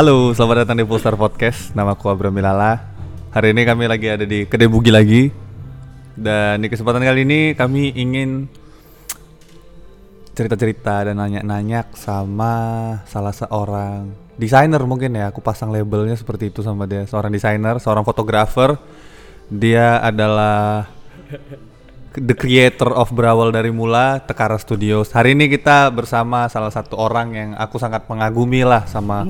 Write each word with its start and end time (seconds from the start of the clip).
Halo, 0.00 0.32
selamat 0.32 0.64
datang 0.64 0.80
di 0.80 0.88
Pulsar 0.88 1.12
Podcast. 1.12 1.76
Nama 1.76 1.92
aku 1.92 2.08
Abram 2.08 2.32
Bilala. 2.32 2.88
Hari 3.36 3.52
ini 3.52 3.68
kami 3.68 3.84
lagi 3.84 4.08
ada 4.08 4.24
di 4.24 4.48
Kedai 4.48 4.64
Bugi 4.64 4.88
lagi. 4.88 5.28
Dan 6.16 6.64
di 6.64 6.72
kesempatan 6.72 7.04
kali 7.04 7.28
ini 7.28 7.52
kami 7.52 7.92
ingin 8.00 8.48
cerita-cerita 10.32 11.04
dan 11.04 11.20
nanya-nanya 11.20 11.92
sama 11.92 12.52
salah 13.12 13.36
seorang 13.36 14.08
desainer 14.40 14.80
mungkin 14.88 15.20
ya. 15.20 15.28
Aku 15.28 15.44
pasang 15.44 15.68
labelnya 15.68 16.16
seperti 16.16 16.48
itu 16.48 16.64
sama 16.64 16.88
dia. 16.88 17.04
Seorang 17.04 17.36
desainer, 17.36 17.76
seorang 17.76 18.00
fotografer. 18.00 18.80
Dia 19.52 20.00
adalah 20.00 20.88
the 22.18 22.34
creator 22.34 22.90
of 22.90 23.14
Berawal 23.14 23.54
dari 23.54 23.70
Mula, 23.70 24.18
Tekara 24.26 24.58
Studios. 24.58 25.14
Hari 25.14 25.38
ini 25.38 25.46
kita 25.46 25.86
bersama 25.94 26.50
salah 26.50 26.74
satu 26.74 26.98
orang 26.98 27.28
yang 27.34 27.50
aku 27.54 27.78
sangat 27.78 28.10
mengagumi 28.10 28.66
lah 28.66 28.82
sama 28.90 29.22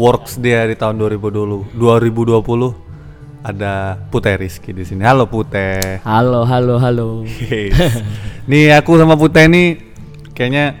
works 0.00 0.40
dia 0.40 0.64
di 0.64 0.72
tahun 0.72 0.96
2020. 0.96 1.76
2020 1.76 3.44
ada 3.44 4.00
Putih 4.08 4.36
Rizky 4.40 4.72
di 4.72 4.88
sini. 4.88 5.04
Halo 5.04 5.28
Putih. 5.28 6.00
Halo, 6.08 6.48
halo, 6.48 6.80
halo. 6.80 7.08
Yes. 7.28 8.00
nih 8.48 8.80
aku 8.80 8.96
sama 8.96 9.20
Putih 9.20 9.52
nih 9.52 9.68
kayaknya 10.32 10.78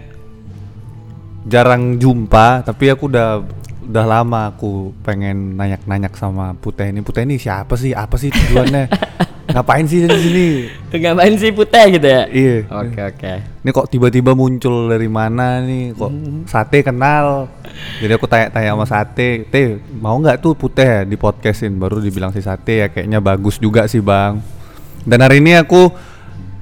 jarang 1.44 2.00
jumpa, 2.00 2.64
tapi 2.64 2.88
aku 2.88 3.12
udah 3.12 3.44
udah 3.82 4.06
lama 4.06 4.54
aku 4.54 4.94
pengen 5.02 5.58
nanyak-nanyak 5.58 6.14
sama 6.14 6.54
Putih 6.58 6.90
ini. 6.94 7.02
Putih 7.02 7.26
ini 7.26 7.36
siapa 7.38 7.74
sih? 7.74 7.90
Apa 7.92 8.14
sih 8.14 8.30
tujuannya? 8.30 8.86
Ngapain 9.52 9.84
sih 9.84 10.06
di 10.06 10.18
sini? 10.22 10.48
Ngapain 10.94 11.34
sih 11.34 11.50
putih 11.50 11.98
gitu 11.98 12.06
ya? 12.06 12.24
Iya. 12.30 12.56
Oke, 12.70 13.00
oke. 13.02 13.32
Ini 13.66 13.70
kok 13.74 13.86
tiba-tiba 13.90 14.32
muncul 14.38 14.86
dari 14.86 15.10
mana 15.10 15.60
nih? 15.60 15.92
Kok 15.98 16.12
sate 16.46 16.80
kenal? 16.80 17.50
Jadi 17.98 18.12
aku 18.14 18.30
tanya-tanya 18.30 18.72
sama 18.72 18.86
sate, 18.86 19.44
teh 19.50 19.82
mau 19.98 20.14
nggak 20.16 20.38
tuh 20.38 20.54
putih 20.54 20.86
ya 20.86 21.00
di 21.02 21.18
podcastin? 21.18 21.74
Baru 21.74 21.98
dibilang 21.98 22.30
si 22.30 22.40
sate 22.40 22.86
ya 22.86 22.88
kayaknya 22.88 23.18
bagus 23.18 23.58
juga 23.58 23.84
sih 23.90 24.00
bang. 24.00 24.38
Dan 25.02 25.18
hari 25.20 25.42
ini 25.42 25.58
aku 25.58 25.90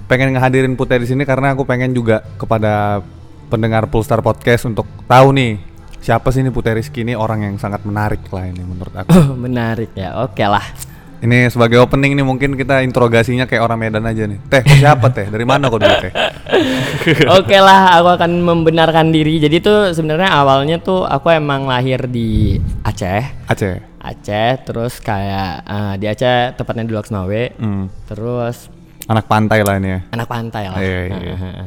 pengen 0.08 0.34
ngehadirin 0.34 0.74
putih 0.74 0.98
di 0.98 1.06
sini 1.06 1.22
karena 1.28 1.52
aku 1.54 1.62
pengen 1.68 1.92
juga 1.92 2.24
kepada 2.40 3.04
pendengar 3.52 3.86
Pulsar 3.86 4.24
Podcast 4.24 4.66
untuk 4.66 4.88
tahu 5.04 5.30
nih 5.36 5.69
siapa 6.00 6.32
sih 6.32 6.40
ini 6.40 6.50
Putih 6.50 6.72
Rizky 6.74 7.04
ini 7.04 7.12
orang 7.12 7.44
yang 7.44 7.54
sangat 7.60 7.84
menarik 7.84 8.24
lah 8.32 8.48
ini 8.48 8.64
menurut 8.64 8.92
aku. 8.92 9.12
Menarik 9.44 9.92
ya. 9.94 10.16
Oke 10.24 10.44
lah. 10.44 10.64
Ini 11.20 11.52
sebagai 11.52 11.76
opening 11.84 12.16
nih 12.16 12.24
mungkin 12.24 12.56
kita 12.56 12.80
interogasinya 12.80 13.44
kayak 13.44 13.60
orang 13.60 13.76
Medan 13.76 14.08
aja 14.08 14.24
nih. 14.24 14.40
Teh, 14.48 14.64
siapa 14.64 15.12
teh? 15.12 15.28
Dari 15.28 15.44
mana 15.44 15.68
kau 15.68 15.76
dulu 15.76 15.92
teh? 16.00 16.12
Oke 17.36 17.60
lah, 17.60 18.00
aku 18.00 18.16
akan 18.16 18.40
membenarkan 18.40 19.12
diri. 19.12 19.36
Jadi 19.36 19.60
tuh 19.60 19.92
sebenarnya 19.92 20.32
awalnya 20.32 20.80
tuh 20.80 21.04
aku 21.04 21.28
emang 21.28 21.68
lahir 21.68 22.08
di 22.08 22.56
Aceh. 22.80 23.44
Aceh. 23.52 24.00
Aceh, 24.00 24.64
terus 24.64 24.96
kayak 25.04 25.68
eh, 25.68 25.94
di 26.00 26.08
Aceh 26.08 26.56
tepatnya 26.56 26.88
di 26.88 26.96
Loksmawe. 26.96 27.42
Hmm. 27.60 27.92
Terus 28.08 28.72
Anak 29.04 29.28
pantai 29.28 29.60
lah 29.60 29.76
ini 29.76 29.90
ya. 29.90 30.00
anak 30.16 30.28
pantai 30.30 30.70
lah. 30.72 30.78
Iya, 30.78 31.00
iya, 31.10 31.34
iya. 31.36 31.66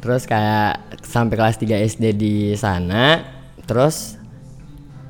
Terus 0.00 0.24
kayak 0.24 0.96
sampai 1.04 1.34
kelas 1.34 1.58
3 1.58 1.76
SD 1.90 2.04
di 2.14 2.36
sana, 2.54 3.18
terus 3.64 4.16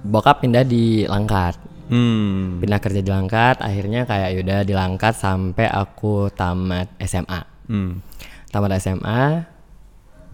bokap 0.04 0.44
pindah 0.44 0.62
di 0.62 1.09
Langkat. 1.09 1.56
Hmm. 1.88 2.65
Pindah 2.65 2.81
kerja 2.81 3.00
di 3.04 3.10
Langkat, 3.12 3.60
akhirnya 3.60 4.09
kayak 4.09 4.41
yaudah 4.41 4.60
di 4.65 4.72
Langkat 4.72 5.15
sampai 5.16 5.69
aku 5.69 6.32
tamat 6.32 6.88
SMA. 7.04 7.41
Hmm. 7.69 8.00
Tamat 8.48 8.81
SMA, 8.81 9.44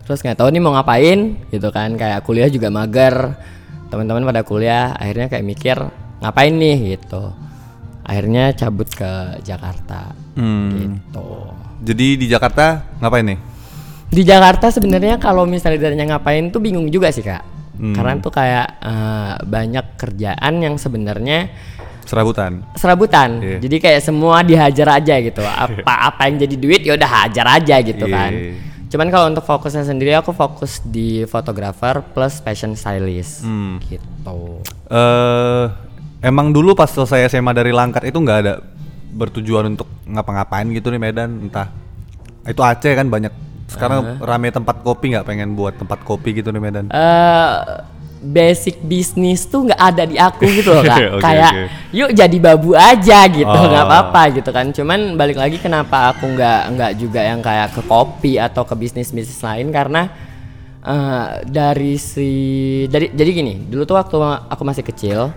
terus 0.07 0.21
nggak 0.23 0.39
tahu 0.39 0.49
nih 0.53 0.63
mau 0.63 0.77
ngapain 0.77 1.41
gitu 1.51 1.69
kan, 1.73 1.97
kayak 1.99 2.23
kuliah 2.23 2.47
juga 2.47 2.71
mager. 2.71 3.35
Teman-teman 3.91 4.23
pada 4.23 4.47
kuliah, 4.47 4.95
akhirnya 4.95 5.27
kayak 5.27 5.47
mikir 5.47 5.77
ngapain 6.23 6.55
nih 6.55 6.95
gitu. 6.95 7.35
Akhirnya 8.07 8.55
cabut 8.55 8.87
ke 8.91 9.43
Jakarta 9.43 10.15
Hmm. 10.39 10.71
gitu. 10.71 11.51
Jadi 11.83 12.21
di 12.21 12.27
Jakarta 12.31 12.87
ngapain 13.03 13.27
nih? 13.27 13.39
Di 14.11 14.23
Jakarta 14.27 14.71
sebenarnya 14.71 15.19
kalau 15.23 15.47
misalnya 15.47 15.79
ditanya 15.91 16.17
ngapain 16.17 16.51
tuh 16.51 16.59
bingung 16.59 16.91
juga 16.91 17.11
sih 17.15 17.23
kak. 17.23 17.60
Hmm. 17.81 17.97
Karena 17.97 18.13
tuh 18.19 18.29
kayak 18.31 18.67
eh, 18.79 19.35
banyak 19.43 19.87
kerjaan 19.97 20.55
yang 20.61 20.77
sebenarnya 20.77 21.49
Serabutan. 22.05 22.61
serabutan. 22.75 23.41
Iya. 23.41 23.57
Jadi 23.59 23.77
kayak 23.79 24.01
semua 24.03 24.43
dihajar 24.43 24.99
aja 24.99 25.15
gitu. 25.17 25.41
Apa 25.41 26.13
apa 26.13 26.27
yang 26.27 26.37
jadi 26.39 26.57
duit 26.57 26.83
ya 26.83 26.93
udah 26.93 27.11
hajar 27.25 27.47
aja 27.57 27.77
gitu 27.81 28.05
Iya. 28.05 28.13
kan. 28.13 28.33
Cuman 28.91 29.09
kalau 29.09 29.27
untuk 29.31 29.47
fokusnya 29.47 29.87
sendiri 29.87 30.13
aku 30.13 30.31
fokus 30.31 30.83
di 30.83 31.23
fotografer 31.25 32.03
plus 32.05 32.43
fashion 32.43 32.75
stylist 32.75 33.41
Hmm. 33.41 33.79
gitu. 33.81 34.59
Eh, 34.91 35.65
emang 36.21 36.51
dulu 36.51 36.75
pas 36.75 36.91
selesai 36.91 37.31
SMA 37.31 37.55
dari 37.55 37.71
Langkat 37.71 38.05
itu 38.05 38.19
nggak 38.19 38.39
ada 38.41 38.59
bertujuan 39.11 39.71
untuk 39.71 39.87
ngapa-ngapain 40.05 40.67
gitu 40.69 40.91
nih 40.91 40.99
Medan, 40.99 41.31
entah 41.41 41.71
itu 42.43 42.59
Aceh 42.59 42.91
kan 42.91 43.07
banyak. 43.07 43.31
Sekarang 43.71 44.01
rame 44.19 44.51
tempat 44.51 44.77
kopi 44.81 45.15
nggak 45.15 45.25
pengen 45.25 45.55
buat 45.55 45.73
tempat 45.73 46.03
kopi 46.03 46.35
gitu 46.35 46.51
nih 46.51 46.61
Medan. 46.61 46.87
eh 46.87 47.55
basic 48.21 48.83
bisnis 48.83 49.49
tuh 49.49 49.65
nggak 49.65 49.81
ada 49.81 50.05
di 50.05 50.21
aku 50.21 50.45
gitu 50.45 50.71
loh 50.71 50.85
kak 50.93 50.99
Oke, 51.11 51.25
kayak 51.25 51.53
oke. 51.57 51.65
yuk 51.91 52.11
jadi 52.13 52.37
babu 52.39 52.71
aja 52.75 53.25
gitu 53.27 53.49
Oh. 53.49 53.65
nggak 53.65 53.81
apa-apa 53.83 54.23
gitu 54.35 54.51
kan 54.51 54.69
cuman 54.69 55.17
balik 55.17 55.41
lagi 55.41 55.57
kenapa 55.57 56.13
aku 56.13 56.29
nggak 56.29 56.61
nggak 56.71 56.93
juga 56.97 57.21
yang 57.23 57.41
kayak 57.41 57.73
ke 57.73 57.83
kopi 57.83 58.37
atau 58.37 58.63
ke 58.63 58.77
bisnis 58.77 59.09
bisnis 59.09 59.41
lain 59.41 59.73
karena 59.73 60.13
eh, 60.81 61.27
dari 61.47 61.97
si 61.97 62.29
dari 62.87 63.09
jadi 63.09 63.31
gini 63.33 63.55
dulu 63.65 63.85
tuh 63.85 63.97
waktu 63.97 64.17
aku 64.49 64.63
masih 64.63 64.85
kecil 64.85 65.33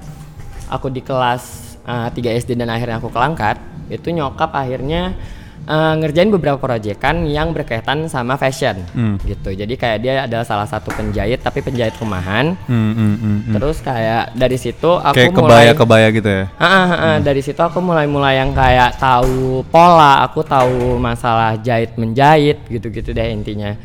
aku 0.67 0.91
di 0.91 0.99
kelas 0.99 1.43
eh, 1.83 2.07
3 2.09 2.19
SD 2.37 2.51
dan 2.53 2.67
akhirnya 2.67 2.99
aku 2.99 3.07
kelangkat 3.07 3.55
itu 3.87 4.11
nyokap 4.11 4.51
akhirnya 4.51 5.15
eh, 5.63 5.93
ngerjain 5.99 6.29
beberapa 6.31 6.59
proyekan 6.59 7.27
yang 7.27 7.51
berkaitan 7.55 8.07
sama 8.11 8.35
fashion 8.35 8.83
Hmm. 8.93 9.15
gitu 9.23 9.55
jadi 9.55 9.73
kayak 9.73 9.97
dia 10.03 10.13
adalah 10.27 10.43
salah 10.43 10.67
satu 10.67 10.91
penjahit 10.91 11.39
tapi 11.39 11.63
penjahit 11.63 11.95
rumahan 11.97 12.55
Hmm, 12.67 12.91
hmm, 12.93 13.15
hmm, 13.15 13.37
hmm. 13.47 13.53
terus 13.57 13.79
kayak 13.79 14.35
dari 14.35 14.57
situ 14.59 14.89
aku 14.99 15.15
Kayak 15.15 15.31
mulai 15.33 15.63
kebaya-kebaya 15.73 16.07
gitu 16.11 16.29
ya. 16.29 16.43
Ah, 16.59 16.65
ah, 16.65 16.75
ah, 16.75 16.93
ah. 16.93 17.17
dari 17.23 17.41
situ 17.43 17.59
aku 17.59 17.79
mulai-mulai 17.79 18.39
yang 18.39 18.51
kayak 18.51 18.99
tahu 18.99 19.63
pola, 19.69 20.23
aku 20.25 20.43
tahu 20.43 20.99
masalah 20.99 21.55
jahit 21.59 21.95
menjahit 21.95 22.59
gitu-gitu 22.67 23.15
deh 23.15 23.27
intinya. 23.31 23.75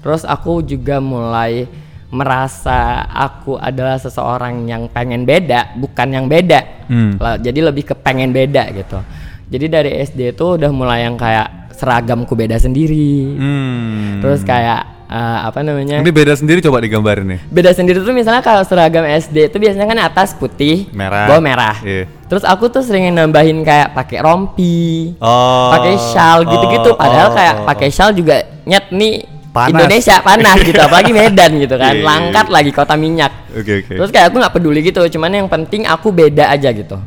Terus 0.00 0.22
aku 0.22 0.62
juga 0.62 1.02
mulai 1.02 1.66
merasa 2.10 3.02
aku 3.10 3.58
adalah 3.58 3.98
seseorang 3.98 4.64
yang 4.70 4.86
pengen 4.86 5.26
beda, 5.26 5.74
bukan 5.74 6.08
yang 6.14 6.26
beda. 6.30 6.86
Hmm. 6.86 7.18
Jadi 7.18 7.58
lebih 7.60 7.90
ke 7.90 7.94
pengen 7.98 8.30
beda 8.30 8.70
gitu. 8.70 8.98
Jadi 9.46 9.66
dari 9.66 9.90
SD 9.96 10.34
itu 10.34 10.58
udah 10.58 10.70
mulai 10.74 11.06
yang 11.06 11.14
kayak 11.14 11.70
seragamku 11.70 12.34
beda 12.34 12.58
sendiri. 12.58 13.36
Hmm. 13.36 14.18
Terus 14.18 14.42
kayak 14.42 15.06
eh, 15.06 15.38
apa 15.46 15.62
namanya? 15.62 16.02
Ini 16.02 16.10
beda 16.10 16.34
sendiri 16.34 16.58
coba 16.58 16.82
digambarin 16.82 17.26
nih. 17.30 17.40
Beda 17.46 17.70
sendiri 17.70 18.02
tuh 18.02 18.10
misalnya 18.10 18.42
kalau 18.42 18.66
seragam 18.66 19.06
SD 19.06 19.52
itu 19.52 19.56
biasanya 19.60 19.86
kan 19.86 19.98
atas 20.02 20.34
putih, 20.34 20.90
Merah. 20.90 21.30
bawah 21.30 21.38
merah. 21.38 21.76
Iya. 21.84 22.10
Terus 22.26 22.42
aku 22.42 22.66
tuh 22.66 22.82
sering 22.82 23.06
nambahin 23.14 23.62
kayak 23.62 23.94
pakai 23.94 24.18
rompi, 24.18 25.14
Oh. 25.22 25.70
pakai 25.70 25.94
shawl 25.94 26.42
gitu-gitu. 26.42 26.90
oh, 26.90 26.98
Padahal 26.98 27.28
oh, 27.30 27.34
kayak 27.38 27.54
oh, 27.62 27.66
pakai 27.70 27.88
shawl 27.94 28.12
juga 28.12 28.42
nyet 28.66 28.90
nih 28.90 29.14
Panas. 29.56 29.72
Indonesia 29.72 30.20
panas 30.20 30.58
gitu, 30.60 30.76
apalagi 30.76 31.16
Medan 31.16 31.56
gitu 31.56 31.80
kan, 31.80 31.96
Iya, 31.96 31.96
iya, 31.96 32.04
langkat 32.04 32.46
lagi 32.52 32.76
kota 32.76 32.92
minyak. 32.92 33.32
Oke, 33.56 33.80
oke. 33.80 33.94
Terus 33.96 34.10
kayak 34.12 34.28
aku 34.28 34.36
nggak 34.36 34.52
peduli 34.52 34.84
gitu, 34.84 35.00
cuman 35.16 35.32
yang 35.32 35.48
penting 35.48 35.88
aku 35.88 36.12
beda 36.12 36.52
aja 36.52 36.68
gitu. 36.76 37.00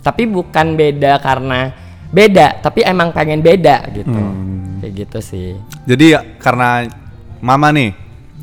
Tapi 0.00 0.24
bukan 0.24 0.74
beda 0.74 1.20
karena 1.20 1.72
beda, 2.10 2.58
tapi 2.64 2.82
emang 2.82 3.12
pengen 3.12 3.44
beda 3.44 3.86
gitu. 3.94 4.16
Hmm. 4.16 4.80
Kayak 4.80 4.92
gitu 5.06 5.18
sih. 5.20 5.48
Jadi 5.84 6.04
ya, 6.16 6.20
karena 6.40 6.88
mama 7.40 7.68
nih 7.72 7.92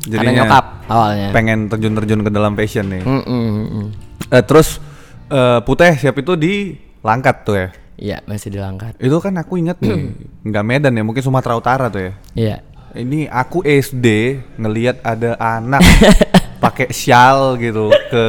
jadinya 0.06 0.46
nyokap 0.46 0.64
awalnya. 0.86 1.28
pengen 1.34 1.66
terjun-terjun 1.66 2.22
ke 2.26 2.30
dalam 2.30 2.54
fashion 2.54 2.86
nih. 2.88 3.02
Mm, 3.02 3.22
mm, 3.22 3.26
mm, 3.26 3.66
mm. 3.68 3.88
Eh, 4.32 4.42
terus 4.46 4.78
eh, 5.28 5.58
Putih 5.62 5.94
siap 5.98 6.16
itu 6.18 6.34
di 6.38 6.54
Langkat 7.02 7.36
tuh 7.46 7.56
ya. 7.56 7.68
Iya, 7.98 8.18
masih 8.30 8.54
dilangkat. 8.54 8.94
Itu 9.02 9.18
kan 9.18 9.34
aku 9.42 9.58
inget 9.58 9.78
nih, 9.82 10.14
nggak 10.48 10.64
Medan 10.66 10.94
ya, 10.94 11.02
mungkin 11.02 11.22
Sumatera 11.22 11.58
Utara 11.58 11.86
tuh 11.90 12.10
ya. 12.10 12.12
Iya. 12.34 12.56
Ini 12.94 13.28
aku 13.28 13.62
SD 13.66 14.06
ngelihat 14.58 15.04
ada 15.04 15.36
anak 15.38 15.84
pakai 16.78 16.94
shawl 16.94 17.58
gitu 17.58 17.90
ke 17.90 18.24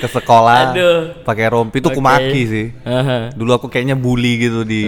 ke 0.00 0.08
sekolah, 0.08 0.72
pakai 1.20 1.52
rompi 1.52 1.84
itu 1.84 1.92
Oke. 1.92 2.00
kumaki 2.00 2.42
sih. 2.48 2.66
Dulu 3.36 3.50
aku 3.52 3.66
kayaknya 3.68 3.92
bully 3.92 4.40
gitu 4.40 4.64
di 4.64 4.84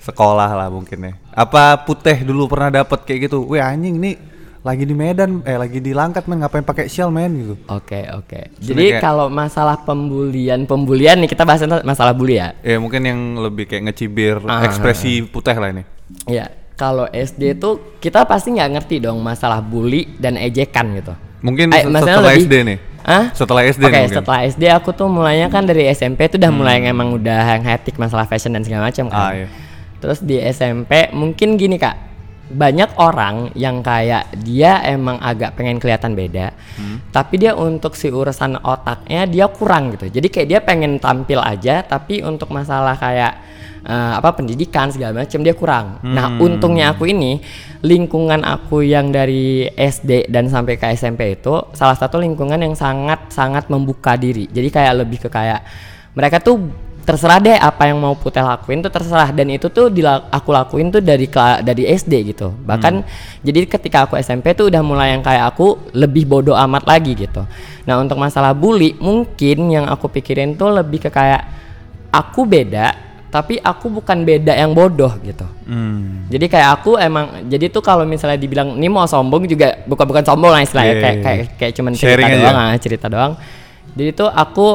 sekolah 0.00 0.48
lah 0.48 0.72
mungkin 0.72 0.96
ya. 0.96 1.12
Apa 1.28 1.84
Putih 1.84 2.24
dulu 2.24 2.48
pernah 2.48 2.72
dapet 2.72 3.04
kayak 3.04 3.28
gitu? 3.28 3.44
Weh 3.44 3.60
anjing 3.60 4.00
nih 4.00 4.16
lagi 4.64 4.88
di 4.88 4.96
Medan, 4.96 5.44
eh 5.44 5.60
lagi 5.60 5.76
di 5.76 5.92
Langkat 5.92 6.24
men 6.24 6.40
ngapain 6.40 6.64
pakai 6.64 6.88
shawl 6.88 7.12
men 7.12 7.36
gitu. 7.36 7.54
Oke 7.68 8.08
oke. 8.08 8.56
Sebenarnya 8.56 8.64
Jadi 8.64 8.84
kayak- 8.96 9.04
kalau 9.04 9.26
masalah 9.28 9.76
pembulian 9.84 10.64
pembulian 10.64 11.20
nih 11.20 11.28
kita 11.28 11.44
bahas 11.44 11.60
masalah 11.84 12.16
bully 12.16 12.40
ya. 12.40 12.56
Ya 12.64 12.80
mungkin 12.80 13.04
yang 13.04 13.20
lebih 13.36 13.68
kayak 13.68 13.92
ngecibir 13.92 14.40
Ah. 14.48 14.64
ekspresi 14.64 15.20
Putih 15.28 15.52
lah 15.52 15.68
ini. 15.68 15.84
Iya. 16.24 16.48
Kalau 16.74 17.06
SD 17.06 17.54
tuh 17.54 18.00
kita 18.00 18.24
pasti 18.24 18.50
nggak 18.50 18.70
ngerti 18.72 19.04
dong 19.04 19.20
masalah 19.20 19.60
bully 19.60 20.16
dan 20.16 20.34
ejekan 20.34 20.96
gitu. 20.96 21.12
Mungkin 21.44 21.68
Eh, 21.70 21.84
maksudnya 21.84 22.16
setelah 22.16 22.32
lebih- 22.32 22.42
SD 22.42 22.54
nih. 22.64 22.78
Ah? 23.04 23.24
Setelah 23.30 23.62
SD 23.62 23.82
Oke, 23.84 24.00
setelah 24.08 24.40
SD 24.42 24.64
aku 24.72 24.90
tuh 24.90 25.06
mulainya 25.06 25.52
kan 25.52 25.62
dari 25.62 25.84
SMP 25.86 26.24
itu 26.24 26.40
udah 26.40 26.48
mulai 26.48 26.80
yang 26.80 26.96
emang 26.96 27.12
udah 27.12 27.52
yang 27.52 27.62
hektik 27.62 28.00
masalah 28.00 28.24
fashion 28.24 28.56
dan 28.56 28.64
segala 28.64 28.88
macam 28.88 29.12
kan. 29.12 29.20
Ah, 29.20 29.32
iya. 29.36 29.48
Terus 30.00 30.18
di 30.18 30.40
SMP 30.40 31.12
mungkin 31.12 31.60
gini 31.60 31.76
kak, 31.76 31.96
banyak 32.46 32.96
orang 32.96 33.52
yang 33.52 33.80
kayak 33.80 34.32
dia 34.38 34.80
emang 34.84 35.20
agak 35.20 35.52
pengen 35.52 35.76
kelihatan 35.76 36.12
beda, 36.12 36.56
Hmm. 36.76 37.04
tapi 37.08 37.36
dia 37.36 37.52
untuk 37.52 37.92
si 37.92 38.08
urusan 38.08 38.56
otaknya 38.58 39.24
dia 39.24 39.46
kurang 39.48 39.92
gitu. 39.92 40.08
Jadi 40.08 40.28
kayak 40.28 40.48
dia 40.48 40.60
pengen 40.60 40.96
tampil 40.96 41.40
aja, 41.40 41.80
tapi 41.80 42.20
untuk 42.20 42.48
masalah 42.48 42.96
kayak 42.96 43.36
eh, 43.84 44.12
apa 44.16 44.32
pendidikan 44.32 44.88
segala 44.88 45.22
macam 45.22 45.40
dia 45.44 45.52
kurang. 45.52 46.00
Nah 46.02 46.34
Hmm. 46.34 46.40
untungnya 46.40 46.96
aku 46.96 47.04
ini 47.06 47.38
lingkungan 47.80 48.40
aku 48.40 48.80
yang 48.80 49.12
dari 49.12 49.68
SD 49.68 50.32
dan 50.32 50.48
sampai 50.48 50.80
ke 50.80 50.88
SMP 50.96 51.36
itu 51.36 51.52
salah 51.76 51.94
satu 51.94 52.16
lingkungan 52.16 52.56
yang 52.56 52.72
sangat 52.72 53.28
sangat 53.28 53.68
membuka 53.68 54.16
diri. 54.16 54.48
Jadi 54.48 54.68
kayak 54.72 55.04
lebih 55.04 55.18
ke 55.20 55.28
kayak 55.28 55.60
mereka 56.16 56.40
tuh 56.40 56.56
terserah 57.04 57.36
deh 57.36 57.52
apa 57.52 57.92
yang 57.92 58.00
mau 58.00 58.16
Putih 58.16 58.40
lakuin 58.40 58.80
tuh 58.80 58.88
terserah 58.88 59.28
dan 59.28 59.52
itu 59.52 59.68
tuh 59.68 59.92
dila- 59.92 60.24
aku 60.32 60.48
lakuin 60.48 60.88
tuh 60.88 61.04
dari 61.04 61.28
dari 61.60 61.84
SD 61.84 62.32
gitu 62.32 62.56
bahkan 62.64 63.04
jadi 63.44 63.68
ketika 63.68 64.08
aku 64.08 64.16
SMP 64.16 64.56
tuh 64.56 64.72
udah 64.72 64.80
mulai 64.80 65.12
yang 65.12 65.20
kayak 65.20 65.52
aku 65.52 65.92
lebih 65.92 66.24
bodoh 66.24 66.56
amat 66.56 66.88
lagi 66.88 67.12
gitu 67.12 67.44
nah 67.84 68.00
untuk 68.00 68.16
masalah 68.16 68.56
bully 68.56 68.96
mungkin 68.96 69.68
yang 69.68 69.84
aku 69.84 70.08
pikirin 70.08 70.56
tuh 70.56 70.72
lebih 70.72 71.04
ke 71.04 71.12
kayak 71.12 71.44
aku 72.08 72.48
beda 72.48 72.96
tapi 73.34 73.58
aku 73.58 73.90
bukan 73.90 74.22
beda 74.22 74.54
yang 74.54 74.70
bodoh 74.70 75.10
gitu 75.20 75.42
Hmm. 75.64 76.28
jadi 76.28 76.44
kayak 76.46 76.68
aku 76.76 77.00
emang 77.00 77.48
jadi 77.48 77.66
tuh 77.66 77.80
kalau 77.80 78.04
misalnya 78.04 78.36
dibilang 78.36 78.76
ini 78.76 78.86
mau 78.86 79.08
sombong 79.08 79.48
juga 79.48 79.80
bukan 79.88 80.04
bukan 80.04 80.22
sombong 80.22 80.52
lah 80.52 80.60
istilahnya 80.60 80.92
Iya, 80.92 81.00
kayak 81.00 81.16
iya, 81.16 81.24
kayak 81.24 81.38
iya. 81.40 81.46
kayak 81.56 81.72
cuman 81.72 81.92
cerita 81.96 82.06
Sharing 82.06 82.28
aja. 82.28 82.36
doang 82.38 82.56
ah, 82.60 82.76
cerita 82.76 83.06
doang. 83.08 83.32
Jadi 83.94 84.10
tuh 84.12 84.28
aku 84.28 84.66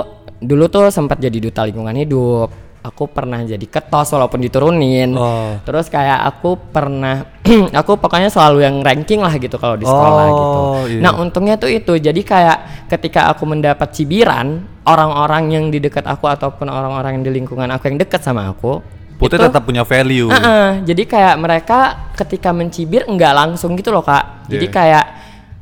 dulu 0.42 0.66
tuh 0.66 0.90
sempat 0.90 1.22
jadi 1.22 1.38
duta 1.38 1.62
lingkungan 1.62 1.94
hidup. 1.94 2.50
Aku 2.80 3.12
pernah 3.12 3.44
jadi 3.44 3.60
ketos 3.62 4.16
walaupun 4.16 4.40
diturunin. 4.40 5.12
Oh. 5.12 5.60
Terus 5.68 5.92
kayak 5.92 6.24
aku 6.26 6.56
pernah 6.72 7.28
aku 7.76 8.00
pokoknya 8.00 8.32
selalu 8.32 8.64
yang 8.64 8.80
ranking 8.80 9.20
lah 9.20 9.36
gitu 9.36 9.60
kalau 9.60 9.76
di 9.76 9.84
sekolah 9.84 10.26
Oh, 10.26 10.32
gitu. 10.32 10.60
iya. 10.96 11.02
Nah, 11.04 11.20
untungnya 11.20 11.60
tuh 11.60 11.68
itu. 11.68 12.00
Jadi 12.00 12.24
kayak 12.24 12.88
ketika 12.88 13.28
aku 13.28 13.44
mendapat 13.44 13.92
cibiran 13.92 14.64
orang-orang 14.88 15.52
yang 15.52 15.66
di 15.68 15.78
dekat 15.78 16.08
aku 16.08 16.26
ataupun 16.26 16.72
orang-orang 16.72 17.20
yang 17.20 17.24
di 17.28 17.32
lingkungan 17.36 17.68
aku 17.68 17.92
yang 17.92 18.00
dekat 18.00 18.24
sama 18.24 18.48
aku, 18.48 18.80
Putih 19.20 19.36
itu- 19.36 19.52
tetap 19.52 19.68
punya 19.68 19.84
value. 19.84 20.32
Heeh, 20.32 20.70
jadi 20.88 21.04
kayak 21.04 21.36
mereka 21.36 21.80
ketika 22.16 22.56
mencibir 22.56 23.04
nggak 23.04 23.34
langsung 23.36 23.76
gitu 23.76 23.92
loh 23.92 24.02
kak. 24.02 24.48
Jadi 24.48 24.66
Iya. 24.66 24.74
kayak 24.74 25.06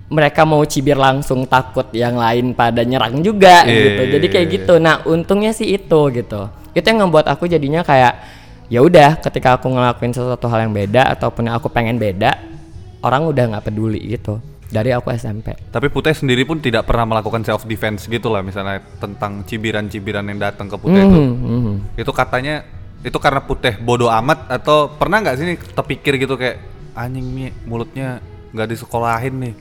mereka 0.08 0.46
mau 0.46 0.64
cibir 0.64 0.96
langsung 0.96 1.44
takut 1.44 1.90
yang 1.92 2.16
lain 2.16 2.54
pada 2.54 2.80
nyerang 2.80 3.20
juga 3.20 3.66
Iya, 3.66 3.76
gitu. 3.90 4.02
iya, 4.06 4.12
Jadi 4.16 4.26
kayak 4.30 4.48
iya. 4.48 4.56
gitu. 4.62 4.74
Nah 4.78 5.02
untungnya 5.04 5.52
sih 5.52 5.68
itu 5.68 6.02
gitu. 6.14 6.48
Itu 6.78 6.94
yang 6.94 7.10
ngebuat 7.10 7.26
aku 7.26 7.50
jadinya 7.50 7.82
kayak 7.82 8.14
ya 8.70 8.86
udah 8.86 9.18
ketika 9.18 9.58
aku 9.58 9.74
ngelakuin 9.74 10.14
sesuatu 10.14 10.46
hal 10.46 10.70
yang 10.70 10.74
beda 10.78 11.10
ataupun 11.18 11.50
aku 11.50 11.74
pengen 11.74 11.98
beda 11.98 12.38
orang 13.02 13.26
udah 13.26 13.44
nggak 13.58 13.66
peduli 13.66 14.14
gitu 14.14 14.38
dari 14.70 14.92
aku 14.92 15.10
SMP. 15.16 15.56
Tapi 15.72 15.88
Putih 15.90 16.14
sendiri 16.14 16.44
pun 16.44 16.60
tidak 16.60 16.86
pernah 16.86 17.08
melakukan 17.08 17.42
self 17.42 17.64
defense 17.66 18.06
gitu 18.06 18.28
lah 18.30 18.44
misalnya 18.44 18.84
tentang 19.00 19.42
cibiran-cibiran 19.48 20.28
yang 20.28 20.38
datang 20.38 20.68
ke 20.68 20.78
Putih 20.78 21.02
itu. 21.02 21.20
Mhm, 21.20 21.36
mhm. 21.42 21.76
Itu 21.98 22.12
katanya 22.14 22.68
itu 23.02 23.18
karena 23.18 23.42
Putih 23.42 23.80
bodoh 23.80 24.12
amat 24.12 24.52
atau 24.52 24.92
pernah 24.92 25.24
nggak 25.24 25.36
sih 25.40 25.46
nih 25.48 25.58
terpikir 25.74 26.14
gitu 26.22 26.36
kayak 26.36 26.62
anjing 26.94 27.26
nih 27.32 27.50
mulutnya 27.66 28.22
nggak 28.52 28.68
disekolahin 28.76 29.36
nih. 29.40 29.54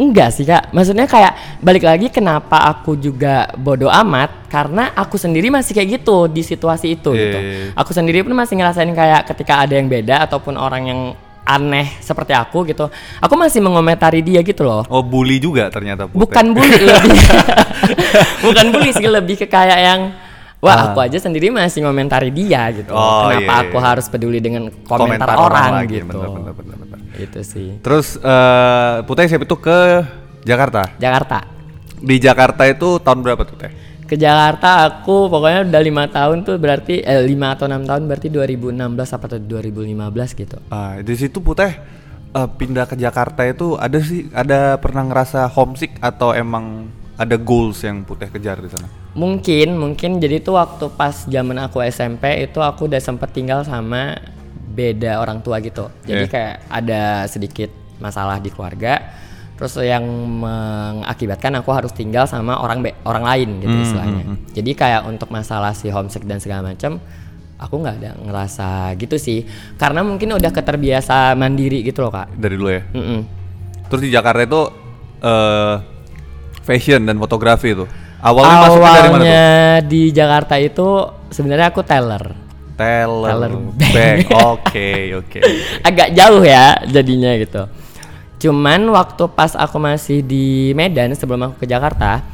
Enggak 0.00 0.32
sih 0.32 0.48
kak, 0.48 0.72
maksudnya 0.72 1.04
kayak 1.04 1.60
balik 1.60 1.84
lagi 1.84 2.08
kenapa 2.08 2.64
aku 2.64 2.96
juga 2.96 3.52
bodoh 3.54 3.92
amat 3.92 4.48
karena 4.48 4.90
aku 4.96 5.20
sendiri 5.20 5.52
masih 5.52 5.76
kayak 5.76 6.00
gitu 6.00 6.32
di 6.32 6.40
situasi 6.40 6.96
itu 6.96 7.12
gitu. 7.12 7.38
Iya. 7.38 7.76
Aku 7.76 7.92
sendiri 7.92 8.24
pun 8.24 8.32
masih 8.32 8.56
ngerasain 8.56 8.88
kayak 8.88 9.28
ketika 9.28 9.62
ada 9.62 9.76
yang 9.76 9.92
beda 9.92 10.24
ataupun 10.24 10.56
orang 10.56 10.82
yang 10.88 11.00
aneh 11.44 11.92
seperti 12.00 12.32
aku 12.32 12.64
gitu, 12.66 12.88
aku 13.20 13.34
masih 13.36 13.60
mengomentari 13.60 14.24
dia 14.24 14.40
gitu 14.40 14.64
loh. 14.64 14.82
Oh 14.88 15.04
bully 15.04 15.36
juga 15.36 15.68
ternyata 15.68 16.08
Putih. 16.08 16.24
Bukan 16.24 16.46
bully 16.56 16.78
lebih, 16.82 17.18
bukan 18.48 18.66
bully 18.72 18.90
sih 18.96 19.08
lebih 19.10 19.36
ke 19.44 19.46
kayak 19.46 19.78
yang 19.78 20.00
Wah, 20.62 20.72
Ah. 20.72 20.84
aku 20.94 21.02
aja 21.02 21.18
sendiri 21.18 21.50
masih 21.50 21.82
ngomentari 21.82 22.30
dia 22.30 22.70
gitu. 22.70 22.94
Oh, 22.94 23.26
Kenapa 23.26 23.42
iya, 23.42 23.62
aku 23.66 23.76
iya. 23.76 23.86
harus 23.90 24.06
peduli 24.06 24.38
dengan 24.38 24.70
komentar, 24.86 25.34
orang, 25.34 25.82
lagi, 25.82 25.98
gitu. 25.98 26.06
bener, 26.06 26.28
bener, 26.30 26.52
bener, 26.54 26.76
bener. 26.78 26.98
Itu 27.18 27.42
sih. 27.42 27.82
Terus 27.82 28.14
eh 28.16 28.94
Putih 29.02 29.26
siap 29.26 29.42
itu 29.42 29.56
ke 29.58 30.06
Jakarta. 30.42 30.86
Jakarta. 30.96 31.38
Di 31.98 32.16
Jakarta 32.16 32.62
itu 32.64 32.98
tahun 32.98 33.20
berapa 33.20 33.42
tuh 33.42 33.58
Teh? 33.58 33.72
ke 34.02 34.14
Jakarta 34.14 34.84
aku 34.84 35.24
pokoknya 35.26 35.64
udah 35.66 35.80
lima 35.80 36.04
tahun 36.04 36.44
tuh 36.44 36.60
berarti 36.60 37.00
eh, 37.00 37.24
lima 37.24 37.56
atau 37.56 37.64
enam 37.64 37.80
tahun 37.82 38.04
berarti 38.04 38.28
2016 38.28 38.76
apa 39.08 39.24
atau 39.24 39.40
2015 39.40 39.88
gitu 40.36 40.56
Ah, 40.68 41.00
di 41.00 41.14
situ 41.16 41.40
Putih 41.40 41.72
eh, 42.30 42.48
pindah 42.52 42.84
ke 42.84 42.92
Jakarta 42.94 43.40
itu 43.42 43.72
ada 43.74 43.96
sih 43.98 44.28
ada 44.30 44.76
pernah 44.76 45.00
ngerasa 45.02 45.48
homesick 45.48 45.96
atau 45.96 46.36
emang 46.36 46.92
ada 47.14 47.36
goals 47.36 47.80
yang 47.80 48.02
Putih 48.02 48.28
kejar 48.28 48.58
di 48.58 48.68
sana? 48.68 48.88
mungkin 49.12 49.76
mungkin 49.76 50.16
jadi 50.16 50.40
tuh 50.40 50.56
waktu 50.56 50.88
pas 50.90 51.12
zaman 51.22 51.60
aku 51.60 51.84
SMP 51.84 52.24
itu 52.42 52.58
aku 52.58 52.86
udah 52.86 52.96
sempet 52.98 53.28
tinggal 53.30 53.60
sama 53.60 54.16
beda 54.66 55.20
orang 55.20 55.38
tua 55.38 55.60
gitu 55.60 55.92
jadi 56.02 56.24
Iya. 56.24 56.32
kayak 56.32 56.54
ada 56.66 57.02
sedikit 57.26 57.68
masalah 57.98 58.36
di 58.36 58.48
keluarga 58.48 59.12
terus 59.52 59.76
yang 59.78 60.00
mengakibatkan 60.40 61.52
aku 61.54 61.70
harus 61.70 61.92
tinggal 61.92 62.24
sama 62.24 62.56
orang 62.56 62.80
be- 62.80 62.96
orang 63.02 63.22
lain 63.22 63.48
gitu 63.60 63.70
Hmm, 63.70 63.84
istilahnya 63.84 64.22
hmm, 64.24 64.36
jadi 64.50 64.70
kayak 64.72 65.02
untuk 65.06 65.28
masalah 65.28 65.70
si 65.70 65.86
homesick 65.86 66.24
dan 66.24 66.40
segala 66.40 66.72
macam 66.72 66.96
aku 67.56 67.74
nggak 67.76 67.96
ada 67.98 68.10
ngerasa 68.18 68.68
gitu 68.96 69.16
sih 69.16 69.44
karena 69.76 70.00
mungkin 70.00 70.32
udah 70.32 70.50
keterbiasa 70.50 71.36
mandiri 71.36 71.84
gitu 71.84 72.00
loh 72.00 72.10
kak 72.10 72.32
Dari 72.32 72.56
dulu 72.56 72.70
ya. 72.70 72.82
Mm-mm. 72.90 73.20
Terus 73.86 74.02
di 74.02 74.10
Jakarta 74.10 74.40
itu 74.40 74.60
eh 75.20 75.74
fashion 76.62 77.04
dan 77.06 77.18
fotografi 77.18 77.74
itu. 77.74 77.84
Awalnya 78.22 78.56
masuknya 78.62 78.90
dari 78.94 79.08
mana 79.10 79.22
tuh? 79.22 79.26
Awalnya 79.26 79.46
di 79.82 80.02
Jakarta 80.14 80.54
itu 80.58 80.88
sebenarnya 81.34 81.74
aku 81.74 81.82
teller. 81.82 82.24
Teller, 82.72 83.30
Teller 83.30 83.52
bank. 83.92 84.18
Oke, 84.56 85.12
oke. 85.14 85.38
Agak 85.84 86.16
jauh 86.16 86.40
ya 86.40 86.80
jadinya 86.88 87.36
gitu. 87.36 87.68
Cuman 88.42 88.90
waktu 88.90 89.22
pas 89.30 89.54
aku 89.54 89.76
masih 89.78 90.24
di 90.24 90.72
Medan 90.74 91.14
sebelum 91.14 91.46
aku 91.52 91.62
ke 91.62 91.66
Jakarta, 91.68 92.24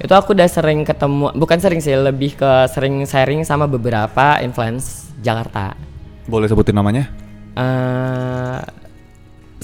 itu 0.00 0.10
aku 0.10 0.34
udah 0.34 0.48
sering 0.50 0.82
ketemu, 0.82 1.30
bukan 1.36 1.58
sering 1.62 1.78
sih, 1.78 1.94
lebih 1.94 2.34
ke 2.34 2.66
sering 2.72 3.06
sharing 3.06 3.46
sama 3.46 3.70
beberapa 3.70 4.42
influence 4.42 5.14
Jakarta. 5.22 5.78
Boleh 6.26 6.50
sebutin 6.50 6.74
namanya? 6.74 7.06
eh 7.54 8.58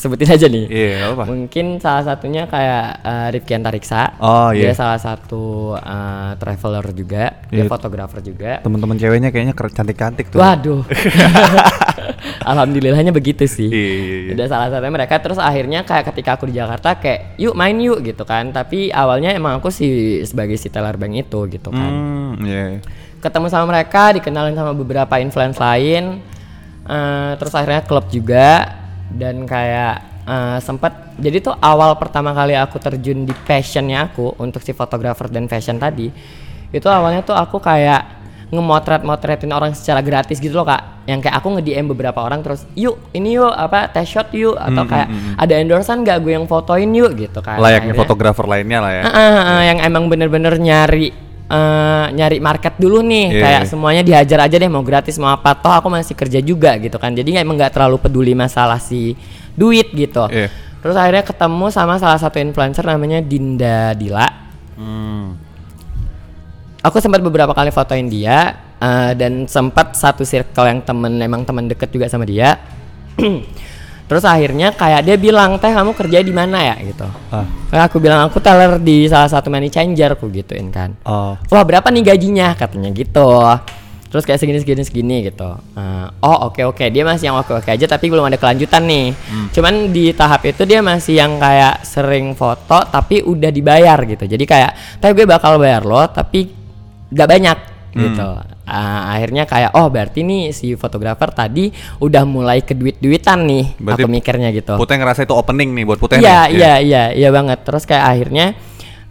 sebutin 0.00 0.33
aja 0.33 0.47
nih. 0.49 0.64
Iya, 0.64 0.90
nggak 0.97 1.11
apa. 1.12 1.25
Mungkin 1.28 1.66
salah 1.76 2.02
satunya 2.02 2.49
kayak 2.49 2.87
eh, 3.04 3.28
Rifki 3.37 3.52
Antariksa. 3.52 4.16
Oh, 4.16 4.49
iya. 4.50 4.73
Dia 4.73 4.75
salah 4.75 4.97
satu 4.97 5.76
eh, 5.76 6.33
traveler 6.40 6.85
juga, 6.97 7.25
dia 7.52 7.62
Iya. 7.62 7.69
fotografer 7.69 8.25
juga. 8.25 8.64
Teman-teman 8.64 8.97
ceweknya 8.97 9.28
kayaknya 9.28 9.52
cantik-cantik 9.52 10.33
tuh. 10.33 10.40
Waduh. 10.40 10.80
Alhamdulillahnya 12.50 13.12
begitu 13.12 13.45
sih. 13.45 13.69
Iya, 13.69 13.90
iya, 13.92 14.16
iya. 14.25 14.33
Udah 14.35 14.47
salah 14.49 14.69
satunya 14.73 14.92
mereka 14.92 15.21
terus 15.21 15.37
akhirnya 15.37 15.85
kayak 15.85 16.09
ketika 16.14 16.40
aku 16.40 16.49
di 16.49 16.57
Jakarta 16.57 16.97
kayak 16.97 17.37
yuk 17.37 17.52
main 17.52 17.76
yuk 17.76 18.00
gitu 18.00 18.25
kan. 18.25 18.50
Tapi 18.50 18.88
awalnya 18.90 19.37
emang 19.37 19.61
aku 19.61 19.69
sih 19.69 20.25
sebagai 20.25 20.57
si 20.57 20.73
teller 20.73 20.97
bank 20.97 21.28
itu 21.28 21.40
gitu 21.50 21.69
kan. 21.69 21.90
Hmm, 21.92 22.33
iya. 22.42 22.80
Ketemu 23.21 23.52
sama 23.52 23.69
mereka, 23.69 24.16
dikenalin 24.16 24.57
sama 24.57 24.73
beberapa 24.73 25.21
influence 25.21 25.61
lain. 25.61 26.25
eh, 26.90 27.33
terus 27.38 27.54
akhirnya 27.54 27.87
klub 27.87 28.09
juga 28.11 28.79
dan 29.12 29.43
kayak 29.45 29.95
eh, 30.23 30.59
sempat 30.59 31.14
jadi 31.17 31.38
tuh 31.40 31.55
awal 31.55 31.95
pertama 31.95 32.31
kali 32.31 32.55
aku 32.55 32.79
terjun 32.79 33.23
di 33.23 33.35
passionnya 33.37 34.07
aku 34.07 34.35
untuk 34.37 34.61
si 34.61 34.71
fotografer 34.71 35.26
dan 35.26 35.45
fashion 35.45 35.76
tadi 35.76 36.09
itu 36.71 36.87
awalnya 36.87 37.21
tuh 37.21 37.35
aku 37.35 37.59
kayak 37.59 38.23
ngemotret-motretin 38.50 39.50
orang 39.50 39.73
secara 39.73 39.99
gratis 40.00 40.37
gitu 40.37 40.52
loh 40.52 40.62
kak 40.64 41.07
yang 41.07 41.19
kayak 41.19 41.38
aku 41.38 41.55
nge-DM 41.55 41.87
beberapa 41.88 42.19
orang 42.19 42.43
terus 42.43 42.67
yuk 42.75 42.99
ini 43.11 43.35
yuk 43.35 43.47
apa 43.47 43.87
test 43.88 44.11
shot 44.11 44.31
yuk 44.33 44.55
atau 44.55 44.83
Hmm, 44.83 44.90
kayak 44.90 45.07
hmm, 45.07 45.19
hmm. 45.19 45.35
ada 45.38 45.55
endorsean 45.57 46.02
gak 46.02 46.19
gue 46.21 46.35
yang 46.35 46.47
fotoin 46.47 46.90
yuk 46.90 47.14
gitu 47.17 47.38
kan 47.38 47.57
Layaknya 47.57 47.95
Akhirnya- 47.95 48.00
fotografer 48.02 48.45
lainnya 48.45 48.79
lah 48.79 48.93
ya. 48.93 49.02
Ah, 49.02 49.11
ah, 49.11 49.38
ah, 49.38 49.61
yang 49.64 49.79
emang 49.81 50.05
bener-bener 50.07 50.55
nyari 50.57 51.14
eh, 51.50 52.07
nyari 52.14 52.38
market 52.38 52.78
dulu 52.78 53.02
nih 53.02 53.26
Iya. 53.28 53.42
kayak 53.42 53.62
semuanya 53.66 54.02
dihajar 54.02 54.47
aja 54.47 54.54
deh 54.54 54.71
mau 54.71 54.80
gratis 54.80 55.19
mau 55.19 55.28
apa 55.28 55.52
toh 55.52 55.69
aku 55.69 55.90
masih 55.90 56.14
kerja 56.14 56.38
juga 56.38 56.78
gitu 56.78 56.95
kan 56.95 57.11
jadi 57.11 57.42
emang 57.42 57.59
nggak 57.59 57.75
terlalu 57.75 57.99
peduli 57.99 58.33
masalah 58.33 58.78
si 58.78 59.19
duit 59.52 59.90
gitu 59.90 60.30
Iya. 60.30 60.47
terus 60.78 60.95
akhirnya 60.95 61.21
ketemu 61.23 61.66
sama 61.69 61.99
salah 61.99 62.16
satu 62.16 62.38
influencer 62.38 62.83
namanya 62.83 63.19
Dinda 63.19 63.92
Dila 63.92 64.28
Hmm. 64.78 65.37
aku 66.80 66.97
sempat 66.99 67.21
beberapa 67.21 67.52
kali 67.52 67.69
fotoin 67.69 68.07
dia 68.07 68.54
eh, 68.78 69.12
dan 69.12 69.45
sempat 69.45 69.92
satu 69.92 70.25
circle 70.25 70.64
yang 70.64 70.80
temen 70.80 71.19
emang 71.19 71.45
temen 71.45 71.66
deket 71.66 71.90
juga 71.90 72.09
sama 72.09 72.25
dia 72.25 72.57
terus 74.11 74.26
akhirnya 74.26 74.75
kayak 74.75 75.07
dia 75.07 75.14
bilang 75.14 75.55
teh 75.62 75.71
kamu 75.71 75.95
kerja 75.95 76.19
di 76.19 76.35
mana 76.35 76.59
ya? 76.59 76.75
Gitu. 76.83 77.07
Ah. 77.31 77.47
Kayak 77.71 77.95
aku 77.95 78.02
bilang 78.02 78.26
aku 78.26 78.43
teller 78.43 78.83
di 78.83 79.07
salah 79.07 79.31
satu 79.31 79.47
money 79.55 79.71
changer 79.71 80.19
aku 80.19 80.26
gituin 80.35 80.75
kan. 80.75 80.99
Oh. 81.07 81.38
wah 81.38 81.62
berapa 81.62 81.87
nih 81.95 82.11
gajinya? 82.11 82.59
Katanya 82.59 82.90
gitu. 82.90 83.31
Terus 84.11 84.26
kayak 84.26 84.43
segini 84.43 84.59
segini 84.59 84.83
segini 84.83 85.17
gitu. 85.23 85.47
Eh, 85.79 86.07
oh 86.26 86.50
oke 86.50 86.67
oke. 86.67 86.83
Dia 86.90 87.07
masih 87.07 87.31
yang 87.31 87.38
oke 87.38 87.62
oke 87.62 87.71
aja 87.71 87.87
tapi 87.87 88.11
belum 88.11 88.26
ada 88.26 88.35
kelanjutan 88.35 88.83
nih. 88.83 89.14
Cuman 89.55 89.95
di 89.95 90.11
tahap 90.11 90.43
itu 90.50 90.67
dia 90.67 90.83
masih 90.83 91.14
yang 91.14 91.38
kayak 91.38 91.87
sering 91.87 92.35
foto 92.35 92.83
tapi 92.90 93.23
udah 93.23 93.55
dibayar 93.55 94.02
gitu. 94.02 94.26
Jadi 94.26 94.43
kayak 94.43 94.99
tapi 94.99 95.14
gue 95.14 95.31
bakal 95.31 95.62
bayar 95.62 95.87
lo 95.87 96.02
tapi 96.11 96.50
gak 97.14 97.29
banyak 97.31 97.59
gitu 97.95 98.26
Ah, 98.71 99.19
akhirnya 99.19 99.45
kayak 99.50 99.75
oh 99.75 99.91
berarti 99.91 100.23
nih 100.23 100.55
si 100.55 100.79
fotografer 100.79 101.27
tadi 101.35 101.75
udah 101.99 102.23
mulai 102.23 102.62
ke 102.62 102.79
duit 102.79 103.03
duitan 103.03 103.43
nih 103.50 103.75
Berarti 103.83 104.07
aku 104.07 104.11
mikirnya 104.15 104.55
gitu 104.55 104.79
Putih 104.79 104.97
ngerasa 105.03 105.27
itu 105.27 105.35
opening 105.35 105.75
nih 105.75 105.85
buat 105.85 105.99
Putih 105.99 106.23
Iya 106.23 106.47
nih. 106.47 106.55
iya 106.55 106.73
iya 106.79 107.03
iya 107.11 107.29
banget. 107.35 107.67
Terus 107.67 107.83
kayak 107.83 108.05
akhirnya 108.07 108.47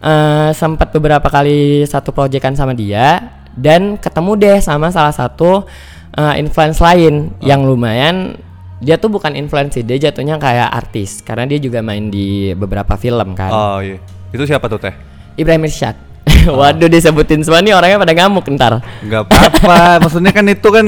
eh 0.00 0.50
sempat 0.56 0.88
beberapa 0.96 1.28
kali 1.28 1.84
satu 1.84 2.16
proyekan 2.16 2.56
sama 2.56 2.72
dia 2.72 3.36
dan 3.52 4.00
ketemu 4.00 4.32
deh 4.40 4.58
sama 4.64 4.88
salah 4.88 5.12
satu 5.12 5.68
eh, 6.16 6.34
influence 6.40 6.80
lain 6.80 7.36
yang 7.44 7.68
lumayan 7.68 8.40
dia 8.80 8.96
tuh 8.96 9.12
bukan 9.12 9.36
influence 9.36 9.76
sih, 9.76 9.84
dia 9.84 10.00
jatuhnya 10.00 10.40
kayak 10.40 10.72
artis 10.72 11.20
karena 11.20 11.44
dia 11.44 11.60
juga 11.60 11.84
main 11.84 12.08
di 12.08 12.56
beberapa 12.56 12.96
film 12.96 13.36
kan. 13.36 13.52
Oh 13.52 13.78
iya. 13.84 14.00
Itu 14.32 14.48
siapa 14.48 14.72
tuh 14.72 14.80
Teh? 14.80 14.94
Ibrahim 15.36 15.68
Irsyad. 15.68 16.09
Waduh 16.60 16.86
disebutin 16.86 17.40
semua 17.40 17.60
nih 17.60 17.72
orangnya 17.72 17.98
pada 17.98 18.14
ngamuk 18.14 18.46
ntar. 18.54 18.80
Gak 19.02 19.22
apa-apa, 19.24 19.78
maksudnya 20.02 20.30
kan 20.30 20.44
itu 20.44 20.68
kan 20.68 20.84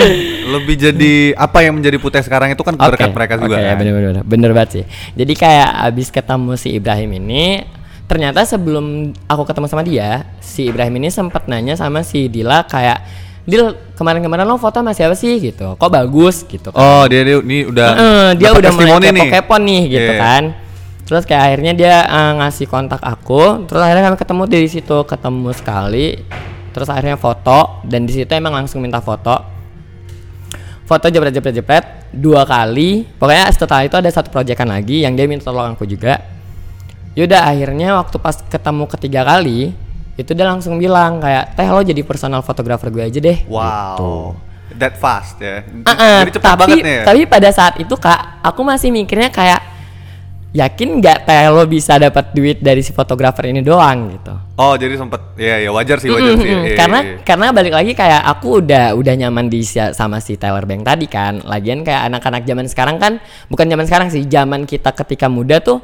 lebih 0.49 0.75
jadi 0.77 1.15
apa 1.35 1.59
yang 1.61 1.77
menjadi 1.77 1.97
Putih 1.97 2.21
sekarang 2.21 2.51
itu 2.51 2.61
kan 2.61 2.75
berkat 2.75 3.09
Oke, 3.09 3.15
mereka 3.15 3.35
juga 3.37 3.55
Oke, 3.55 3.65
kan. 3.65 3.77
bener, 3.77 3.93
bener, 3.93 4.11
bener, 4.13 4.25
bener 4.25 4.51
banget 4.51 4.71
sih. 4.73 4.85
Jadi 5.15 5.33
kayak 5.33 5.69
abis 5.87 6.09
ketemu 6.09 6.53
si 6.55 6.69
Ibrahim 6.73 7.11
ini, 7.17 7.65
ternyata 8.05 8.43
sebelum 8.43 8.85
aku 9.25 9.43
ketemu 9.43 9.67
sama 9.67 9.83
dia, 9.83 10.11
si 10.39 10.69
Ibrahim 10.69 10.95
ini 10.97 11.09
sempat 11.09 11.47
nanya 11.47 11.75
sama 11.75 12.01
si 12.01 12.27
Dila 12.27 12.65
kayak, 12.65 13.01
Dil 13.43 13.75
kemarin-kemarin 13.93 14.47
lo 14.47 14.55
foto 14.55 14.79
sama 14.79 14.95
siapa 14.95 15.13
sih 15.13 15.35
gitu? 15.37 15.75
Kok 15.75 15.91
bagus 15.91 16.47
gitu 16.47 16.71
kan? 16.71 16.79
Oh, 16.79 17.05
dia 17.11 17.27
dia 17.27 17.43
ini 17.43 17.67
udah 17.67 17.89
Heeh, 17.91 18.27
dia 18.39 18.55
udah 18.55 18.71
mulai 18.71 18.87
testimoni 18.87 19.03
nih. 19.03 19.11
kepo-kepo 19.27 19.55
nih 19.59 19.83
gitu 19.89 20.13
Iya. 20.15 20.23
kan. 20.23 20.43
Terus 21.03 21.27
kayak 21.27 21.43
akhirnya 21.51 21.73
dia 21.75 21.97
eh, 22.07 22.33
ngasih 22.41 22.67
kontak 22.71 23.03
aku, 23.03 23.67
terus 23.67 23.83
akhirnya 23.83 24.13
kami 24.13 24.17
ketemu 24.17 24.43
dari 24.49 24.69
situ, 24.71 24.97
ketemu 25.05 25.51
sekali. 25.53 26.07
Terus 26.73 26.89
akhirnya 26.89 27.21
foto 27.21 27.85
dan 27.85 28.09
di 28.09 28.13
situ 28.17 28.33
emang 28.33 28.55
langsung 28.57 28.81
minta 28.81 29.03
foto. 29.05 29.45
Foto 30.89 31.07
jepret 31.09 31.33
jepret 31.33 31.55
jepret 31.55 31.85
dua 32.13 32.45
kali. 32.49 33.05
Pokoknya 33.17 33.49
setelah 33.53 33.85
itu 33.85 33.97
ada 33.97 34.09
satu 34.09 34.29
proyekan 34.33 34.69
lagi 34.69 35.05
yang 35.05 35.13
dia 35.17 35.29
minta 35.29 35.49
tolong 35.53 35.77
aku 35.77 35.85
juga. 35.85 36.21
Yaudah 37.13 37.45
akhirnya 37.45 38.01
waktu 38.01 38.17
pas 38.17 38.41
ketemu 38.41 38.85
ketiga 38.89 39.21
kali 39.21 39.77
itu 40.17 40.31
dia 40.37 40.45
langsung 40.45 40.77
bilang 40.77 41.21
kayak 41.21 41.57
teh 41.57 41.65
lo 41.69 41.81
jadi 41.81 42.05
personal 42.05 42.41
fotografer 42.45 42.89
gue 42.89 43.05
aja 43.05 43.21
deh. 43.21 43.39
Wow. 43.49 44.37
That 44.77 44.97
fast 44.97 45.37
ya. 45.41 45.61
Ah, 45.85 45.93
ah, 45.93 46.19
Jadi 46.25 46.41
cepat 46.41 46.49
tapi 46.57 46.61
banget 46.65 46.85
nih. 46.85 46.97
ya? 46.97 47.05
tapi 47.05 47.21
pada 47.29 47.49
saat 47.53 47.75
itu 47.77 47.93
kak 47.97 48.41
aku 48.41 48.61
masih 48.65 48.89
mikirnya 48.89 49.29
kayak 49.29 49.61
yakin 50.53 51.01
nggak 51.01 51.25
teh 51.25 51.49
lo 51.49 51.65
bisa 51.65 51.97
dapat 51.97 52.31
duit 52.31 52.61
dari 52.61 52.79
si 52.79 52.93
fotografer 52.93 53.49
ini 53.49 53.61
doang 53.61 54.13
gitu 54.13 54.35
Oh, 54.55 54.77
jadi 54.77 54.95
sempet 54.95 55.35
ya 55.35 55.59
ya 55.59 55.73
wajar 55.73 55.97
sih 55.97 56.07
wajar 56.07 56.37
sih. 56.37 56.45
Mm-mm, 56.47 56.63
Iya, 56.63 56.77
karena 56.77 56.99
iya, 57.01 57.11
iya. 57.11 57.25
karena 57.25 57.47
balik 57.51 57.73
lagi 57.73 57.93
kayak 57.93 58.21
aku 58.29 58.61
udah 58.61 58.93
udah 58.93 59.15
nyaman 59.17 59.49
di 59.49 59.61
si- 59.63 59.81
sama 59.93 60.21
si 60.21 60.37
Tyler 60.37 60.63
Bank 60.63 60.85
tadi 60.85 61.09
kan 61.09 61.41
lagian 61.43 61.81
kayak 61.81 62.07
anak-anak 62.07 62.45
zaman 62.45 62.67
sekarang 62.67 62.97
kan 62.97 63.13
bukan 63.49 63.67
zaman 63.67 63.89
sekarang 63.89 64.09
sih 64.09 64.23
zaman 64.23 64.63
kita 64.63 64.93
ketika 64.95 65.27
muda 65.27 65.59
tuh 65.59 65.81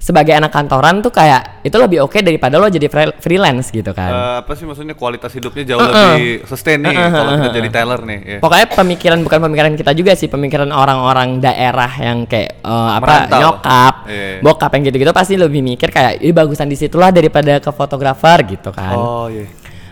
sebagai 0.00 0.32
anak 0.32 0.48
kantoran 0.48 1.04
tuh 1.04 1.12
kayak 1.12 1.60
itu 1.60 1.76
lebih 1.76 2.00
oke 2.00 2.16
daripada 2.18 2.56
lo 2.56 2.64
jadi 2.66 2.88
fre- 2.88 3.12
freelance 3.14 3.68
gitu 3.68 3.92
kan 3.92 4.08
Eh, 4.08 4.34
apa 4.40 4.56
sih 4.56 4.64
maksudnya 4.64 4.96
kualitas 4.96 5.28
hidupnya 5.30 5.60
jauh 5.62 5.78
lebih 5.78 6.48
sustain 6.48 6.80
nih 6.80 6.96
kalau 6.96 7.36
kita 7.36 7.48
jadi 7.52 7.68
Taylor 7.70 8.00
nih 8.00 8.18
ya. 8.24 8.38
Pokoknya 8.40 8.66
pemikiran 8.72 9.18
bukan 9.20 9.38
pemikiran 9.44 9.72
kita 9.74 9.92
juga 9.92 10.16
sih, 10.16 10.26
pemikiran 10.26 10.72
orang-orang 10.72 11.36
daerah 11.38 11.92
yang 11.94 12.24
kayak 12.24 12.58
eh, 12.58 12.90
apa 12.90 13.04
Merantau. 13.28 13.38
nyokap, 13.38 13.94
Iya. 14.08 14.40
bokap 14.40 14.70
yang 14.72 14.82
gitu-gitu 14.88 15.12
pasti 15.12 15.34
lebih 15.36 15.60
mikir 15.60 15.92
kayak 15.92 16.18
ini 16.18 16.32
bagusan 16.32 16.64
di 16.64 16.74
situlah 16.74 17.12
daripada 17.12 17.60
ke 17.60 17.68
fotografer 17.68 18.38
gitu 18.48 18.72
kan. 18.72 18.96
Oh 18.96 19.28
iya. 19.28 19.44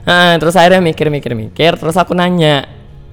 Nah, 0.03 0.41
terus 0.41 0.57
akhirnya 0.57 0.81
mikir-mikir-mikir, 0.81 1.77
terus 1.77 1.93
aku 1.95 2.17
nanya, 2.17 2.65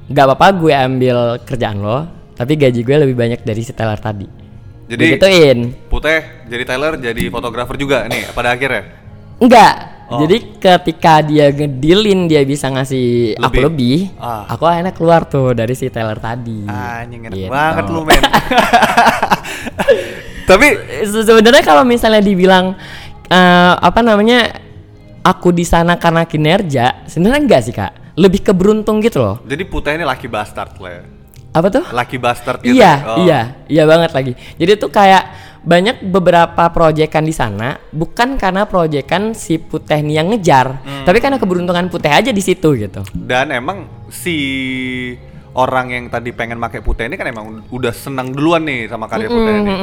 nggak 0.07 0.25
apa-apa 0.25 0.47
gue 0.55 0.71
ambil 0.71 1.17
kerjaan 1.43 1.83
lo, 1.83 2.07
tapi 2.31 2.55
gaji 2.55 2.79
gue 2.79 2.95
lebih 3.03 3.19
banyak 3.19 3.43
dari 3.43 3.59
si 3.59 3.75
Taylor 3.75 3.99
tadi. 3.99 4.44
Jadi 4.85 5.03
Digituin. 5.11 5.59
Putih 5.85 6.19
jadi 6.45 6.63
Taylor 6.63 6.93
jadi 6.95 7.23
fotografer 7.27 7.75
juga 7.75 8.05
nih 8.05 8.29
pada 8.31 8.53
akhirnya. 8.53 8.83
Enggak. 9.37 9.73
Oh. 10.05 10.21
Jadi 10.21 10.37
ketika 10.55 11.17
dia 11.19 11.49
ngedilin 11.49 12.29
dia 12.29 12.41
bisa 12.41 12.69
ngasih 12.69 13.33
Lebih. 13.33 13.41
aku 13.41 13.57
lebih, 13.59 13.97
Ah. 14.15 14.45
aku 14.47 14.63
akhirnya 14.63 14.93
keluar 14.93 15.25
tuh 15.25 15.51
dari 15.51 15.73
si 15.73 15.89
Taylor 15.89 16.13
tadi. 16.15 16.61
Anjing 16.63 17.25
enak 17.25 17.33
Gitu. 17.35 17.49
banget 17.49 17.85
lu 17.89 18.05
men. 18.05 18.21
Tapi 20.45 20.67
Se- 21.03 21.25
sebenarnya 21.25 21.63
kalau 21.63 21.81
misalnya 21.81 22.21
dibilang 22.21 22.77
eh, 23.25 23.73
apa 23.75 23.99
namanya 23.99 24.61
aku 25.21 25.49
di 25.49 25.65
sana 25.65 25.97
karena 25.97 26.21
kinerja 26.23 27.01
sebenarnya 27.05 27.41
enggak 27.41 27.61
sih 27.65 27.73
kak 27.73 27.93
lebih 28.13 28.45
keberuntung 28.45 29.01
gitu 29.01 29.17
loh 29.17 29.35
jadi 29.41 29.65
Putih 29.65 29.97
ini 29.97 30.05
laki 30.05 30.29
bastard 30.29 30.77
lah 30.77 30.91
ya. 30.91 31.03
Apa 31.55 31.67
tuh 31.71 31.83
Laki 31.87 32.19
bastard 32.19 32.59
gitu. 32.59 32.75
iya 32.75 32.93
Oh. 33.07 33.17
iya 33.17 33.63
iya 33.65 33.83
banget 33.83 34.11
lagi 34.11 34.33
jadi 34.59 34.75
tuh 34.75 34.91
kayak 34.91 35.23
banyak 35.63 36.03
beberapa 36.05 36.67
proyekan 36.69 37.23
di 37.23 37.31
sana 37.31 37.81
bukan 37.89 38.35
karena 38.35 38.67
proyekan 38.67 39.33
si 39.33 39.57
putih 39.57 39.97
nih 39.97 40.15
yang 40.15 40.27
ngejar 40.29 40.77
Hmm. 40.77 41.01
tapi 41.03 41.17
karena 41.17 41.39
keberuntungan 41.39 41.87
putih 41.87 42.11
aja 42.11 42.29
di 42.29 42.37
situ 42.39 42.75
gitu 42.75 43.01
Dan 43.15 43.49
emang 43.49 43.87
si 44.11 44.35
orang 45.55 45.87
yang 45.87 46.05
tadi 46.05 46.29
pengen 46.29 46.59
pakai 46.59 46.83
Putih 46.83 47.07
ini 47.07 47.15
kan 47.15 47.25
emang 47.25 47.63
udah 47.65 47.93
senang 47.95 48.29
duluan 48.29 48.61
nih 48.61 48.85
sama 48.85 49.07
karya 49.07 49.25
Putih 49.25 49.53
ini. 49.55 49.73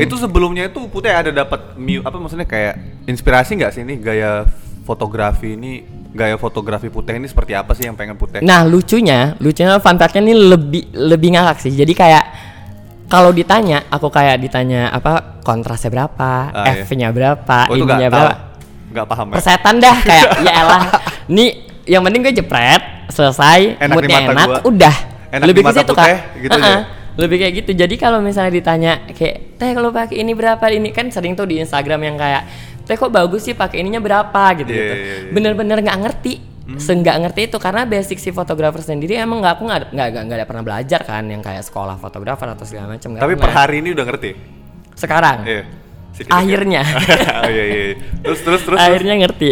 Itu 0.00 0.16
sebelumnya 0.16 0.64
itu 0.64 0.80
Putih 0.88 1.12
ada 1.12 1.28
dapat 1.28 1.76
apa 1.76 2.16
maksudnya 2.16 2.48
kayak 2.48 2.74
inspirasi 3.04 3.54
nggak 3.54 3.70
sih 3.70 3.82
ini 3.82 4.00
gaya 4.00 4.48
fotografi 4.84 5.52
ini 5.52 5.82
gaya 6.14 6.36
fotografi 6.36 6.86
Putih 6.86 7.16
ini 7.16 7.26
seperti 7.26 7.52
apa 7.52 7.72
sih 7.72 7.84
yang 7.84 7.96
pengen 7.96 8.14
Putih? 8.14 8.38
Nah 8.38 8.62
lucunya, 8.62 9.34
lucunya 9.36 9.76
fun 9.76 9.96
fact-nya 9.96 10.22
ini 10.22 10.34
lebih 10.36 10.92
lebih 10.94 11.34
ngakak 11.34 11.58
sih. 11.58 11.72
Jadi 11.72 11.90
kayak 11.90 12.24
kalau 13.04 13.30
ditanya, 13.30 13.84
aku 13.88 14.08
kayak 14.08 14.38
ditanya 14.38 14.88
apa 14.88 15.40
kontrasnya 15.40 15.90
berapa, 15.90 16.32
Ah, 16.50 16.72
iya. 16.72 16.82
F-nya 16.82 17.08
berapa, 17.10 17.58
Oh, 17.68 17.76
ininya 17.76 18.08
berapa, 18.08 18.32
Nggak 18.90 19.06
paham 19.06 19.26
ya? 19.28 19.34
persetan 19.34 19.74
dah 19.76 19.96
kayak 20.00 20.24
ya 20.40 20.52
elah. 20.56 20.82
Nih 21.34 21.48
yang 21.84 22.00
penting 22.00 22.20
gue 22.22 22.34
jepret, 22.34 22.82
selesai, 23.08 23.76
Enak 23.76 23.92
moodnya 23.92 24.18
enak, 24.24 24.46
gua. 24.48 24.60
udah. 24.64 24.96
Enak 25.30 25.46
lebih 25.46 25.62
ke 25.62 25.72
situ 25.74 25.92
kak. 25.92 26.08
gitu 26.38 26.52
Heeh. 26.54 26.62
aja. 26.62 27.02
Lebih 27.14 27.36
kayak 27.38 27.52
gitu. 27.62 27.70
Jadi 27.76 27.94
kalau 27.94 28.18
misalnya 28.18 28.50
ditanya 28.50 28.92
kayak 29.06 29.36
teh 29.54 29.70
kalau 29.70 29.90
pakai 29.90 30.18
ini 30.18 30.34
berapa 30.34 30.62
ini 30.66 30.90
kan 30.90 31.06
sering 31.08 31.34
tuh 31.34 31.46
di 31.46 31.58
Instagram 31.58 32.00
yang 32.02 32.16
kayak 32.18 32.42
teh 32.84 32.96
kok 32.96 33.08
bagus 33.10 33.44
sih 33.44 33.56
pakai 33.56 33.80
ininya 33.80 34.00
berapa 34.00 34.42
gitu 34.60 34.70
gitu. 34.70 34.94
Iya, 34.94 34.96
iya, 34.96 35.16
iya. 35.26 35.32
Bener-bener 35.32 35.80
nggak 35.80 35.98
ngerti. 36.04 36.34
Seenggak 36.80 37.20
ngerti 37.20 37.52
itu 37.52 37.60
karena 37.60 37.84
basic 37.84 38.16
si 38.16 38.32
fotografer 38.32 38.80
sendiri 38.80 39.20
emang 39.20 39.44
nggak 39.44 39.60
aku 39.60 39.62
nggak 39.68 39.80
nggak 39.92 40.08
nggak- 40.32 40.48
pernah 40.48 40.64
belajar 40.64 41.00
kan 41.04 41.28
yang 41.28 41.44
kayak 41.44 41.60
sekolah 41.60 42.00
fotografer 42.00 42.48
atau 42.48 42.64
segala 42.64 42.96
macam. 42.96 43.20
Tapi 43.20 43.34
per 43.36 43.52
hari 43.52 43.84
ini 43.84 43.92
udah 43.92 44.04
ngerti. 44.08 44.30
sekarang 44.94 45.42
Iya. 45.42 45.62
Sedikit. 46.14 46.30
akhirnya 46.30 46.82
oh 47.42 47.50
iya 47.50 47.64
iya. 47.66 47.82
iya. 47.90 47.94
Terus 48.22 48.40
terus 48.46 48.62
terus. 48.62 48.78
terus. 48.78 48.78
akhirnya 48.78 49.14
ngerti 49.18 49.50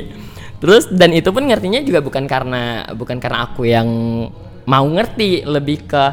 terus 0.62 0.84
dan 0.94 1.10
itu 1.10 1.26
pun 1.34 1.42
ngertinya 1.42 1.82
juga 1.82 1.98
bukan 1.98 2.24
karena 2.30 2.86
bukan 2.94 3.18
karena 3.18 3.50
aku 3.50 3.66
yang 3.66 3.88
mau 4.62 4.86
ngerti 4.86 5.42
lebih 5.42 5.90
ke 5.90 6.04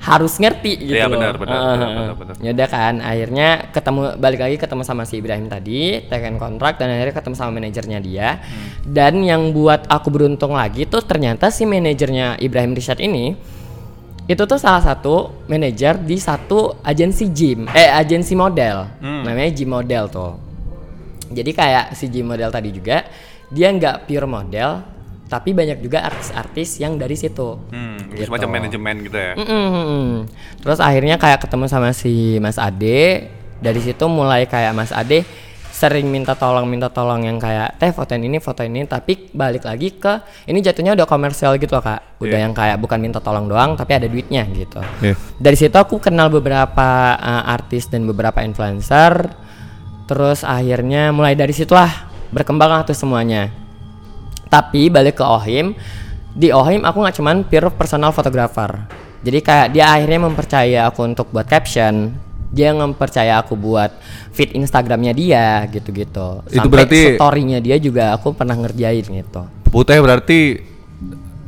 harus 0.00 0.36
ngerti 0.36 0.80
gitu 0.80 0.96
Iya, 0.96 1.06
benar, 1.06 1.36
benar, 1.36 1.52
Eh, 1.52 1.64
benar, 1.70 1.88
benar, 1.92 2.14
benar. 2.16 2.34
Yaudah 2.40 2.68
kan 2.68 2.94
akhirnya 2.98 3.48
ketemu 3.68 4.00
balik 4.16 4.40
lagi 4.40 4.56
ketemu 4.56 4.82
sama 4.82 5.04
si 5.04 5.20
Ibrahim 5.20 5.46
tadi 5.46 5.80
tekan 6.02 6.36
kontrak 6.36 6.80
dan 6.80 6.88
akhirnya 6.88 7.12
ketemu 7.12 7.34
sama 7.36 7.50
manajernya 7.52 7.98
dia 8.00 8.40
Hmm. 8.40 8.68
dan 8.88 9.20
yang 9.20 9.52
buat 9.52 9.84
aku 9.86 10.08
beruntung 10.08 10.52
lagi 10.52 10.84
tuh 10.84 11.00
ternyata 11.00 11.48
si 11.48 11.64
manajernya 11.64 12.40
Ibrahim 12.40 12.72
Rishad 12.72 12.96
ini 12.98 13.36
itu 14.24 14.40
tuh 14.40 14.56
salah 14.56 14.80
satu 14.80 15.44
manajer 15.44 15.98
di 15.98 16.16
satu 16.16 16.80
agensi 16.80 17.28
gym 17.28 17.68
eh 17.68 17.90
agensi 17.90 18.32
model 18.32 18.88
Hmm. 18.98 19.26
namanya 19.26 19.52
gym 19.52 19.68
model 19.68 20.08
tuh 20.08 20.32
jadi 21.28 21.50
kayak 21.50 21.84
si 21.92 22.08
gym 22.08 22.24
model 22.24 22.48
tadi 22.48 22.70
juga 22.70 23.04
dia 23.46 23.68
nggak 23.68 24.06
pure 24.06 24.24
model 24.24 24.80
tapi 25.30 25.54
banyak 25.54 25.78
juga 25.78 26.02
artis-artis 26.02 26.76
yang 26.76 26.98
dari 26.98 27.14
situ 27.14 27.54
Hmm, 27.70 28.10
Gitu. 28.10 28.26
semacam 28.26 28.58
manajemen 28.58 28.94
gitu 29.00 29.14
ya. 29.14 29.32
Mm-mm. 29.38 30.26
Terus 30.58 30.78
akhirnya 30.78 31.14
kayak 31.14 31.40
ketemu 31.40 31.64
sama 31.64 31.94
si 31.94 32.12
Mas 32.36 32.58
Ade. 32.58 33.30
Dari 33.56 33.78
situ 33.78 34.04
mulai 34.04 34.44
kayak 34.44 34.72
Mas 34.72 34.90
Ade 34.90 35.22
sering 35.70 36.08
minta 36.08 36.34
tolong 36.34 36.66
minta 36.66 36.88
tolong 36.88 37.22
yang 37.22 37.38
kayak 37.38 37.78
teh 37.78 37.88
fotoin 37.88 38.20
ini 38.20 38.36
fotoin 38.36 38.68
ini 38.68 38.84
tapi 38.84 39.30
balik 39.30 39.64
lagi 39.64 39.94
ke 39.94 40.20
ini 40.44 40.60
jatuhnya 40.60 40.92
udah 40.92 41.06
komersial 41.06 41.56
gitu 41.56 41.72
loh 41.72 41.80
kak 41.80 42.20
udah 42.20 42.36
Iya. 42.36 42.44
yang 42.44 42.52
kayak 42.52 42.76
bukan 42.76 43.00
minta 43.00 43.16
tolong 43.16 43.48
doang 43.48 43.76
tapi 43.76 43.94
ada 43.94 44.04
duitnya 44.04 44.44
gitu 44.50 44.76
Iya. 45.00 45.16
dari 45.36 45.56
situ 45.56 45.72
aku 45.72 45.96
kenal 45.96 46.28
beberapa 46.28 46.84
uh, 47.14 47.48
artis 47.48 47.88
dan 47.88 48.04
beberapa 48.04 48.44
influencer 48.44 49.32
terus 50.04 50.42
akhirnya 50.42 51.08
mulai 51.10 51.32
dari 51.32 51.54
situlah 51.54 51.88
berkembang 52.28 52.68
lah 52.68 52.82
tuh 52.82 52.92
semuanya 52.92 53.48
tapi 54.50 54.90
balik 54.90 55.22
ke 55.22 55.24
Ohim 55.24 55.72
di 56.34 56.50
Ohim 56.50 56.82
aku 56.82 57.00
nggak 57.00 57.16
cuman 57.16 57.36
pure 57.46 57.70
personal 57.70 58.10
photographer 58.10 58.84
jadi 59.22 59.38
kayak 59.40 59.66
dia 59.72 59.86
akhirnya 59.94 60.20
mempercaya 60.26 60.80
aku 60.90 61.06
untuk 61.06 61.30
buat 61.30 61.46
caption 61.46 62.12
dia 62.50 62.74
mempercaya 62.74 63.38
aku 63.38 63.54
buat 63.54 63.94
feed 64.34 64.58
Instagramnya 64.58 65.14
dia 65.14 65.70
gitu-gitu 65.70 66.42
Itu 66.50 66.66
Sampai 66.66 66.82
berarti- 66.82 67.14
storynya 67.14 67.62
dia 67.62 67.78
juga 67.78 68.10
aku 68.10 68.34
pernah 68.34 68.58
ngerjain 68.58 69.06
gitu 69.06 69.42
Putih 69.70 70.02
berarti 70.02 70.58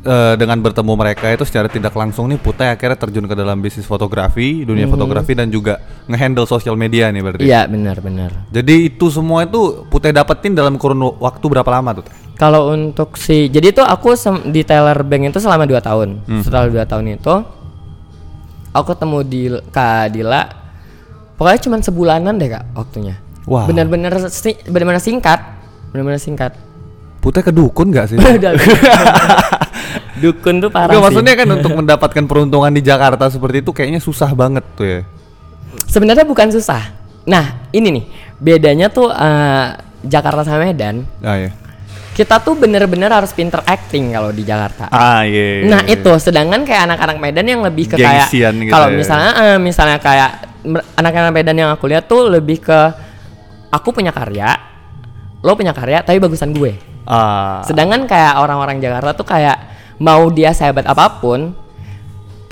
eh, 0.03 0.33
dengan 0.39 0.63
bertemu 0.63 0.93
mereka 0.95 1.27
itu 1.27 1.43
secara 1.43 1.67
tidak 1.67 1.91
langsung 1.91 2.31
nih 2.31 2.39
Putih 2.39 2.71
akhirnya 2.71 2.95
terjun 2.95 3.27
ke 3.27 3.35
dalam 3.35 3.59
bisnis 3.59 3.83
fotografi, 3.83 4.63
dunia 4.63 4.87
fotografi 4.87 5.35
dan 5.35 5.51
juga 5.51 5.79
ngehandle 6.07 6.47
sosial 6.47 6.79
media 6.79 7.11
nih 7.11 7.19
berarti. 7.19 7.43
Iya 7.43 7.67
benar-benar 7.67 8.47
Jadi 8.47 8.95
itu 8.95 9.11
semua 9.11 9.43
itu 9.43 9.83
Putih 9.91 10.15
dapetin 10.15 10.55
dalam 10.55 10.79
kurun 10.79 11.03
waktu 11.19 11.43
berapa 11.51 11.67
lama 11.67 11.99
tuh? 11.99 12.07
Teh? 12.07 12.15
Kalau 12.43 12.75
untuk 12.75 13.15
si 13.15 13.47
jadi 13.47 13.71
tuh 13.71 13.87
aku 13.87 14.19
di 14.51 14.67
Taylor 14.67 14.99
Bank 15.07 15.31
itu 15.31 15.39
selama 15.39 15.63
2 15.63 15.79
tahun. 15.79 16.09
Setelah 16.43 16.67
2 16.67 16.83
tahun 16.83 17.05
itu 17.15 17.35
aku 18.75 18.85
ketemu 18.91 19.17
di 19.23 19.41
Kak 19.71 20.11
Dila. 20.11 20.43
Pokoknya 21.39 21.59
cuma 21.63 21.79
sebulanan 21.79 22.35
deh 22.35 22.51
Kak 22.51 22.75
waktunya. 22.75 23.15
Wah. 23.47 23.63
Bener-bener 23.63 24.11
si- 24.27 24.59
bener-bener 24.67 24.99
singkat. 24.99 25.39
Bener-bener 25.95 26.19
singkat. 26.19 26.51
Putih 27.23 27.47
ke 27.47 27.55
dukun 27.55 27.95
gak 27.95 28.11
sih? 28.11 28.19
Dukun 30.23 30.59
tuh 30.59 30.67
parah 30.67 30.91
Nggak, 30.91 30.99
sih. 30.99 31.05
maksudnya 31.07 31.33
kan 31.39 31.47
untuk 31.47 31.71
mendapatkan 31.79 32.23
peruntungan 32.27 32.71
di 32.75 32.83
Jakarta 32.83 33.31
seperti 33.31 33.63
itu 33.63 33.71
kayaknya 33.71 34.03
susah 34.03 34.35
banget 34.35 34.67
tuh 34.75 34.83
ya. 34.83 34.99
Sebenarnya 35.87 36.27
bukan 36.27 36.51
susah. 36.51 36.91
Nah, 37.23 37.71
ini 37.71 37.87
nih 37.87 38.05
bedanya 38.35 38.91
tuh 38.91 39.07
eh, 39.07 39.79
Jakarta 40.03 40.43
sama 40.43 40.67
Medan. 40.67 41.07
Ah 41.23 41.39
ya. 41.39 41.55
Kita 42.13 42.37
tuh 42.45 42.53
bener-bener 42.53 43.09
harus 43.09 43.33
pinter 43.33 43.59
acting 43.65 44.13
kalau 44.13 44.29
di 44.29 44.45
Jakarta. 44.45 44.85
Ah 44.93 45.25
iya. 45.25 45.65
Nah 45.65 45.81
itu, 45.89 46.13
sedangkan 46.21 46.61
kayak 46.61 46.85
anak-anak 46.85 47.17
Medan 47.17 47.47
yang 47.49 47.61
lebih 47.65 47.89
ke 47.89 47.95
kayak 47.97 48.29
gitu 48.29 48.69
kalau 48.69 48.93
ya. 48.93 48.97
misalnya 49.01 49.31
eh, 49.33 49.57
misalnya 49.57 49.97
kayak 49.97 50.29
anak-anak 50.93 51.31
Medan 51.33 51.57
yang 51.57 51.69
aku 51.73 51.89
lihat 51.89 52.05
tuh 52.05 52.29
lebih 52.29 52.61
ke 52.61 52.79
aku 53.73 53.89
punya 53.89 54.13
karya, 54.13 54.53
lo 55.41 55.57
punya 55.57 55.73
karya 55.73 56.05
tapi 56.05 56.21
bagusan 56.21 56.53
gue. 56.53 56.77
Ah. 57.09 57.65
Sedangkan 57.65 58.05
kayak 58.05 58.37
orang-orang 58.39 58.77
Jakarta 58.77 59.11
tuh 59.17 59.27
kayak 59.27 59.57
mau 59.97 60.29
dia 60.29 60.53
sehebat 60.53 60.85
apa 60.85 61.17
pun, 61.17 61.57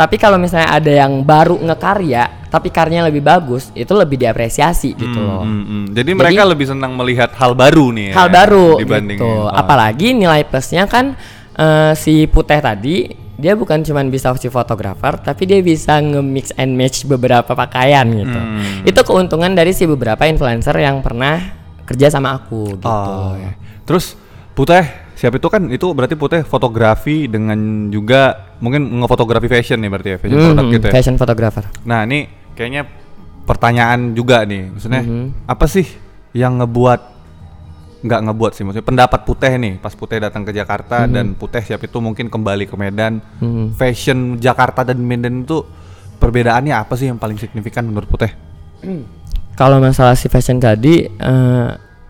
tapi 0.02 0.18
kalau 0.18 0.42
misalnya 0.42 0.74
ada 0.74 0.90
yang 0.90 1.22
baru 1.22 1.62
ngekarya 1.62 2.50
tapi 2.50 2.74
karyanya 2.74 3.08
lebih 3.08 3.22
bagus, 3.22 3.70
itu 3.78 3.94
lebih 3.94 4.18
diapresiasi 4.20 4.98
gitu 4.98 5.22
loh. 5.22 5.46
Hmm, 5.46 5.64
hmm. 5.64 5.84
Jadi 5.94 6.12
mereka 6.18 6.42
lebih 6.44 6.68
senang 6.68 6.98
melihat 6.98 7.32
hal 7.38 7.54
baru 7.54 7.94
nih. 7.94 8.12
ya, 8.12 8.14
hal 8.18 8.28
baru 8.34 8.82
dibanding 8.82 9.22
gitu. 9.22 9.48
Ah. 9.48 9.62
Apalagi 9.62 10.18
nilai 10.18 10.44
plusnya 10.44 10.90
kan 10.90 11.14
eh, 11.54 11.94
si 11.94 12.26
Putih 12.26 12.60
tadi 12.60 13.14
dia 13.38 13.54
bukan 13.54 13.86
cuman 13.86 14.10
bisa 14.10 14.34
si 14.38 14.50
fotografer 14.50 15.18
tapi 15.22 15.50
dia 15.50 15.62
bisa 15.62 15.98
nge-mix 16.02 16.52
and 16.58 16.74
match 16.74 17.06
beberapa 17.06 17.54
pakaian 17.54 18.10
gitu. 18.10 18.40
Hmm. 18.42 18.90
Itu 18.90 19.06
keuntungan 19.06 19.54
dari 19.54 19.72
si 19.72 19.86
beberapa 19.86 20.26
influencer 20.26 20.76
yang 20.82 21.00
pernah 21.06 21.40
kerja 21.86 22.10
sama 22.10 22.36
aku 22.36 22.76
gitu. 22.76 22.90
Oh, 22.90 23.38
iya. 23.38 23.54
Terus 23.86 24.18
Putih 24.52 24.84
siapa 25.22 25.38
itu 25.38 25.48
kan 25.48 25.70
itu 25.70 25.86
berarti 25.94 26.18
Putih 26.18 26.42
fotografi 26.42 27.30
dengan 27.30 27.60
juga 27.88 28.58
mungkin 28.58 28.90
ngefotografi 28.98 29.46
fashion 29.46 29.78
nih 29.78 29.90
berarti 29.90 30.10
ya 30.10 30.18
fashion 30.18 30.40
product 30.42 30.66
Mhm, 30.66 30.74
gitu 30.74 30.86
ya. 30.90 30.94
Fashion 30.98 31.16
photographer. 31.16 31.64
Nah 31.86 32.02
ini 32.04 32.26
kayaknya 32.58 32.90
pertanyaan 33.46 34.18
juga 34.18 34.42
nih 34.42 34.74
maksudnya 34.74 35.02
Mhm. 35.02 35.46
apa 35.46 35.66
sih 35.70 35.86
yang 36.34 36.58
ngebuat 36.58 37.02
nggak 38.02 38.22
ngebuat 38.26 38.52
sih 38.58 38.64
maksudnya 38.66 38.88
pendapat 38.88 39.22
Putih 39.22 39.54
nih 39.56 39.78
pas 39.78 39.94
Putih 39.94 40.18
datang 40.18 40.42
ke 40.42 40.50
Jakarta 40.50 41.06
Mhm. 41.06 41.14
dan 41.14 41.26
Putih 41.38 41.62
siap 41.62 41.80
itu 41.80 42.02
mungkin 42.02 42.26
kembali 42.26 42.66
ke 42.66 42.74
Medan 42.74 43.22
fashion 43.78 44.42
Jakarta 44.42 44.82
dan 44.82 44.98
Medan 44.98 45.46
itu 45.46 45.62
perbedaannya 46.18 46.74
apa 46.74 46.98
sih 46.98 47.06
yang 47.06 47.22
paling 47.22 47.38
signifikan 47.38 47.86
menurut 47.86 48.10
Putih? 48.10 48.34
Kalau 49.54 49.78
masalah 49.78 50.14
si 50.14 50.26
fashion 50.26 50.58
tadi, 50.58 51.06
eh, 51.06 51.70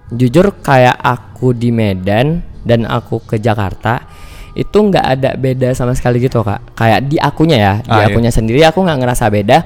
jujur 0.09 0.55
kayak 0.59 0.95
aku 0.95 1.51
di 1.51 1.71
Medan 1.71 2.39
dan 2.61 2.85
aku 2.85 3.21
ke 3.23 3.37
Jakarta 3.37 4.03
itu 4.51 4.77
nggak 4.77 5.05
ada 5.05 5.29
beda 5.39 5.71
sama 5.71 5.95
sekali 5.95 6.19
gitu 6.19 6.43
kak. 6.43 6.75
Kayak 6.75 6.99
di 7.07 7.15
akunya 7.15 7.57
ya, 7.57 7.73
di 7.79 7.87
Ah, 7.87 8.03
iya. 8.03 8.11
akunya 8.11 8.31
sendiri 8.31 8.61
aku 8.67 8.83
nggak 8.83 8.99
ngerasa 8.99 9.25
beda. 9.31 9.57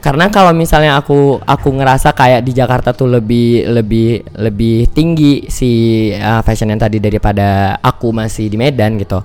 Karena 0.00 0.32
kalau 0.32 0.56
misalnya 0.56 0.96
aku 0.96 1.38
aku 1.44 1.68
ngerasa 1.76 2.16
kayak 2.16 2.40
di 2.40 2.56
Jakarta 2.56 2.96
tuh 2.96 3.06
lebih 3.20 3.68
lebih 3.68 4.24
lebih 4.40 4.88
tinggi 4.90 5.44
si 5.52 5.70
eh, 6.10 6.40
fashion 6.40 6.72
yang 6.72 6.80
tadi 6.80 6.96
daripada 6.98 7.76
aku 7.78 8.08
masih 8.10 8.48
di 8.48 8.56
Medan 8.56 8.96
gitu. 8.96 9.20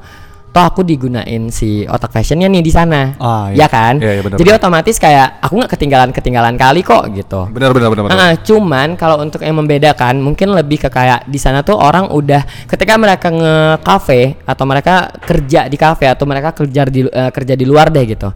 Toh 0.56 0.64
aku 0.64 0.88
digunain 0.88 1.52
si 1.52 1.84
otak 1.84 2.16
fashionnya 2.16 2.48
nih 2.48 2.64
di 2.64 2.72
sana, 2.72 3.12
Ah, 3.20 3.52
iya. 3.52 3.64
ya 3.64 3.68
kan? 3.68 4.00
Iya, 4.00 4.12
iya, 4.16 4.22
benar, 4.24 4.38
Jadi 4.40 4.50
benar. 4.56 4.62
otomatis 4.64 4.96
kayak 4.96 5.28
aku 5.44 5.54
nggak 5.60 5.72
ketinggalan 5.76 6.10
ketinggalan 6.16 6.56
kali 6.56 6.80
kok 6.80 7.12
gitu. 7.12 7.52
Benar 7.52 7.76
benar 7.76 7.92
benar. 7.92 8.04
benar. 8.08 8.16
Ah, 8.16 8.34
cuman 8.40 8.96
kalau 8.96 9.20
untuk 9.20 9.44
yang 9.44 9.60
membedakan 9.60 10.24
mungkin 10.24 10.56
lebih 10.56 10.80
ke 10.80 10.88
kayak 10.88 11.28
di 11.28 11.36
sana 11.36 11.60
tuh 11.60 11.76
orang 11.76 12.08
udah 12.08 12.40
ketika 12.72 12.96
mereka 12.96 13.36
nge 13.36 13.84
cafe 13.84 14.40
atau 14.48 14.64
mereka 14.64 15.12
kerja 15.20 15.68
di 15.68 15.76
cafe 15.76 16.08
atau 16.08 16.24
mereka 16.24 16.56
kerja 16.56 16.88
di 16.88 17.04
eh, 17.04 17.32
kerja 17.36 17.52
di 17.60 17.66
luar 17.68 17.92
deh 17.92 18.08
gitu. 18.08 18.32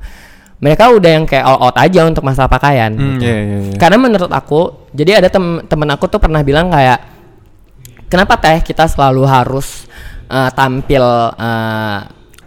Mereka 0.60 0.92
udah 0.92 1.12
yang 1.16 1.24
kayak 1.24 1.48
all 1.48 1.72
out 1.72 1.80
aja 1.80 2.04
untuk 2.04 2.28
masalah 2.28 2.52
pakaian. 2.52 2.92
Hmm, 3.00 3.16
gitu. 3.16 3.32
iya, 3.32 3.36
iya, 3.40 3.58
iya. 3.64 3.78
Karena 3.80 3.96
menurut 3.96 4.28
aku, 4.28 4.92
jadi 4.92 5.24
ada 5.24 5.32
tem 5.32 5.64
temen 5.64 5.88
aku 5.88 6.12
tuh 6.12 6.20
pernah 6.20 6.44
bilang 6.44 6.68
kayak 6.68 7.00
kenapa 8.12 8.36
teh 8.36 8.60
kita 8.60 8.92
selalu 8.92 9.24
harus 9.24 9.88
eh, 10.30 10.50
tampil 10.54 11.04
eh, 11.36 12.00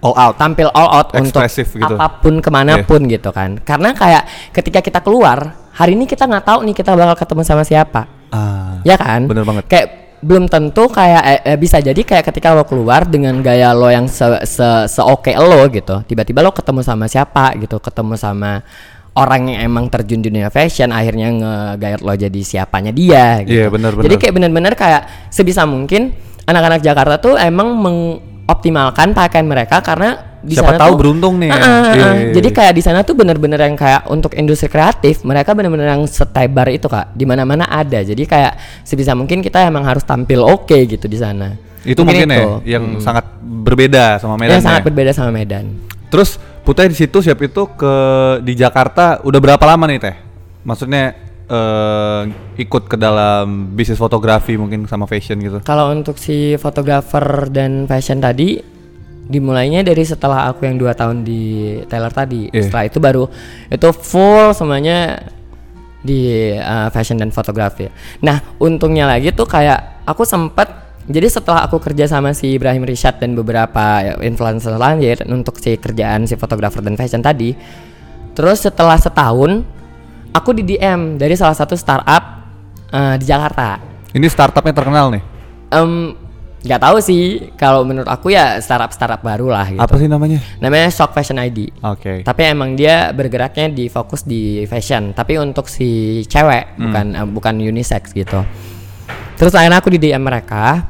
All 0.02 0.18
out. 0.18 0.34
tampil 0.34 0.66
all 0.68 0.90
out 0.90 1.08
untuk 1.14 1.38
Ekspresif 1.38 1.78
gitu. 1.78 1.94
apa 1.94 2.18
pun 2.18 2.42
ke 2.42 2.50
mana 2.50 2.82
pun 2.82 3.06
gitu 3.06 3.30
kan 3.30 3.54
karena 3.56 3.94
kayak 3.94 4.26
ketika 4.50 4.82
kita 4.82 4.98
keluar 4.98 5.38
hari 5.70 5.94
ini 5.94 6.06
kita 6.06 6.26
nggak 6.26 6.42
tahu 6.42 6.66
nih 6.66 6.74
kita 6.74 6.90
bakal 6.92 7.14
ketemu 7.16 7.42
sama 7.42 7.62
siapa 7.62 8.02
Ah. 8.28 8.82
ya 8.82 8.98
kan 8.98 9.30
Bener 9.30 9.44
banget. 9.44 9.62
kayak 9.68 9.86
belum 10.18 10.46
tentu 10.46 10.88
kayak 10.88 11.22
eh, 11.22 11.40
eh, 11.44 11.56
bisa 11.56 11.78
jadi 11.78 11.98
kayak 11.98 12.24
ketika 12.24 12.50
lo 12.50 12.64
keluar 12.64 13.04
dengan 13.04 13.38
gaya 13.38 13.70
lo 13.70 13.86
yang 13.86 14.06
se 14.06 14.24
se, 14.42 14.64
seoke 14.88 15.30
lo 15.34 15.68
gitu 15.68 16.02
tiba-tiba 16.02 16.40
lo 16.40 16.50
ketemu 16.50 16.82
sama 16.82 17.06
siapa 17.06 17.54
gitu 17.54 17.78
ketemu 17.78 18.16
sama 18.16 18.58
orang 19.12 19.52
yang 19.52 19.68
emang 19.68 19.86
terjun 19.86 20.18
di 20.18 20.30
dunia 20.30 20.48
fashion 20.48 20.90
akhirnya 20.90 21.28
ngegayat 21.30 22.00
lo 22.00 22.14
jadi 22.16 22.40
siapanya 22.40 22.90
dia 22.90 23.44
gitu. 23.44 23.54
Iya, 23.54 23.66
benar, 23.68 23.92
jadi 23.92 24.02
benar. 24.08 24.18
kayak 24.18 24.34
bener-bener 24.34 24.74
kayak 24.74 25.02
sebisa 25.28 25.62
mungkin 25.62 26.10
anak-anak 26.44 26.80
Jakarta 26.80 27.16
tuh 27.18 27.34
emang 27.36 27.74
mengoptimalkan 27.78 29.14
pakaian 29.14 29.46
mereka 29.46 29.80
karena 29.80 30.38
di 30.42 30.58
Siapa 30.58 30.74
sana 30.74 30.78
tahu 30.82 30.90
tuh- 30.90 30.98
beruntung 30.98 31.34
nih 31.38 31.48
ya. 31.48 31.54
Ah, 31.54 31.62
ah, 31.62 31.70
ah. 31.70 31.82
Iya, 31.94 31.94
iya, 31.94 32.32
Jadi 32.34 32.48
iya. 32.50 32.56
kayak 32.58 32.72
di 32.74 32.82
sana 32.82 33.00
tuh 33.06 33.14
bener-bener 33.14 33.62
yang 33.62 33.78
kayak 33.78 34.10
untuk 34.10 34.34
industri 34.34 34.66
kreatif 34.66 35.22
mereka 35.22 35.54
bener-bener 35.54 35.86
yang 35.86 36.02
setebar 36.02 36.66
itu 36.66 36.90
kak. 36.90 37.14
Di 37.14 37.22
mana-mana 37.22 37.70
ada. 37.70 38.02
Jadi 38.02 38.26
kayak 38.26 38.82
sebisa 38.82 39.14
mungkin 39.14 39.38
kita 39.38 39.62
emang 39.62 39.86
harus 39.86 40.02
tampil 40.02 40.42
oke 40.42 40.74
gitu 40.74 41.06
di 41.06 41.14
sana. 41.14 41.54
Itu 41.86 42.02
mungkin, 42.02 42.26
ya 42.30 42.78
yang 42.78 42.98
sangat 42.98 43.26
berbeda 43.42 44.18
sama 44.18 44.34
Medan. 44.34 44.58
yang 44.58 44.62
sangat 44.66 44.82
ya. 44.82 44.86
berbeda 44.90 45.10
sama 45.14 45.30
Medan. 45.30 45.64
Terus 46.10 46.38
Putih 46.62 46.86
di 46.86 46.94
situ 46.94 47.18
siap 47.18 47.42
itu 47.42 47.62
ke 47.74 47.94
di 48.46 48.54
Jakarta 48.54 49.18
udah 49.26 49.40
berapa 49.42 49.64
lama 49.66 49.82
nih 49.90 49.98
Teh? 49.98 50.14
Maksudnya 50.62 51.10
eh, 51.48 52.22
ikut 52.60 52.86
ke 52.86 52.96
dalam 53.00 53.74
bisnis 53.74 53.98
fotografi 53.98 54.54
mungkin 54.54 54.86
sama 54.86 55.08
fashion 55.08 55.40
gitu. 55.40 55.58
Kalau 55.62 55.90
untuk 55.90 56.18
si 56.18 56.54
fotografer 56.58 57.48
dan 57.50 57.86
fashion 57.86 58.22
tadi 58.22 58.60
dimulainya 59.22 59.86
dari 59.86 60.02
setelah 60.02 60.50
aku 60.50 60.66
yang 60.66 60.76
dua 60.76 60.92
tahun 60.92 61.22
di 61.22 61.78
Taylor 61.86 62.12
tadi. 62.12 62.50
Iya. 62.50 62.68
Setelah 62.68 62.84
itu 62.86 62.98
baru 62.98 63.24
itu 63.70 63.88
full 63.94 64.52
semuanya 64.52 65.22
di 66.02 66.50
uh, 66.58 66.90
fashion 66.90 67.16
dan 67.16 67.30
fotografi. 67.30 67.86
Nah, 68.26 68.42
untungnya 68.58 69.06
lagi 69.06 69.30
tuh 69.30 69.46
kayak 69.46 70.02
aku 70.02 70.26
sempet 70.26 70.82
jadi 71.06 71.26
setelah 71.26 71.66
aku 71.66 71.82
kerja 71.82 72.06
sama 72.06 72.30
si 72.30 72.54
Ibrahim 72.54 72.86
Rishad 72.86 73.18
dan 73.18 73.34
beberapa 73.34 74.02
influencer 74.22 74.70
lain 74.78 75.02
ya, 75.02 75.18
untuk 75.26 75.58
si 75.58 75.74
kerjaan 75.74 76.30
si 76.30 76.38
fotografer 76.38 76.78
dan 76.78 76.94
fashion 76.94 77.18
tadi, 77.18 77.58
terus 78.38 78.62
setelah 78.62 78.94
setahun 78.94 79.66
aku 80.32 80.56
di 80.56 80.64
DM 80.64 81.20
dari 81.20 81.36
salah 81.36 81.54
satu 81.54 81.76
startup 81.76 82.22
uh, 82.90 83.14
di 83.20 83.24
Jakarta. 83.28 83.78
Ini 84.12 84.26
startupnya 84.28 84.74
terkenal 84.76 85.12
nih. 85.12 85.22
Em, 85.72 86.12
nggak 86.62 86.78
tahu 86.80 86.96
sih 87.02 87.50
kalau 87.58 87.82
menurut 87.82 88.06
aku 88.06 88.30
ya 88.30 88.62
startup 88.62 88.94
startup 88.94 89.18
baru 89.18 89.50
lah 89.50 89.66
gitu 89.66 89.82
Apa 89.82 89.98
sih 89.98 90.06
namanya? 90.06 90.38
namanya 90.62 90.94
Shock 90.94 91.10
Fashion 91.10 91.34
ID 91.42 91.74
Oke. 91.82 92.22
tapi 92.22 92.46
emang 92.46 92.78
dia 92.78 93.10
bergeraknya 93.10 93.66
di 93.66 93.90
fokus 93.90 94.22
di 94.22 94.62
fashion 94.70 95.10
tapi 95.10 95.42
untuk 95.42 95.66
si 95.66 96.22
cewek 96.22 96.78
bukan 96.78 97.06
eh, 97.18 97.26
bukan 97.26 97.54
unisex 97.58 98.14
gitu 98.14 98.46
terus 99.34 99.50
akhirnya 99.58 99.82
aku 99.82 99.90
di 99.90 99.98
DM 100.06 100.22
mereka 100.22 100.86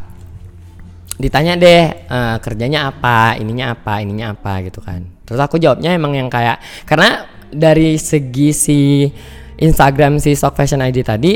ditanya 1.16 1.56
deh 1.56 1.82
eh, 2.04 2.36
kerjanya 2.44 2.92
apa 2.92 3.40
ininya 3.40 3.72
apa 3.72 4.04
ininya 4.04 4.36
apa 4.36 4.60
gitu 4.68 4.84
kan 4.84 5.08
terus 5.24 5.40
aku 5.40 5.56
jawabnya 5.56 5.96
emang 5.96 6.12
yang 6.12 6.28
kayak 6.28 6.60
karena 6.84 7.31
dari 7.52 8.00
segi 8.00 8.50
si 8.50 8.80
Instagram 9.60 10.18
si 10.18 10.34
Stock 10.34 10.58
Fashion 10.58 10.82
ID 10.82 11.06
tadi 11.06 11.32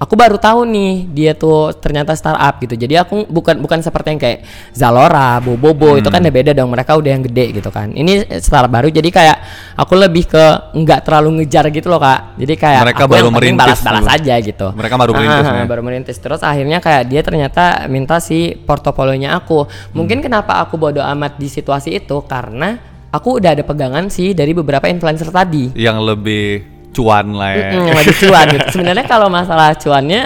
aku 0.00 0.16
baru 0.16 0.40
tahu 0.40 0.64
nih 0.64 0.92
dia 1.12 1.32
tuh 1.36 1.76
ternyata 1.76 2.16
startup 2.16 2.56
gitu. 2.64 2.72
Jadi 2.74 2.96
aku 2.96 3.28
bukan 3.28 3.60
bukan 3.60 3.84
seperti 3.84 4.16
yang 4.16 4.20
kayak 4.20 4.40
Zalora, 4.72 5.36
Bobobo 5.44 6.00
itu 6.00 6.08
kan 6.08 6.24
udah 6.24 6.34
beda 6.34 6.50
dong 6.56 6.72
mereka 6.72 6.96
udah 6.96 7.10
yang 7.12 7.22
gede 7.28 7.60
gitu 7.60 7.68
kan. 7.68 7.92
Ini 7.92 8.40
startup 8.40 8.72
baru 8.72 8.88
jadi 8.88 9.06
kayak 9.12 9.36
aku 9.76 9.92
lebih 10.00 10.24
ke 10.26 10.72
nggak 10.72 11.04
terlalu 11.04 11.44
ngejar 11.44 11.68
gitu 11.68 11.92
loh 11.92 12.00
kak. 12.00 12.40
Jadi 12.40 12.54
kayak 12.56 12.82
Mereka 12.88 13.04
aku 13.04 13.12
baru 13.12 13.26
yang 13.28 13.36
merintis 13.36 13.60
balas-balas 13.60 14.06
aja 14.08 14.34
gitu. 14.40 14.66
Mereka 14.72 14.94
baru 14.96 15.12
Ah, 15.12 15.16
merintis 15.20 15.44
ah, 15.44 15.52
ya? 15.52 15.64
baru 15.68 15.82
merintis. 15.84 16.16
Terus 16.16 16.40
akhirnya 16.40 16.78
kayak 16.80 17.02
dia 17.12 17.20
ternyata 17.20 17.84
minta 17.92 18.16
si 18.24 18.56
portofolionya 18.56 19.36
aku. 19.36 19.68
Mungkin 19.92 20.24
kenapa 20.24 20.64
aku 20.64 20.80
bodoh 20.80 21.04
amat 21.04 21.36
di 21.36 21.52
situasi 21.52 22.00
itu? 22.00 22.24
Karena 22.24 22.89
aku 23.10 23.38
udah 23.38 23.50
ada 23.52 23.62
pegangan 23.62 24.06
sih 24.06 24.32
dari 24.32 24.50
beberapa 24.50 24.86
influencer 24.86 25.28
tadi 25.28 25.74
Yang 25.74 25.98
lebih 26.06 26.46
cuan 26.90 27.26
lah 27.32 27.50
ya. 27.52 27.68
Mm, 27.72 27.84
yang 27.84 27.96
lebih 27.96 28.16
cuan 28.18 28.44
gitu 28.50 28.66
sebenarnya 28.74 29.04
kalau 29.04 29.28
masalah 29.28 29.74
cuannya 29.74 30.22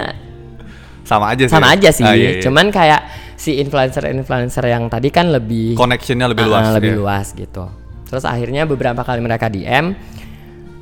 Sama 1.02 1.32
aja 1.32 1.44
sih. 1.44 1.52
sama 1.52 1.66
aja 1.70 1.88
sih 1.90 2.00
Ah, 2.02 2.12
iya, 2.12 2.30
iya. 2.30 2.40
cuman 2.40 2.68
kayak 2.68 3.00
si 3.34 3.58
influencer-influencer 3.58 4.64
yang 4.64 4.86
tadi 4.86 5.08
kan 5.08 5.28
lebih 5.28 5.74
Connectionnya 5.74 6.24
lebih 6.26 6.44
Ah, 6.44 6.50
luas. 6.50 6.66
lebih 6.72 6.90
ya. 6.90 6.96
luas 6.96 7.26
gitu 7.30 7.64
terus 8.04 8.24
akhirnya 8.24 8.64
beberapa 8.64 9.00
kali 9.00 9.20
mereka 9.20 9.48
DM 9.48 9.92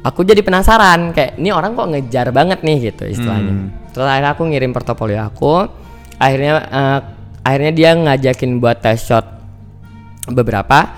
aku 0.03 0.23
jadi 0.23 0.39
penasaran 0.41 1.11
kayak 1.11 1.37
ini 1.37 1.51
orang 1.51 1.73
kok 1.73 1.87
ngejar 1.89 2.31
banget 2.31 2.61
nih 2.61 2.91
gitu 2.91 3.07
istilahnya 3.09 3.51
Hmm. 3.53 3.69
terus 3.91 4.05
akhirnya 4.05 4.31
aku 4.33 4.43
ngirim 4.45 4.71
portofolio 4.71 5.23
aku 5.25 5.67
akhirnya 6.17 6.53
eh, 6.61 6.99
akhirnya 7.41 7.73
dia 7.73 7.91
ngajakin 7.93 8.59
buat 8.59 8.79
test 8.79 9.09
shot 9.09 9.27
beberapa 10.29 10.95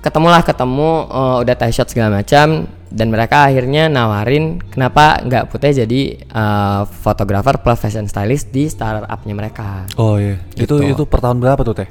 ketemulah 0.00 0.40
ketemu 0.40 0.90
eh, 1.06 1.36
udah 1.42 1.54
test 1.54 1.74
shot 1.74 1.88
segala 1.88 2.18
macam 2.18 2.64
dan 2.90 3.06
mereka 3.06 3.46
akhirnya 3.46 3.86
nawarin 3.86 4.58
kenapa 4.64 5.20
nggak 5.20 5.46
putih 5.46 5.76
jadi 5.76 6.00
eh, 6.20 6.80
fotografer 6.98 7.56
plus 7.56 7.78
fashion 7.78 8.04
stylist 8.04 8.48
di 8.48 8.66
startupnya 8.66 9.34
mereka 9.34 9.84
Oh 9.94 10.16
iya. 10.16 10.40
Itu 10.52 10.80
Gitu. 10.80 10.90
itu 10.90 11.02
per 11.04 11.20
tahun 11.20 11.38
berapa 11.38 11.60
tuh 11.60 11.76
teh? 11.76 11.88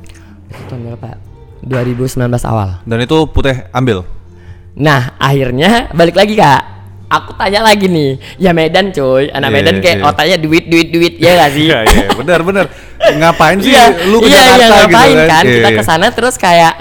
itu 0.50 0.62
tahun 0.66 0.82
berapa 0.90 1.10
2019 1.62 2.18
awal 2.44 2.82
Dan 2.84 2.98
itu 3.00 3.18
putih 3.28 3.68
ambil. 3.70 4.02
Nah 4.74 5.14
akhirnya 5.16 5.92
balik 5.92 6.16
lagi 6.16 6.34
kak 6.34 6.62
Aku 7.10 7.34
tanya 7.34 7.62
lagi 7.62 7.86
nih 7.86 8.18
Ya 8.38 8.54
Medan 8.54 8.90
cuy 8.90 9.30
Anak 9.30 9.50
Iya, 9.50 9.56
Medan 9.56 9.76
kayak 9.80 9.98
iya. 9.98 10.06
otaknya 10.06 10.38
duit 10.38 10.66
duit 10.66 10.88
duit 10.88 11.14
Ya 11.18 11.36
gak 11.36 11.52
sih 11.52 11.66
Iya 11.70 11.80
iya 11.84 12.06
benar 12.14 12.40
benar. 12.42 12.66
Ngapain 13.02 13.58
sih 13.66 13.74
Iya 13.74 13.86
lu 14.06 14.22
ke 14.22 14.30
iya, 14.30 14.38
Jakarta 14.40 14.62
iya, 14.62 14.78
ngapain 14.80 15.10
gitu 15.10 15.26
kan 15.28 15.44
Iya, 15.44 15.54
Kita 15.56 15.70
iya. 15.70 15.78
ke 15.78 15.84
sana 15.84 16.08
terus 16.10 16.36
kayak 16.38 16.74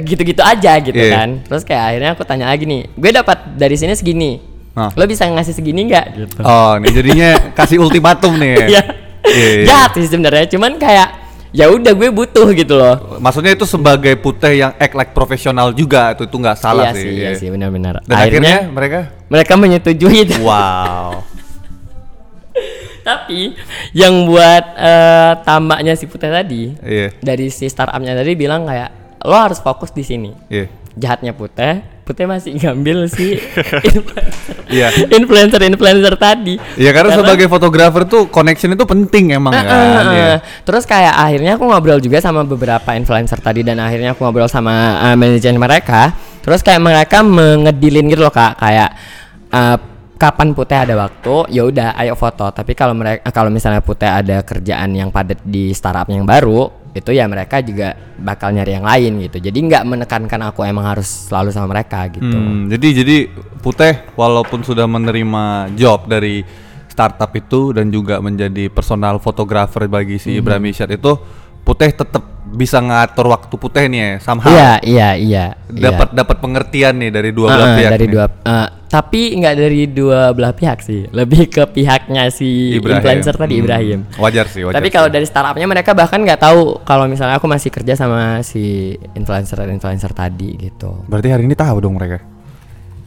Gitu-gitu 0.00 0.40
aja 0.40 0.72
gitu 0.78 0.94
Iya. 0.94 1.12
kan 1.14 1.28
Terus 1.42 1.62
kayak 1.62 1.82
akhirnya 1.84 2.10
aku 2.12 2.22
tanya 2.22 2.46
lagi 2.46 2.64
nih 2.64 2.88
Gue 2.90 3.10
dapat 3.10 3.54
dari 3.54 3.74
sini 3.74 3.92
segini 3.92 4.40
Hah. 4.72 4.90
Lo 4.90 5.04
bisa 5.04 5.24
ngasih 5.24 5.52
segini 5.52 5.86
nggak 5.86 6.06
gitu 6.14 6.40
Oh, 6.40 6.74
nih 6.76 6.90
jadinya 6.90 7.28
kasih 7.58 7.78
ultimatum 7.78 8.34
nih. 8.34 8.50
ya? 8.50 8.66
Iya 8.66 8.82
Iya, 9.24 9.48
iya. 9.54 9.64
Jahat 9.64 9.90
sih 9.94 10.06
sebenarnya 10.06 10.46
Cuman 10.48 10.76
kayak 10.76 11.08
ya 11.50 11.66
udah 11.66 11.92
gue 11.92 12.08
butuh 12.10 12.50
gitu 12.50 12.74
loh 12.74 13.16
Maksudnya 13.16 13.52
itu 13.52 13.64
sebagai 13.64 14.16
putih 14.16 14.58
yang 14.58 14.72
act 14.74 14.92
like 14.92 15.10
profesional 15.10 15.70
juga 15.70 16.12
itu 16.12 16.24
itu 16.24 16.36
nggak 16.36 16.56
salah 16.56 16.90
Iya 16.90 16.92
sih. 16.92 17.02
sih 17.04 17.14
Iya 17.16 17.30
sih 17.36 17.48
benar-benar 17.48 18.02
Dan 18.02 18.16
akhirnya, 18.16 18.56
mereka 18.66 18.98
mereka 19.26 19.52
menyetujui 19.54 20.18
itu 20.24 20.36
wow. 20.40 21.22
Tapi 23.04 23.52
yang 23.92 24.24
buat 24.24 24.64
eh, 24.74 25.32
tambaknya 25.42 25.92
si 25.92 26.04
Putih 26.04 26.30
tadi 26.30 26.72
Iya. 26.80 27.12
dari 27.18 27.48
si 27.48 27.64
startupnya 27.64 28.12
tadi 28.14 28.32
bilang 28.32 28.64
kayak 28.64 29.03
lo 29.24 29.34
harus 29.34 29.58
fokus 29.58 29.88
di 29.88 30.04
sini. 30.04 30.30
Iya. 30.46 30.68
Jahatnya 30.94 31.34
Putih, 31.34 31.82
Putih 32.06 32.22
masih 32.22 32.54
ngambil 32.54 33.10
si 33.10 33.34
influencer 33.90 34.54
Iya. 34.70 34.88
influencer 35.10 35.60
influencer 35.64 36.14
tadi. 36.14 36.54
Iya 36.76 36.94
karena, 36.94 37.16
sebagai 37.16 37.48
fotografer 37.48 38.04
tuh 38.04 38.28
connection 38.28 38.70
itu 38.70 38.84
penting 38.84 39.34
emang 39.34 39.50
Eh, 39.50 39.58
kan. 39.58 39.74
eh, 39.74 40.04
Iya. 40.12 40.28
eh. 40.28 40.38
Terus 40.62 40.84
kayak 40.84 41.14
akhirnya 41.16 41.56
aku 41.56 41.64
ngobrol 41.66 41.98
juga 41.98 42.22
sama 42.22 42.44
beberapa 42.44 42.94
influencer 42.94 43.40
tadi 43.40 43.64
dan 43.64 43.80
akhirnya 43.80 44.14
aku 44.14 44.22
ngobrol 44.22 44.46
sama 44.46 45.02
eh, 45.02 45.16
manajer 45.16 45.50
mereka. 45.56 46.14
Terus 46.44 46.60
kayak 46.60 46.78
mereka 46.78 47.24
mengedilin 47.24 48.06
gitu 48.06 48.22
loh 48.22 48.30
kak, 48.30 48.60
kayak 48.60 48.90
eh, 49.50 49.76
kapan 50.14 50.54
putih 50.54 50.78
ada 50.78 50.94
waktu, 50.94 51.50
ya 51.50 51.66
udah 51.66 51.98
ayo 51.98 52.14
foto. 52.14 52.46
Tapi 52.48 52.76
kalau 52.76 52.94
mereka 52.94 53.24
kalau 53.32 53.50
misalnya 53.50 53.82
putih 53.82 54.06
ada 54.06 54.44
kerjaan 54.44 54.94
yang 54.94 55.10
padat 55.10 55.42
di 55.42 55.74
startup 55.74 56.06
yang 56.06 56.22
baru, 56.22 56.83
itu 56.94 57.10
ya 57.10 57.26
mereka 57.26 57.58
juga 57.58 57.98
bakal 58.16 58.54
nyari 58.54 58.78
yang 58.78 58.86
lain 58.86 59.12
gitu. 59.26 59.42
Jadi 59.42 59.58
nggak 59.66 59.82
menekankan 59.82 60.40
aku 60.54 60.62
emang 60.62 60.86
harus 60.86 61.26
selalu 61.26 61.50
sama 61.50 61.74
mereka 61.74 62.06
gitu. 62.06 62.22
Hmm, 62.30 62.70
jadi 62.70 63.02
jadi 63.02 63.16
putih 63.58 64.14
walaupun 64.14 64.62
sudah 64.62 64.86
menerima 64.86 65.74
job 65.74 66.06
dari 66.06 66.46
startup 66.86 67.34
itu 67.34 67.74
dan 67.74 67.90
juga 67.90 68.22
menjadi 68.22 68.70
personal 68.70 69.18
fotografer 69.18 69.90
bagi 69.90 70.22
si 70.22 70.38
Hmm. 70.38 70.46
Ibrahim 70.46 70.70
Isyad 70.70 70.94
itu 70.94 71.18
putih 71.66 71.90
tetap 71.90 72.22
bisa 72.54 72.78
ngatur 72.78 73.26
waktu 73.28 73.50
putih 73.52 73.84
nih 73.84 73.98
ya 73.98 74.10
somehow. 74.18 74.46
Iya 74.46 74.70
iya 74.80 75.08
iya. 75.12 75.44
iya. 75.66 75.84
Dapat 75.84 76.08
dapat 76.12 76.36
pengertian 76.38 76.94
nih 76.96 77.10
dari 77.10 77.30
dua 77.30 77.46
Ah, 77.46 77.54
belah 77.54 77.70
pihak. 77.74 77.90
dari 77.90 78.06
nih. 78.06 78.12
dua 78.12 78.24
eh, 78.30 78.68
tapi 78.86 79.20
nggak 79.34 79.54
dari 79.56 79.82
dua 79.88 80.20
belah 80.30 80.52
pihak 80.52 80.78
sih 80.78 81.10
lebih 81.10 81.48
ke 81.48 81.66
pihaknya 81.66 82.30
si 82.30 82.46
Ibrahim. 82.72 82.96
influencer 82.96 83.34
tadi 83.34 83.52
Hmm, 83.52 83.62
Ibrahim 83.64 84.00
Wajar 84.14 84.46
sih, 84.46 84.62
wajar. 84.62 84.76
tapi 84.76 84.88
kalau 84.88 85.08
dari 85.08 85.24
startupnya 85.24 85.66
mereka 85.66 85.90
bahkan 85.92 86.18
nggak 86.18 86.38
tahu 86.40 86.78
kalau 86.80 87.04
misalnya 87.04 87.34
aku 87.34 87.44
masih 87.44 87.68
kerja 87.68 87.94
sama 87.94 88.38
si 88.40 88.94
influencer 89.12 89.58
influencer 89.66 90.08
tadi 90.10 90.54
gitu 90.60 91.02
Berarti 91.04 91.26
hari 91.28 91.42
ini 91.42 91.52
tahu 91.52 91.76
dong 91.80 91.92
mereka. 91.92 92.22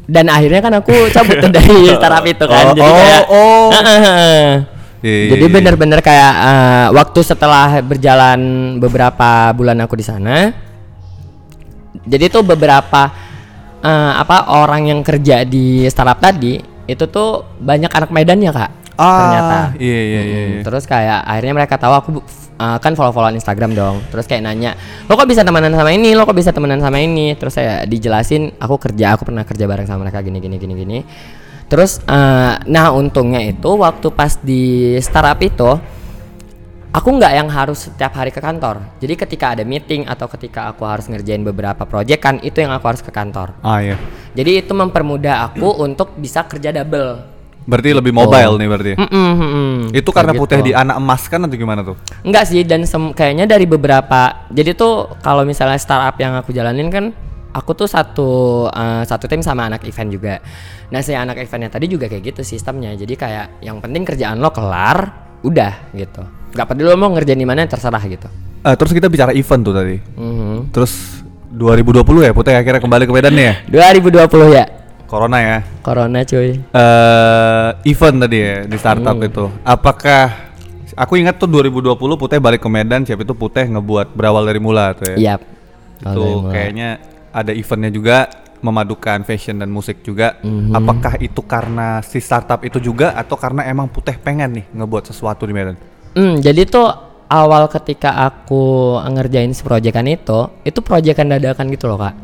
dan 0.06 0.28
akhirnya 0.28 0.60
kan 0.60 0.74
aku 0.74 0.92
cabut 1.10 1.40
dari 1.46 1.72
startup 1.96 2.24
itu 2.26 2.46
kan 2.46 2.64
Oh, 2.66 2.72
jadi 2.74 2.84
oh, 2.84 2.96
kayak 2.98 3.24
oh. 3.30 3.68
Iya, 3.72 4.77
iya, 5.06 5.36
jadi 5.36 5.46
iya. 5.46 5.54
bener-bener 5.54 6.00
kayak 6.02 6.34
eh, 6.38 6.88
waktu 6.94 7.20
setelah 7.22 7.82
berjalan 7.82 8.40
beberapa 8.82 9.52
bulan 9.54 9.78
aku 9.84 9.96
di 9.98 10.06
sana 10.06 10.52
jadi 12.08 12.30
tuh 12.30 12.44
beberapa 12.46 13.12
eh, 13.82 14.12
apa 14.18 14.54
orang 14.58 14.90
yang 14.90 15.00
kerja 15.02 15.44
di 15.44 15.86
startup 15.90 16.22
tadi 16.22 16.60
itu 16.88 17.04
tuh 17.12 17.44
banyak 17.60 17.92
anak 17.92 18.10
Medan 18.14 18.40
ya 18.42 18.54
kak 18.56 18.72
Ah, 18.98 19.22
ternyata. 19.22 19.58
iya, 19.78 20.00
iya, 20.02 20.22
iya, 20.26 20.40
Mm, 20.42 20.50
iya. 20.58 20.62
terus 20.66 20.90
kayak 20.90 21.22
akhirnya 21.22 21.54
mereka 21.54 21.78
tahu 21.78 21.94
aku 21.94 22.10
uh, 22.58 22.82
kan 22.82 22.98
follow 22.98 23.14
followan 23.14 23.38
Instagram 23.38 23.78
dong. 23.78 24.02
Terus 24.10 24.26
kayak 24.26 24.42
nanya 24.42 24.74
lo 25.06 25.14
kok 25.14 25.30
bisa 25.30 25.46
temenan 25.46 25.70
sama 25.78 25.94
ini? 25.94 26.18
Lo 26.18 26.26
kok 26.26 26.34
bisa 26.34 26.50
temenan 26.50 26.82
sama 26.82 26.98
ini? 26.98 27.38
Terus 27.38 27.54
saya 27.62 27.86
dijelasin 27.86 28.58
aku 28.58 28.82
kerja 28.82 29.14
aku 29.14 29.30
pernah 29.30 29.46
kerja 29.46 29.70
bareng 29.70 29.86
sama 29.86 30.10
mereka 30.10 30.26
gini 30.26 30.42
gini 30.42 30.58
gini 30.58 30.74
gini 30.74 30.98
terus 31.68 32.00
uh, 32.08 32.60
nah 32.64 32.96
untungnya 32.96 33.44
itu 33.44 33.70
waktu 33.76 34.08
pas 34.12 34.40
di 34.40 34.96
startup 35.04 35.40
itu 35.44 35.70
aku 36.96 37.10
nggak 37.20 37.34
yang 37.36 37.50
harus 37.52 37.92
setiap 37.92 38.16
hari 38.16 38.32
ke 38.32 38.40
kantor 38.40 38.80
jadi 39.04 39.14
ketika 39.20 39.46
ada 39.54 39.64
meeting 39.68 40.08
atau 40.08 40.32
ketika 40.32 40.72
aku 40.72 40.88
harus 40.88 41.12
ngerjain 41.12 41.44
beberapa 41.44 41.84
project 41.84 42.22
kan 42.24 42.36
itu 42.40 42.64
yang 42.64 42.72
aku 42.72 42.86
harus 42.88 43.04
ke 43.04 43.12
kantor 43.12 43.52
Ah 43.60 43.84
iya. 43.84 44.00
jadi 44.32 44.64
itu 44.64 44.72
mempermudah 44.72 45.52
aku 45.52 45.68
untuk 45.86 46.16
bisa 46.16 46.48
kerja 46.48 46.72
double 46.72 47.38
Berarti 47.68 47.92
lebih 47.92 48.16
mobile 48.16 48.56
nih 48.64 48.68
berarti. 48.72 48.94
Mm-mm, 48.96 49.32
mm-mm. 49.36 49.72
Itu 49.92 50.16
Kayak 50.16 50.16
karena 50.16 50.32
gitu. 50.32 50.42
putih 50.48 50.60
di 50.64 50.72
anak 50.72 51.04
emas 51.04 51.28
kan 51.28 51.44
atau 51.44 51.58
gimana 51.60 51.84
tuh? 51.84 52.00
Enggak 52.24 52.48
sih 52.48 52.64
dan 52.64 52.88
kayaknya 53.12 53.44
dari 53.44 53.68
beberapa 53.68 54.48
jadi 54.48 54.72
tuh 54.72 55.20
kalau 55.20 55.44
misalnya 55.44 55.76
startup 55.76 56.16
yang 56.16 56.32
aku 56.40 56.56
jalanin 56.56 56.88
kan 56.88 57.12
aku 57.58 57.74
tuh 57.74 57.90
satu 57.90 58.30
eh, 58.70 59.04
satu 59.04 59.26
tim 59.26 59.42
sama 59.42 59.66
anak 59.66 59.82
event 59.84 60.10
juga. 60.10 60.34
Nah 60.88 61.02
si 61.02 61.12
anak 61.12 61.38
eventnya 61.38 61.68
tadi 61.68 61.90
juga 61.90 62.06
kayak 62.06 62.24
gitu 62.28 62.42
sistemnya. 62.46 62.94
Jadi 62.94 63.14
kayak 63.14 63.60
yang 63.60 63.82
penting 63.82 64.06
kerjaan 64.06 64.38
lo 64.38 64.54
kelar, 64.54 64.98
udah 65.42 65.74
gitu. 65.92 66.22
Gak 66.54 66.68
peduli 66.70 66.88
lo 66.88 66.96
mau 66.96 67.10
ngerjain 67.10 67.36
di 67.36 67.44
mana 67.44 67.66
terserah 67.66 68.02
gitu. 68.04 68.30
Eh, 68.62 68.76
terus 68.76 68.94
kita 68.94 69.10
bicara 69.10 69.34
event 69.34 69.62
tuh 69.64 69.74
tadi. 69.74 69.98
Mhm. 69.98 70.70
Terus 70.70 70.94
2020 71.50 72.22
ya 72.22 72.32
putih 72.32 72.54
akhirnya 72.54 72.78
kembali 72.78 73.04
ke 73.04 73.14
Medan 73.14 73.34
ya. 73.34 73.54
2020 73.66 74.54
ya. 74.54 74.66
Corona 75.08 75.40
ya. 75.40 75.58
Corona 75.82 76.20
cuy. 76.22 76.60
eh 76.60 77.70
event 77.86 78.18
tadi 78.20 78.38
ya 78.38 78.56
di 78.64 78.78
startup 78.78 79.16
Hmm. 79.16 79.24
itu. 79.24 79.46
Apakah 79.64 80.52
aku 80.94 81.16
ingat 81.16 81.40
tuh 81.40 81.48
2020 81.48 81.96
Putih 82.16 82.38
balik 82.38 82.60
ke 82.60 82.68
Medan, 82.68 83.08
siapa 83.08 83.24
itu 83.24 83.32
Putih 83.32 83.66
ngebuat 83.68 84.12
berawal 84.12 84.44
dari 84.44 84.60
mula 84.60 84.92
tuh 84.94 85.16
ya. 85.16 85.36
Yap. 85.36 85.42
Itu 85.98 86.52
kayaknya 86.52 87.00
ada 87.38 87.54
eventnya 87.54 87.94
juga 87.94 88.18
memadukan 88.66 89.22
fashion 89.22 89.62
dan 89.62 89.70
musik 89.70 90.02
juga. 90.02 90.42
Mhm. 90.42 90.74
Apakah 90.74 91.14
itu 91.22 91.46
karena 91.46 92.02
si 92.02 92.18
startup 92.18 92.66
itu 92.66 92.82
juga 92.82 93.14
atau 93.14 93.38
karena 93.38 93.70
emang 93.70 93.86
Putih 93.86 94.18
pengen 94.18 94.58
nih 94.62 94.66
ngebuat 94.74 95.14
sesuatu 95.14 95.46
di 95.46 95.54
Medan? 95.54 95.78
Hmm, 96.18 96.42
jadi 96.42 96.66
tuh 96.66 96.90
awal 97.30 97.70
ketika 97.70 98.18
aku 98.26 98.98
ngerjain 99.06 99.54
si 99.54 99.62
proyekan 99.62 100.10
itu, 100.10 100.50
itu 100.66 100.80
proyekan 100.82 101.30
dadakan 101.30 101.70
gitu 101.70 101.86
loh 101.86 102.02
kak. 102.02 102.18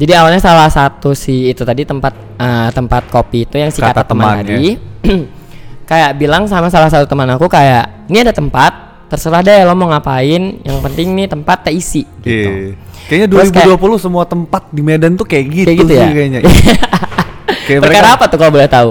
Jadi 0.00 0.12
awalnya 0.16 0.40
salah 0.42 0.72
satu 0.72 1.12
si 1.12 1.52
itu 1.52 1.62
tadi 1.62 1.84
tempat 1.84 2.14
eh, 2.40 2.68
tempat 2.72 3.12
kopi 3.12 3.46
itu 3.46 3.60
yang 3.60 3.70
si 3.70 3.78
Kata 3.78 4.02
kata, 4.02 4.10
teman 4.10 4.24
teman, 4.24 4.36
tadi, 4.42 4.68
kayak 5.90 6.10
bilang 6.16 6.48
sama 6.48 6.72
salah 6.72 6.88
satu 6.88 7.04
teman 7.04 7.28
aku 7.36 7.46
kayak 7.46 8.08
ini 8.08 8.24
ada 8.24 8.32
tempat 8.32 8.83
terserah 9.06 9.40
deh 9.40 9.62
lo 9.62 9.72
mau 9.72 9.88
ngapain 9.88 10.42
yang 10.58 10.78
penting 10.80 11.12
nih 11.12 11.26
tempat 11.26 11.62
terisi 11.62 12.02
gitu 12.20 12.50
Iya. 12.50 12.74
Kayaknya 13.04 13.26
Terus 13.28 13.48
2020 13.76 14.00
semua 14.00 14.24
tempat 14.24 14.64
di 14.68 14.80
Medan 14.80 15.12
tuh 15.12 15.24
kayak 15.24 15.44
gitu, 15.46 15.66
kayak 15.66 15.78
gitu 15.78 15.92
sih 15.92 15.98
ya 15.98 16.08
kayaknya. 16.10 16.40
kayak 17.66 17.80
perkara 17.80 18.08
apa 18.12 18.24
tuh 18.26 18.38
kalau 18.38 18.52
boleh 18.52 18.64
tahu 18.66 18.90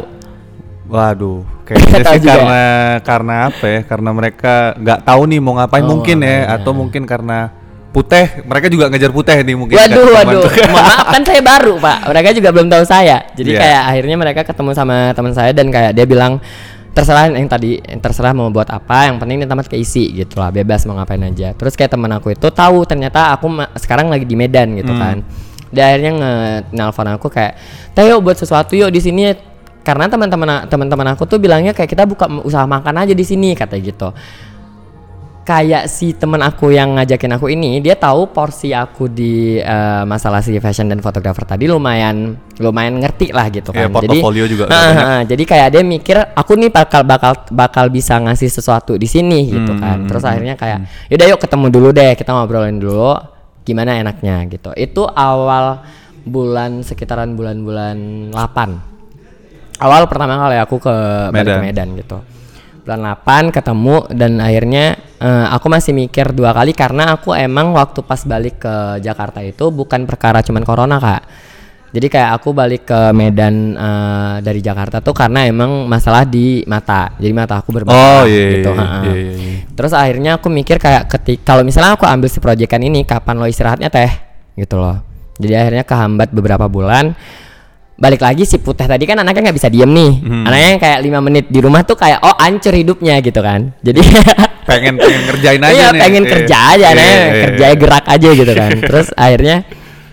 Waduh, 0.85 1.41
kayaknya 1.65 2.05
sih 2.13 2.21
ya? 2.21 2.29
karena 2.29 2.61
karena 3.01 3.33
apa 3.49 3.65
ya? 3.65 3.79
Karena 3.81 4.09
mereka 4.11 4.53
nggak 4.77 4.99
tahu 5.01 5.21
nih 5.25 5.39
mau 5.41 5.57
ngapain 5.57 5.81
Oh, 5.81 5.89
mungkin 5.89 6.17
ya, 6.21 6.29
iya. 6.29 6.41
atau 6.53 6.69
mungkin 6.69 7.01
karena 7.03 7.49
putih, 7.89 8.25
mereka 8.43 8.69
juga 8.69 8.85
ngejar 8.87 9.09
putih 9.09 9.41
nih 9.41 9.55
mungkin. 9.55 9.73
kan, 9.73 9.89
Waduh, 9.89 10.05
waduh. 10.13 10.41
Mohon 10.69 10.69
maaf 10.71 11.07
kan 11.09 11.21
saya 11.23 11.41
baru, 11.41 11.73
Pak. 11.77 11.97
Mereka 12.05 12.29
juga 12.33 12.49
belum 12.49 12.67
tahu 12.67 12.83
saya. 12.85 13.25
Jadi 13.33 13.49
Iya. 13.49 13.59
kayak 13.59 13.81
akhirnya 13.87 14.15
mereka 14.19 14.41
ketemu 14.45 14.71
sama 14.73 14.95
teman 15.11 15.33
saya 15.33 15.49
dan 15.49 15.67
kayak 15.67 15.91
dia 15.93 16.05
bilang 16.05 16.37
terserah 16.93 17.33
yang 17.33 17.49
tadi 17.49 17.81
yang 17.81 17.99
terserah 17.99 18.31
mau 18.37 18.53
buat 18.53 18.69
apa, 18.69 19.09
yang 19.09 19.17
penting 19.17 19.41
ini 19.41 19.47
tempat 19.49 19.65
keisi 19.65 20.13
gitu 20.13 20.37
lah, 20.37 20.53
bebas 20.53 20.85
mau 20.85 20.93
ngapain 20.95 21.21
aja. 21.25 21.51
Terus 21.57 21.73
kayak 21.73 21.97
teman 21.97 22.13
aku 22.13 22.37
itu 22.37 22.47
tahu 22.53 22.85
ternyata 22.85 23.33
aku 23.33 23.49
sekarang 23.81 24.13
lagi 24.13 24.29
di 24.29 24.37
Medan 24.37 24.77
gitu 24.77 24.93
kan. 24.93 25.25
Dia 25.73 25.89
akhirnya 25.89 26.11
nge-nelpon 26.13 27.17
aku 27.17 27.33
kayak, 27.33 27.57
"Teh 27.97 28.05
yuk 28.05 28.21
buat 28.21 28.37
sesuatu 28.37 28.77
yuk 28.77 28.93
di 28.93 29.01
sini." 29.01 29.33
Karena 29.83 30.07
teman-teman 30.07 30.63
teman-teman 30.71 31.11
aku 31.11 31.27
tuh 31.27 31.43
bilangnya 31.43 31.75
kayak 31.75 31.91
kita 31.91 32.07
buka 32.07 32.29
usaha 32.47 32.63
makan 32.63 33.03
aja 33.03 33.11
di 33.11 33.25
sini 33.27 33.51
kata 33.51 33.75
gitu 33.83 34.15
kayak 35.43 35.91
si 35.91 36.15
temen 36.15 36.39
aku 36.39 36.71
yang 36.71 36.95
ngajakin 36.95 37.35
aku 37.35 37.47
ini 37.47 37.77
dia 37.77 37.93
tahu 37.93 38.31
porsi 38.31 38.71
aku 38.71 39.05
di 39.05 39.55
eh, 39.55 40.03
masalah 40.03 40.39
si 40.39 40.55
fashion 40.55 40.87
dan 40.87 40.99
fotografer 40.99 41.43
tadi 41.43 41.67
lumayan 41.67 42.31
lumayan 42.57 42.95
ngerti 42.95 43.29
lah 43.29 43.47
gitu 43.47 43.69
Iya, 43.69 43.85
kan. 43.85 43.91
Portofolio 43.93 44.47
juga 44.47 44.63
udah 44.65 44.73
Ah, 44.73 44.83
banyak. 44.87 45.03
ah, 45.05 45.21
jadi 45.27 45.43
kayak 45.43 45.67
dia 45.69 45.83
mikir 45.83 46.15
aku 46.31 46.55
nih 46.55 46.71
bakal 46.71 47.03
bakal 47.03 47.35
bakal 47.51 47.85
bisa 47.87 48.15
ngasih 48.17 48.47
sesuatu 48.47 48.95
di 48.95 49.03
sini 49.03 49.51
gitu 49.51 49.67
Hmm, 49.69 49.79
kan. 49.79 49.97
hmm, 49.99 50.07
terus 50.07 50.23
hmm, 50.23 50.31
akhirnya 50.31 50.55
kayak 50.55 50.79
yaudah 51.11 51.27
yuk 51.27 51.39
ketemu 51.39 51.65
dulu 51.67 51.87
deh 51.91 52.11
kita 52.15 52.31
ngobrolin 52.31 52.79
dulu 52.79 53.11
gimana 53.61 53.95
enaknya 53.95 54.47
gitu. 54.47 54.71
Itu 54.73 55.03
awal 55.05 55.83
bulan 56.23 56.81
sekitaran 56.81 57.35
bulan-bulan 57.35 58.31
8 58.31 58.95
awal 59.77 60.07
pertama 60.07 60.39
kali 60.39 60.55
aku 60.55 60.79
ke 60.79 60.95
balik 61.31 61.43
ke 61.43 61.51
Medan. 61.51 61.59
Medan 61.59 61.89
gitu 61.99 62.17
bulan 62.83 63.15
8 63.23 63.55
ketemu 63.55 63.95
dan 64.11 64.31
akhirnya 64.43 64.99
eh, 65.23 65.47
aku 65.55 65.71
masih 65.71 65.95
mikir 65.95 66.35
dua 66.35 66.51
kali 66.51 66.75
karena 66.75 67.15
aku 67.15 67.31
emang 67.31 67.71
waktu 67.71 68.03
pas 68.03 68.19
balik 68.27 68.59
ke 68.59 68.99
Jakarta 68.99 69.39
itu 69.39 69.71
bukan 69.71 70.03
perkara 70.03 70.43
cuman 70.43 70.63
corona 70.67 70.99
kak. 70.99 71.23
Jadi 71.93 72.09
kayak 72.09 72.41
aku 72.41 72.57
balik 72.57 72.89
ke 72.89 72.99
Medan 73.15 73.77
eh, 73.79 74.35
dari 74.43 74.59
Jakarta 74.59 74.99
tuh 74.99 75.15
karena 75.15 75.47
emang 75.47 75.87
masalah 75.87 76.27
di 76.27 76.67
mata. 76.67 77.15
Jadi 77.15 77.31
mata 77.31 77.63
aku 77.63 77.71
Oh 77.71 77.75
bermasalah 77.79 78.27
iya, 78.27 78.45
gitu 78.59 78.69
iya, 78.75 78.83
iya, 78.83 79.13
iya, 79.15 79.33
iya. 79.33 79.57
terus 79.73 79.93
akhirnya 79.95 80.31
aku 80.37 80.47
mikir 80.51 80.75
kayak 80.77 81.07
ketika 81.07 81.55
kalau 81.55 81.63
misalnya 81.63 81.95
aku 81.95 82.03
ambil 82.03 82.27
si 82.27 82.43
proyekan 82.43 82.83
ini 82.83 83.07
kapan 83.07 83.39
lo 83.39 83.47
istirahatnya 83.47 83.87
teh? 83.87 84.11
Gitu 84.59 84.75
loh. 84.75 84.99
Jadi 85.39 85.53
akhirnya 85.55 85.87
kehambat 85.87 86.29
beberapa 86.35 86.67
bulan 86.67 87.15
balik 87.93 88.25
lagi 88.25 88.43
si 88.43 88.57
putih 88.57 88.89
tadi 88.89 89.05
kan 89.05 89.21
anaknya 89.21 89.49
nggak 89.49 89.57
bisa 89.57 89.69
diem 89.69 89.87
nih. 89.87 90.11
Hmm. 90.25 90.43
anaknya 90.49 90.71
kayak 90.81 90.99
lima 91.05 91.19
menit 91.21 91.45
di 91.47 91.59
rumah 91.61 91.85
tuh 91.85 91.93
kayak 91.93 92.19
oh 92.25 92.35
ancur 92.35 92.73
hidupnya 92.73 93.21
gitu 93.21 93.37
kan. 93.39 93.69
Jadi 93.85 94.01
pengen 94.69 94.97
pengen 94.97 95.21
ngerjain 95.29 95.61
aja 95.61 95.71
iya 95.71 95.87
nih. 95.93 96.01
pengen 96.01 96.23
Iya. 96.25 96.31
kerja 96.33 96.57
aja 96.57 96.73
Iya, 96.77 96.87
anaknya 96.89 97.13
iya, 97.15 97.41
kerjanya 97.47 97.75
gerak 97.77 98.05
aja 98.09 98.29
gitu 98.33 98.53
kan. 98.57 98.71
Terus 98.89 99.07
akhirnya 99.13 99.57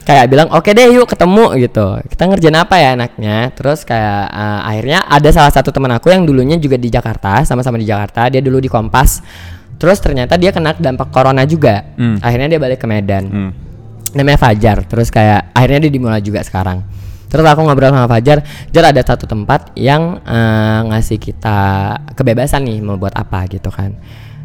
kayak 0.00 0.24
bilang 0.28 0.48
oke 0.52 0.70
deh 0.70 0.86
yuk 0.92 1.06
ketemu 1.08 1.44
gitu. 1.56 1.86
Kita 2.04 2.22
ngerjain 2.28 2.56
apa 2.60 2.74
ya 2.76 2.88
anaknya? 3.00 3.36
Terus 3.56 3.80
kayak 3.88 4.22
eh, 4.28 4.60
akhirnya 4.68 4.98
ada 5.08 5.28
salah 5.32 5.52
satu 5.52 5.72
teman 5.72 5.90
aku 5.96 6.12
yang 6.12 6.28
dulunya 6.28 6.60
juga 6.60 6.76
di 6.76 6.92
Jakarta 6.92 7.40
sama-sama 7.48 7.80
di 7.80 7.88
Jakarta 7.88 8.28
dia 8.28 8.44
dulu 8.44 8.60
di 8.60 8.68
Kompas. 8.68 9.24
Terus 9.80 9.96
ternyata 10.04 10.36
dia 10.36 10.52
kena 10.52 10.76
dampak 10.76 11.08
corona 11.08 11.48
juga. 11.48 11.96
Hmm. 11.96 12.20
akhirnya 12.20 12.52
dia 12.52 12.60
balik 12.60 12.84
ke 12.84 12.86
Medan. 12.86 13.24
Hmm. 13.32 13.50
namanya 14.12 14.36
Fajar. 14.36 14.84
Terus 14.84 15.08
kayak 15.08 15.54
akhirnya 15.56 15.88
dia 15.88 15.92
dimulai 15.96 16.20
juga 16.20 16.44
sekarang 16.44 16.82
terus 17.30 17.46
aku 17.46 17.62
ngobrol 17.62 17.94
sama 17.94 18.10
Fajar 18.10 18.42
Jar 18.74 18.84
ada 18.90 19.00
satu 19.00 19.24
tempat 19.24 19.72
yang 19.78 20.18
eh, 20.20 20.80
ngasih 20.90 21.16
kita 21.22 21.58
kebebasan 22.18 22.66
nih 22.66 22.82
mau 22.82 22.98
buat 22.98 23.14
apa 23.14 23.46
gitu 23.46 23.70
kan. 23.70 23.94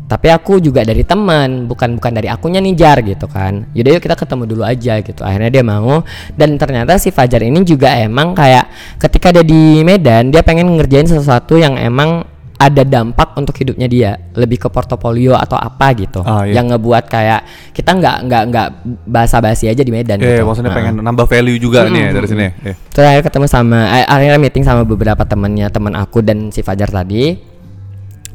Tapi 0.06 0.30
aku 0.30 0.62
juga 0.62 0.86
dari 0.86 1.02
teman 1.02 1.66
bukan 1.66 1.98
bukan 1.98 2.14
dari 2.14 2.30
akunya 2.30 2.62
nih 2.62 2.78
Jar 2.78 3.02
gitu 3.02 3.26
kan. 3.26 3.66
Yaudah 3.74 3.98
yuk 3.98 4.02
kita 4.06 4.14
ketemu 4.14 4.44
dulu 4.46 4.62
aja 4.62 5.02
gitu. 5.02 5.22
Akhirnya 5.26 5.50
dia 5.50 5.66
mau. 5.66 6.06
Dan 6.38 6.62
ternyata 6.62 7.02
si 7.02 7.10
Fajar 7.10 7.42
ini 7.42 7.66
juga 7.66 7.90
emang 7.98 8.38
kayak 8.38 8.70
ketika 9.02 9.34
dia 9.34 9.42
di 9.42 9.82
Medan 9.82 10.30
dia 10.30 10.46
pengen 10.46 10.78
ngerjain 10.78 11.10
sesuatu 11.10 11.58
yang 11.58 11.74
emang 11.82 12.22
ada 12.66 12.82
dampak 12.82 13.38
untuk 13.38 13.54
hidupnya 13.54 13.86
dia 13.86 14.12
lebih 14.34 14.58
ke 14.58 14.68
portofolio 14.68 15.38
atau 15.38 15.54
apa 15.54 15.94
gitu 15.94 16.20
Ah, 16.22 16.42
iya. 16.44 16.58
yang 16.58 16.74
ngebuat 16.74 17.06
kayak 17.06 17.42
kita 17.72 17.94
nggak 17.94 18.18
nggak 18.26 18.44
nggak 18.50 18.68
basa-basi 19.06 19.70
aja 19.70 19.86
di 19.86 19.94
Medan 19.94 20.18
Iya, 20.18 20.42
gitu. 20.42 20.50
maksudnya 20.50 20.74
Nah. 20.74 20.78
pengen 20.78 20.94
nambah 21.00 21.26
value 21.26 21.58
juga 21.58 21.86
nih 21.86 22.02
ya 22.02 22.12
dari 22.12 22.28
sini. 22.28 22.46
Iya. 22.66 22.74
Terus 22.90 23.06
akhirnya 23.06 23.26
ketemu 23.26 23.46
sama 23.46 23.80
eh, 23.94 24.06
akhirnya 24.06 24.40
meeting 24.40 24.64
sama 24.64 24.82
beberapa 24.82 25.22
temennya 25.22 25.70
teman 25.70 25.94
aku 25.94 26.20
dan 26.20 26.50
si 26.50 26.60
Fajar 26.60 26.90
tadi. 26.90 27.54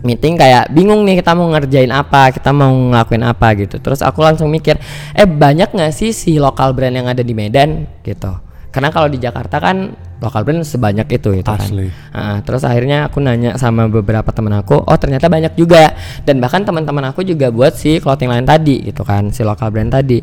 Meeting 0.01 0.33
kayak 0.35 0.73
bingung 0.73 1.05
nih 1.05 1.21
kita 1.21 1.37
mau 1.37 1.45
ngerjain 1.49 1.93
apa, 1.93 2.33
kita 2.33 2.57
mau 2.57 2.73
ngelakuin 2.73 3.21
apa 3.21 3.53
gitu. 3.53 3.77
Terus 3.77 4.01
aku 4.01 4.25
langsung 4.25 4.49
mikir, 4.49 4.81
eh 5.12 5.29
banyak 5.29 5.69
nggak 5.69 5.93
sih 5.93 6.16
si 6.16 6.40
lokal 6.40 6.73
brand 6.73 6.97
yang 6.97 7.05
ada 7.05 7.21
di 7.21 7.37
Medan 7.37 7.85
gitu. 8.01 8.33
Karena 8.70 8.94
kalau 8.94 9.11
di 9.11 9.18
Jakarta 9.18 9.59
kan 9.59 9.92
lokal 10.22 10.46
brand 10.46 10.62
sebanyak 10.62 11.11
itu 11.11 11.35
gitu 11.37 11.50
Asli. 11.50 11.90
kan. 12.11 12.40
Terus 12.46 12.62
akhirnya 12.62 13.11
aku 13.11 13.18
nanya 13.18 13.59
sama 13.59 13.90
beberapa 13.90 14.30
temen 14.30 14.54
aku, 14.56 14.78
oh 14.80 14.96
ternyata 14.96 15.26
banyak 15.26 15.59
juga. 15.59 15.92
Dan 16.24 16.38
bahkan 16.38 16.62
teman-teman 16.64 17.11
aku 17.11 17.26
juga 17.26 17.50
buat 17.50 17.74
si 17.76 17.98
clothing 17.98 18.30
line 18.30 18.46
tadi 18.48 18.80
gitu 18.87 19.02
kan, 19.02 19.35
si 19.35 19.42
lokal 19.44 19.74
brand 19.74 19.90
tadi. 19.90 20.22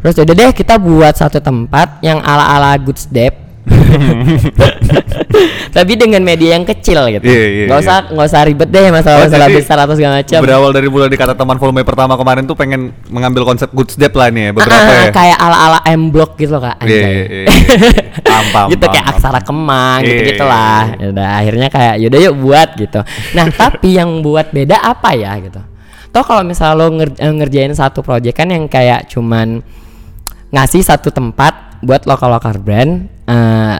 Terus 0.00 0.20
udah 0.20 0.34
deh 0.36 0.52
kita 0.56 0.78
buat 0.80 1.16
satu 1.16 1.42
tempat 1.42 2.00
yang 2.00 2.22
ala-ala 2.22 2.78
Goods 2.80 3.10
Dep. 3.12 3.43
Tapi 5.74 5.92
dengan 5.98 6.22
media 6.22 6.54
yang 6.54 6.62
kecil 6.62 7.00
gitu. 7.10 7.26
Iya, 7.26 7.44
iya, 7.44 7.64
nggak 7.66 7.80
iya. 7.80 7.84
usah 7.84 7.96
nggak 8.12 8.26
usah 8.28 8.40
ribet 8.46 8.68
deh 8.70 8.92
masalah-masalah 8.92 9.46
Oh, 9.46 9.50
jadi 9.50 9.58
besar 9.58 9.76
atau 9.80 9.94
segala 9.96 10.14
macam. 10.22 10.38
Berawal 10.38 10.70
dari 10.70 10.86
mulai 10.86 11.08
di 11.10 11.18
kata 11.18 11.34
teman 11.34 11.56
volume 11.58 11.82
pertama 11.82 12.14
kemarin 12.14 12.44
tuh 12.44 12.54
pengen 12.54 12.94
mengambil 13.08 13.42
konsep 13.44 13.68
good 13.72 13.88
step 13.90 14.12
lah 14.14 14.28
nih 14.30 14.42
ya, 14.46 14.50
beberapa 14.52 14.76
Ah, 14.76 15.08
ya. 15.08 15.10
kayak 15.10 15.38
ala-ala 15.40 15.78
M 15.90 16.02
Block 16.08 16.36
gitu 16.36 16.54
loh 16.54 16.62
kak. 16.62 16.76
Iya, 16.84 17.02
anjay. 17.02 17.24
iya. 17.26 17.46
Paham, 18.24 18.46
paham, 18.52 18.68
gitu 18.70 18.84
kayak 18.86 19.06
aksara 19.10 19.40
kemang 19.42 19.98
Iya, 20.00 20.06
gitu 20.06 20.20
gitulah. 20.30 20.82
iya. 20.94 21.06
Udah 21.10 21.28
akhirnya 21.34 21.68
kayak 21.68 21.94
yaudah 21.98 22.20
yuk 22.22 22.34
buat 22.38 22.68
gitu. 22.78 23.00
Nah 23.34 23.46
tapi 23.60 23.88
yang 23.92 24.10
buat 24.22 24.46
beda 24.54 24.76
apa 24.78 25.10
ya 25.16 25.32
gitu. 25.42 25.60
Toh 26.14 26.22
kalau 26.22 26.46
misalnya 26.46 26.78
lo 26.78 26.86
nger- 26.94 27.18
eh, 27.18 27.34
ngerjain 27.34 27.74
satu 27.74 27.98
project 27.98 28.38
kan 28.38 28.46
yang 28.46 28.70
kayak 28.70 29.10
cuman 29.10 29.58
ngasih 30.54 30.86
satu 30.86 31.10
tempat 31.10 31.73
buat 31.84 32.08
lokal 32.08 32.40
lokal 32.40 32.56
brand 32.58 33.06
eh, 33.28 33.78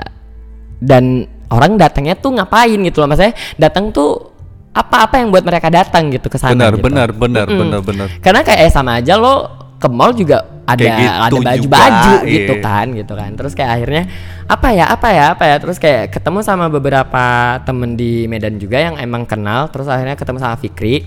dan 0.85 1.25
orang 1.49 1.81
datangnya 1.81 2.15
tuh 2.21 2.37
ngapain 2.37 2.77
gitu 2.85 3.01
loh 3.01 3.09
maksudnya 3.09 3.35
datang 3.57 3.89
tuh 3.91 4.35
apa-apa 4.75 5.23
yang 5.23 5.31
buat 5.31 5.47
mereka 5.47 5.71
datang 5.71 6.11
gitu 6.11 6.27
ke 6.27 6.35
sana 6.35 6.53
Benar, 6.59 6.75
gitu. 6.75 6.85
benar, 6.91 7.09
benar, 7.15 7.47
Mm-mm. 7.47 7.61
benar, 7.63 7.81
benar. 7.81 8.07
Karena 8.19 8.43
kayak 8.43 8.61
eh, 8.67 8.73
sama 8.75 8.99
aja 8.99 9.15
lo 9.15 9.35
ke 9.79 9.87
mall 9.87 10.11
juga 10.19 10.43
ada 10.67 10.83
gitu 10.83 11.15
ada 11.15 11.31
juga, 11.31 11.47
baju-baju 11.47 12.15
gitu 12.27 12.55
iya. 12.59 12.65
kan 12.67 12.87
gitu 12.91 13.13
kan. 13.15 13.31
Terus 13.39 13.53
kayak 13.55 13.71
akhirnya 13.71 14.03
apa 14.51 14.69
ya 14.75 14.85
apa 14.91 15.09
ya 15.15 15.25
apa 15.39 15.45
ya 15.47 15.57
terus 15.63 15.79
kayak 15.79 16.11
ketemu 16.11 16.43
sama 16.43 16.67
beberapa 16.67 17.25
temen 17.63 17.95
di 17.95 18.27
Medan 18.27 18.59
juga 18.59 18.83
yang 18.83 18.99
emang 18.99 19.25
kenal 19.31 19.71
terus 19.71 19.87
akhirnya 19.87 20.19
ketemu 20.19 20.39
sama 20.43 20.59
Fikri. 20.59 21.07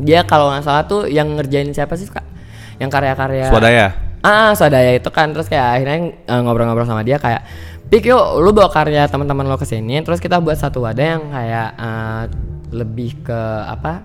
Dia 0.00 0.24
kalau 0.24 0.48
nggak 0.48 0.64
salah 0.64 0.88
tuh 0.88 1.04
yang 1.06 1.36
ngerjain 1.36 1.68
siapa 1.76 2.00
sih 2.00 2.08
kak? 2.08 2.24
Yang 2.80 2.90
karya-karya 2.96 3.46
Swadaya. 3.52 3.86
Ah, 4.24 4.56
swadaya 4.56 4.96
itu 4.96 5.12
kan 5.12 5.36
terus 5.36 5.52
kayak 5.52 5.68
akhirnya 5.76 5.98
eh, 6.16 6.40
ngobrol-ngobrol 6.40 6.88
sama 6.88 7.04
dia 7.04 7.20
kayak 7.20 7.44
Pik 7.84 8.08
yuk 8.08 8.40
lu 8.40 8.56
bawa 8.56 8.72
karya 8.72 9.04
teman-teman 9.04 9.44
lo 9.44 9.60
ke 9.60 9.68
sini 9.68 10.00
terus 10.00 10.16
kita 10.16 10.40
buat 10.40 10.56
satu 10.56 10.80
wadah 10.80 11.04
yang 11.04 11.22
kayak 11.28 11.68
eh, 11.76 12.22
lebih 12.72 13.20
ke 13.20 13.40
apa 13.68 14.02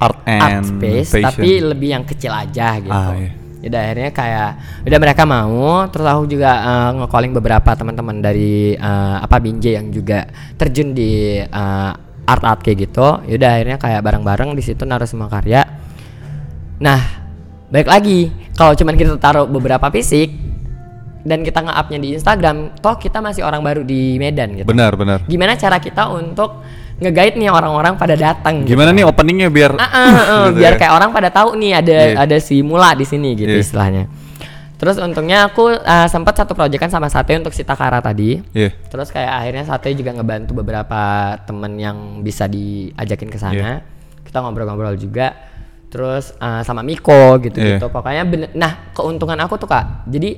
Art 0.00 0.24
and 0.24 0.42
art 0.42 0.64
space 0.64 1.10
fashion. 1.12 1.26
tapi 1.28 1.50
lebih 1.60 1.88
yang 1.92 2.04
kecil 2.08 2.32
aja 2.32 2.80
gitu. 2.80 2.88
Ah, 2.88 3.12
iya. 3.18 3.34
Udah 3.58 3.80
akhirnya 3.84 4.10
kayak 4.14 4.50
udah 4.86 4.98
mereka 5.02 5.22
mau 5.28 5.84
terus 5.92 6.06
aku 6.08 6.24
juga 6.30 6.50
eh, 6.64 6.90
nge-calling 7.04 7.32
beberapa 7.36 7.70
teman-teman 7.76 8.16
dari 8.24 8.72
eh, 8.72 9.16
apa 9.20 9.36
Binjai 9.36 9.76
yang 9.76 9.92
juga 9.92 10.24
terjun 10.56 10.96
di 10.96 11.44
eh, 11.44 11.92
art 12.24 12.44
art 12.48 12.60
kayak 12.64 12.88
gitu. 12.88 13.20
Yaudah 13.28 13.50
akhirnya 13.60 13.76
kayak 13.76 14.00
bareng-bareng 14.00 14.56
di 14.56 14.62
situ 14.64 14.88
naruh 14.88 15.04
semua 15.04 15.28
karya. 15.28 15.66
Nah, 16.78 17.27
baik 17.68 17.88
lagi 17.88 18.20
kalau 18.52 18.72
cuman 18.72 18.94
kita 18.94 19.14
taruh 19.16 19.44
beberapa 19.44 19.88
fisik 19.88 20.32
dan 21.22 21.44
kita 21.44 21.60
nge-upnya 21.60 21.98
di 22.00 22.08
Instagram, 22.16 22.56
toh 22.80 22.96
kita 22.96 23.20
masih 23.20 23.44
orang 23.44 23.60
baru 23.60 23.84
di 23.84 24.16
Medan 24.16 24.56
gitu. 24.56 24.64
Benar, 24.64 24.96
benar. 24.96 25.18
Gimana 25.28 25.60
cara 25.60 25.76
kita 25.76 26.08
untuk 26.08 26.64
nge-guide 26.98 27.36
nih 27.36 27.52
orang-orang 27.52 27.94
pada 27.94 28.16
datang 28.16 28.64
gitu. 28.64 28.72
Gimana 28.72 28.90
nih 28.90 29.04
openingnya 29.04 29.52
biar 29.52 29.76
Ah, 29.76 29.84
ah, 29.84 29.92
ah, 29.92 30.08
gitu 30.48 30.58
biar 30.58 30.72
ya? 30.74 30.78
kayak 30.80 30.92
orang 30.96 31.10
pada 31.12 31.28
tahu 31.28 31.54
nih 31.54 31.72
ada 31.76 31.92
Iya. 31.94 32.16
ada 32.24 32.36
si 32.40 32.64
mula 32.64 32.96
di 32.96 33.04
sini 33.04 33.36
gitu 33.36 33.52
Iya. 33.52 33.60
istilahnya. 33.60 34.04
Terus 34.78 34.94
untungnya 35.02 35.50
aku 35.50 35.74
uh, 35.74 36.06
sempat 36.06 36.38
satu 36.38 36.54
proyekan 36.54 36.86
sama 36.86 37.10
Sate 37.10 37.34
untuk 37.34 37.50
si 37.50 37.66
Takara 37.66 37.98
tadi. 37.98 38.38
Iya. 38.54 38.70
Terus 38.88 39.10
kayak 39.10 39.32
akhirnya 39.42 39.64
Sate 39.66 39.90
juga 39.92 40.14
ngebantu 40.14 40.54
beberapa 40.56 41.34
temen 41.44 41.76
yang 41.76 41.98
bisa 42.22 42.46
diajakin 42.46 43.28
ke 43.28 43.36
sana. 43.36 43.52
Iya. 43.52 43.74
Kita 44.22 44.38
ngobrol-ngobrol 44.40 44.94
juga. 44.96 45.34
Terus 45.88 46.36
uh, 46.36 46.60
sama 46.60 46.80
Miko 46.80 47.40
gitu-gitu. 47.40 47.80
Iya. 47.80 47.88
Pokoknya 47.88 48.24
bener. 48.24 48.48
Nah, 48.52 48.92
keuntungan 48.92 49.40
aku 49.40 49.56
tuh 49.56 49.66
Kak. 49.66 50.04
Jadi 50.04 50.36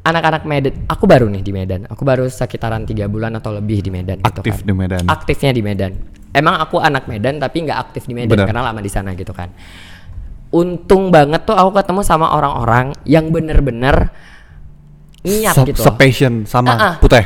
anak-anak 0.00 0.42
Medan, 0.44 0.74
aku 0.88 1.04
baru 1.04 1.28
nih 1.28 1.42
di 1.44 1.52
Medan. 1.52 1.84
Aku 1.86 2.02
baru 2.02 2.26
sekitaran 2.26 2.82
tiga 2.82 3.06
bulan 3.06 3.36
atau 3.36 3.52
lebih 3.52 3.80
di 3.80 3.90
Medan 3.92 4.18
gitu 4.18 4.40
Aktif 4.40 4.54
kan. 4.56 4.66
di 4.66 4.72
Medan. 4.72 5.02
Aktifnya 5.06 5.50
di 5.52 5.62
Medan. 5.62 5.92
Emang 6.30 6.58
aku 6.58 6.78
anak 6.78 7.06
Medan 7.06 7.36
tapi 7.36 7.62
nggak 7.62 7.78
aktif 7.80 8.06
di 8.06 8.14
Medan 8.14 8.34
Benar. 8.34 8.46
karena 8.48 8.62
lama 8.64 8.80
di 8.80 8.88
sana 8.88 9.14
gitu 9.14 9.30
kan. 9.30 9.50
Untung 10.50 11.14
banget 11.14 11.46
tuh 11.46 11.54
aku 11.54 11.70
ketemu 11.78 12.02
sama 12.02 12.34
orang-orang 12.34 12.90
yang 13.06 13.30
bener-bener 13.30 14.10
niat 15.22 15.54
Se- 15.54 15.66
gitu. 15.68 15.78
Sepassion 15.84 16.42
sama 16.42 16.70
Ah, 16.70 16.82
ah. 16.82 16.94
Putih. 16.98 17.22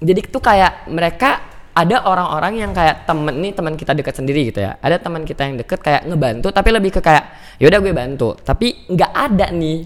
Jadi 0.00 0.20
tuh 0.24 0.40
kayak 0.40 0.88
mereka 0.88 1.42
ada 1.76 2.08
orang-orang 2.08 2.64
yang 2.64 2.72
kayak 2.72 3.04
temen 3.04 3.36
nih 3.36 3.52
teman 3.52 3.76
kita 3.76 3.92
dekat 3.92 4.16
sendiri 4.16 4.48
gitu 4.48 4.64
ya. 4.64 4.80
Ada 4.80 4.96
teman 4.96 5.28
kita 5.28 5.44
yang 5.44 5.60
deket 5.60 5.84
kayak 5.84 6.08
ngebantu 6.08 6.48
tapi 6.48 6.72
lebih 6.72 6.88
ke 6.96 7.00
kayak 7.04 7.56
yaudah 7.60 7.84
gue 7.84 7.92
bantu. 7.92 8.32
Tapi 8.40 8.88
nggak 8.88 9.12
ada 9.12 9.52
nih 9.52 9.78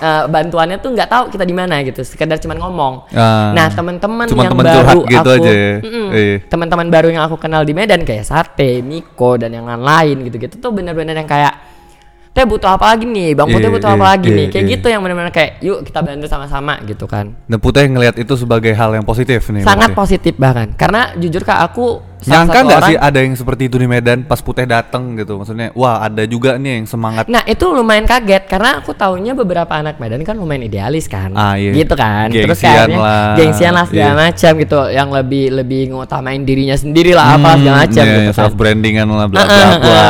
eh, 0.00 0.24
bantuannya 0.24 0.80
tuh 0.80 0.90
nggak 0.96 1.08
tahu 1.12 1.24
kita 1.28 1.44
di 1.44 1.52
mana 1.52 1.84
gitu. 1.84 2.00
Sekedar 2.00 2.40
cuman 2.40 2.56
ngomong. 2.64 2.94
Ah. 3.12 3.52
nah 3.52 3.68
teman-teman 3.68 4.24
yang 4.32 4.56
temen 4.56 4.64
baru 4.64 5.00
gitu 5.04 5.28
aku, 5.28 5.36
aja 5.36 5.52
ya. 5.52 5.72
Iya. 6.12 6.36
teman-teman 6.48 6.88
baru 6.88 7.08
yang 7.12 7.28
aku 7.28 7.36
kenal 7.36 7.60
di 7.60 7.76
Medan 7.76 8.08
kayak 8.08 8.24
Sate, 8.24 8.80
Miko 8.80 9.36
dan 9.36 9.52
yang 9.52 9.68
lain-lain 9.68 10.16
gitu-gitu 10.32 10.56
tuh 10.64 10.72
bener-bener 10.72 11.12
yang 11.12 11.28
kayak 11.28 11.71
Teh 12.32 12.48
butuh 12.48 12.64
apa 12.64 12.96
lagi 12.96 13.04
nih, 13.04 13.36
Bang 13.36 13.52
Putih 13.52 13.68
Iya, 13.68 13.76
butuh 13.76 13.90
iya, 13.92 13.96
apa 14.00 14.06
lagi 14.16 14.28
iya, 14.32 14.38
nih, 14.40 14.46
kayak 14.48 14.64
iya. 14.64 14.72
gitu 14.72 14.86
yang 14.88 15.00
bener-bener 15.04 15.28
kayak 15.28 15.60
yuk 15.60 15.84
kita 15.84 16.00
bantu 16.00 16.26
sama-sama 16.32 16.80
gitu 16.88 17.04
kan. 17.04 17.36
Dan 17.44 17.60
Putih 17.60 17.84
ngelihat 17.92 18.16
itu 18.16 18.32
sebagai 18.40 18.72
hal 18.72 18.96
yang 18.96 19.04
positif 19.04 19.52
nih. 19.52 19.60
sangat 19.60 19.92
positif 19.92 20.32
bahkan 20.40 20.72
karena 20.72 21.12
jujur 21.20 21.44
kak 21.44 21.60
aku 21.60 22.00
Nyangka 22.24 22.58
nggak 22.62 22.80
sih 22.84 22.96
ada 22.96 23.18
yang 23.18 23.34
seperti 23.34 23.66
itu 23.66 23.76
di 23.76 23.86
Medan 23.86 24.22
pas 24.22 24.38
Putih 24.38 24.62
dateng 24.62 25.14
gitu? 25.14 25.36
Maksudnya, 25.36 25.70
wah 25.72 26.00
ada 26.00 26.22
juga 26.24 26.54
nih 26.54 26.78
yang 26.78 26.86
semangat. 26.86 27.26
nah 27.26 27.42
itu 27.42 27.64
lumayan 27.66 28.04
kaget 28.04 28.46
karena 28.46 28.78
aku 28.78 28.92
taunya 28.92 29.32
beberapa 29.32 29.72
anak 29.72 29.96
Medan 29.96 30.22
kan 30.22 30.34
lumayan 30.34 30.62
idealis 30.62 31.06
kan 31.06 31.32
Ah, 31.32 31.54
iya. 31.54 31.72
gitu 31.72 31.92
kan 31.92 32.28
terus 32.28 32.56
Gengsian 32.56 32.72
kayaknya 32.88 32.98
lah. 32.98 33.26
gengsian 33.34 33.72
lah 33.72 33.84
segala 33.84 34.06
Iya. 34.06 34.20
macam 34.22 34.52
gitu 34.56 34.78
yang 34.88 35.08
lebih 35.10 35.44
lebih 35.52 35.82
ngutamain 35.90 36.42
dirinya 36.42 36.74
sendiri 36.74 37.10
lah 37.10 37.34
apa 37.34 37.58
segala 37.58 37.76
macam 37.82 38.02
iya, 38.02 38.12
gitu 38.12 38.20
kan 38.22 38.34
self 38.38 38.54
brandingan 38.54 39.06
lah 39.08 39.26
bla 39.26 39.42
bla 39.42 39.66
bla. 39.78 40.06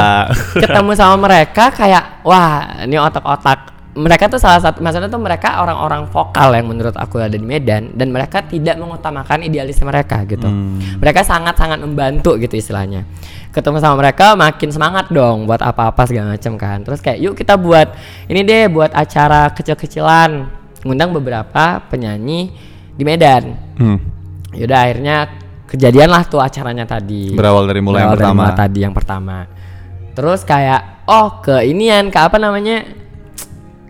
ketemu 0.55 0.91
sama 0.93 1.17
mereka 1.19 1.65
kayak 1.71 2.21
wah 2.23 2.53
ini 2.83 2.97
otak-otak 2.97 3.72
mereka 3.93 4.25
tuh 4.25 4.41
salah 4.41 4.57
satu 4.57 4.81
maksudnya 4.81 5.13
tuh 5.13 5.21
mereka 5.21 5.61
orang-orang 5.61 6.09
vokal 6.09 6.57
yang 6.57 6.65
menurut 6.65 6.97
aku 6.97 7.21
ada 7.21 7.37
di 7.37 7.45
Medan 7.45 7.93
dan 7.93 8.09
mereka 8.09 8.41
tidak 8.41 8.81
mengutamakan 8.81 9.45
idealisme 9.45 9.85
mereka 9.85 10.25
gitu. 10.25 10.49
Hmm. 10.49 10.81
mereka 10.97 11.21
sangat-sangat 11.21 11.77
membantu 11.85 12.41
gitu 12.41 12.57
istilahnya. 12.57 13.05
Ketemu 13.53 13.85
sama 13.85 14.01
mereka 14.01 14.33
makin 14.33 14.73
semangat 14.73 15.13
dong 15.13 15.45
buat 15.45 15.61
apa-apa 15.61 16.09
segala 16.09 16.33
macam 16.33 16.57
kan. 16.57 16.81
Terus 16.81 17.05
kayak 17.05 17.19
yuk 17.21 17.35
kita 17.37 17.61
buat 17.61 17.93
ini 18.33 18.41
deh 18.41 18.73
buat 18.73 18.97
acara 18.97 19.53
kecil-kecilan. 19.53 20.49
Ngundang 20.89 21.13
beberapa 21.13 21.85
penyanyi 21.93 22.49
di 22.97 23.03
Medan. 23.05 23.53
Hmm. 23.77 23.99
yaudah 24.53 24.85
akhirnya 24.85 25.17
kejadian 25.69 26.09
lah 26.13 26.25
tuh 26.25 26.41
acaranya 26.41 26.89
tadi. 26.89 27.33
Berawal 27.37 27.69
dari 27.69 27.81
mulai 27.85 28.09
yang 28.09 28.13
Berawal 28.13 28.17
dari 28.17 28.25
pertama. 28.25 28.41
mulai 28.41 28.57
tadi 28.57 28.79
yang 28.81 28.95
pertama. 28.97 29.37
Terus 30.13 30.41
kayak 30.45 30.81
oh 31.09 31.41
ke 31.45 31.61
inian 31.69 32.09
ke 32.09 32.19
apa 32.21 32.37
namanya 32.41 33.02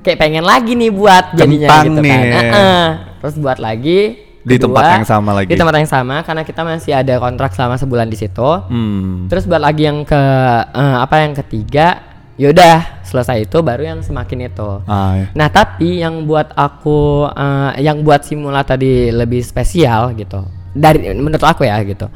kayak 0.02 0.18
pengen 0.18 0.42
lagi 0.42 0.74
nih 0.74 0.90
buat 0.90 1.24
jadinya 1.32 1.68
Kentang 1.68 1.84
gitu 1.86 2.00
nih. 2.00 2.10
kan 2.10 2.22
Heeh. 2.34 2.84
terus 3.18 3.34
buat 3.36 3.58
lagi 3.58 4.00
Di 4.42 4.56
kedua, 4.56 4.66
tempat 4.68 4.84
yang 4.92 5.06
sama 5.06 5.30
lagi. 5.32 5.46
di 5.46 5.54
tempat 5.54 5.74
yang 5.76 5.86
sama 5.88 6.16
karena 6.20 6.42
kita 6.42 6.60
masih 6.62 6.92
ada 6.92 7.14
kontrak 7.16 7.50
selama 7.52 7.74
sebulan 7.76 8.06
di 8.06 8.16
situ 8.16 8.50
Hmm. 8.66 9.26
terus 9.26 9.44
buat 9.44 9.58
lagi 9.58 9.82
yang 9.84 10.02
ke 10.02 10.22
eh, 10.68 10.96
apa 10.98 11.14
yang 11.20 11.32
ketiga 11.36 12.02
yaudah 12.34 13.02
selesai 13.02 13.44
itu 13.44 13.60
baru 13.60 13.82
yang 13.86 14.00
semakin 14.00 14.48
itu 14.48 14.70
Ah, 14.84 15.14
iya. 15.14 15.26
Nah 15.32 15.46
tapi 15.46 16.00
yang 16.00 16.24
buat 16.24 16.50
aku 16.50 16.98
eh, 17.28 17.80
yang 17.80 18.02
buat 18.02 18.22
simula 18.22 18.62
tadi 18.62 19.08
lebih 19.08 19.40
spesial 19.40 20.10
gitu 20.12 20.42
dari 20.72 21.12
menurut 21.12 21.38
aku 21.40 21.62
ya 21.62 21.78
gitu 21.82 22.10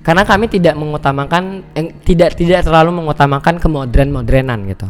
karena 0.00 0.24
kami 0.24 0.48
tidak 0.48 0.72
mengutamakan 0.74 1.60
eh, 1.74 1.92
tidak 2.00 2.32
tidak 2.32 2.62
terlalu 2.62 2.94
mengutamakan 2.94 3.58
kemodern 3.58 4.08
modernan 4.08 4.64
gitu 4.64 4.88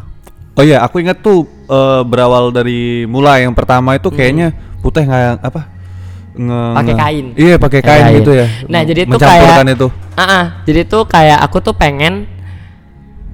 Oh 0.52 0.62
iya, 0.62 0.82
aku 0.82 0.98
ingat 0.98 1.20
tuh 1.20 1.46
eh, 1.66 2.02
berawal 2.04 2.50
dari 2.50 3.04
mulai 3.04 3.46
yang 3.46 3.54
pertama 3.54 3.94
itu 3.94 4.10
kayaknya 4.10 4.50
Putih 4.80 5.04
nggak 5.04 5.40
apa? 5.40 5.62
Nge, 6.32 6.56
Hmm. 6.56 6.72
Pakai 6.72 6.94
kain. 6.96 7.26
Iya, 7.34 7.54
pakai 7.56 7.80
kain, 7.80 8.02
Kain. 8.02 8.16
gitu 8.16 8.32
ya. 8.32 8.46
Nah, 8.64 8.80
jadi 8.80 9.00
itu 9.04 9.16
kayak- 9.16 9.66
itu. 9.68 9.88
Ah, 10.14 10.22
ah, 10.22 10.44
jadi 10.62 10.80
tuh 10.84 11.02
kayak 11.04 11.38
aku 11.42 11.58
tuh 11.60 11.74
pengen 11.74 12.24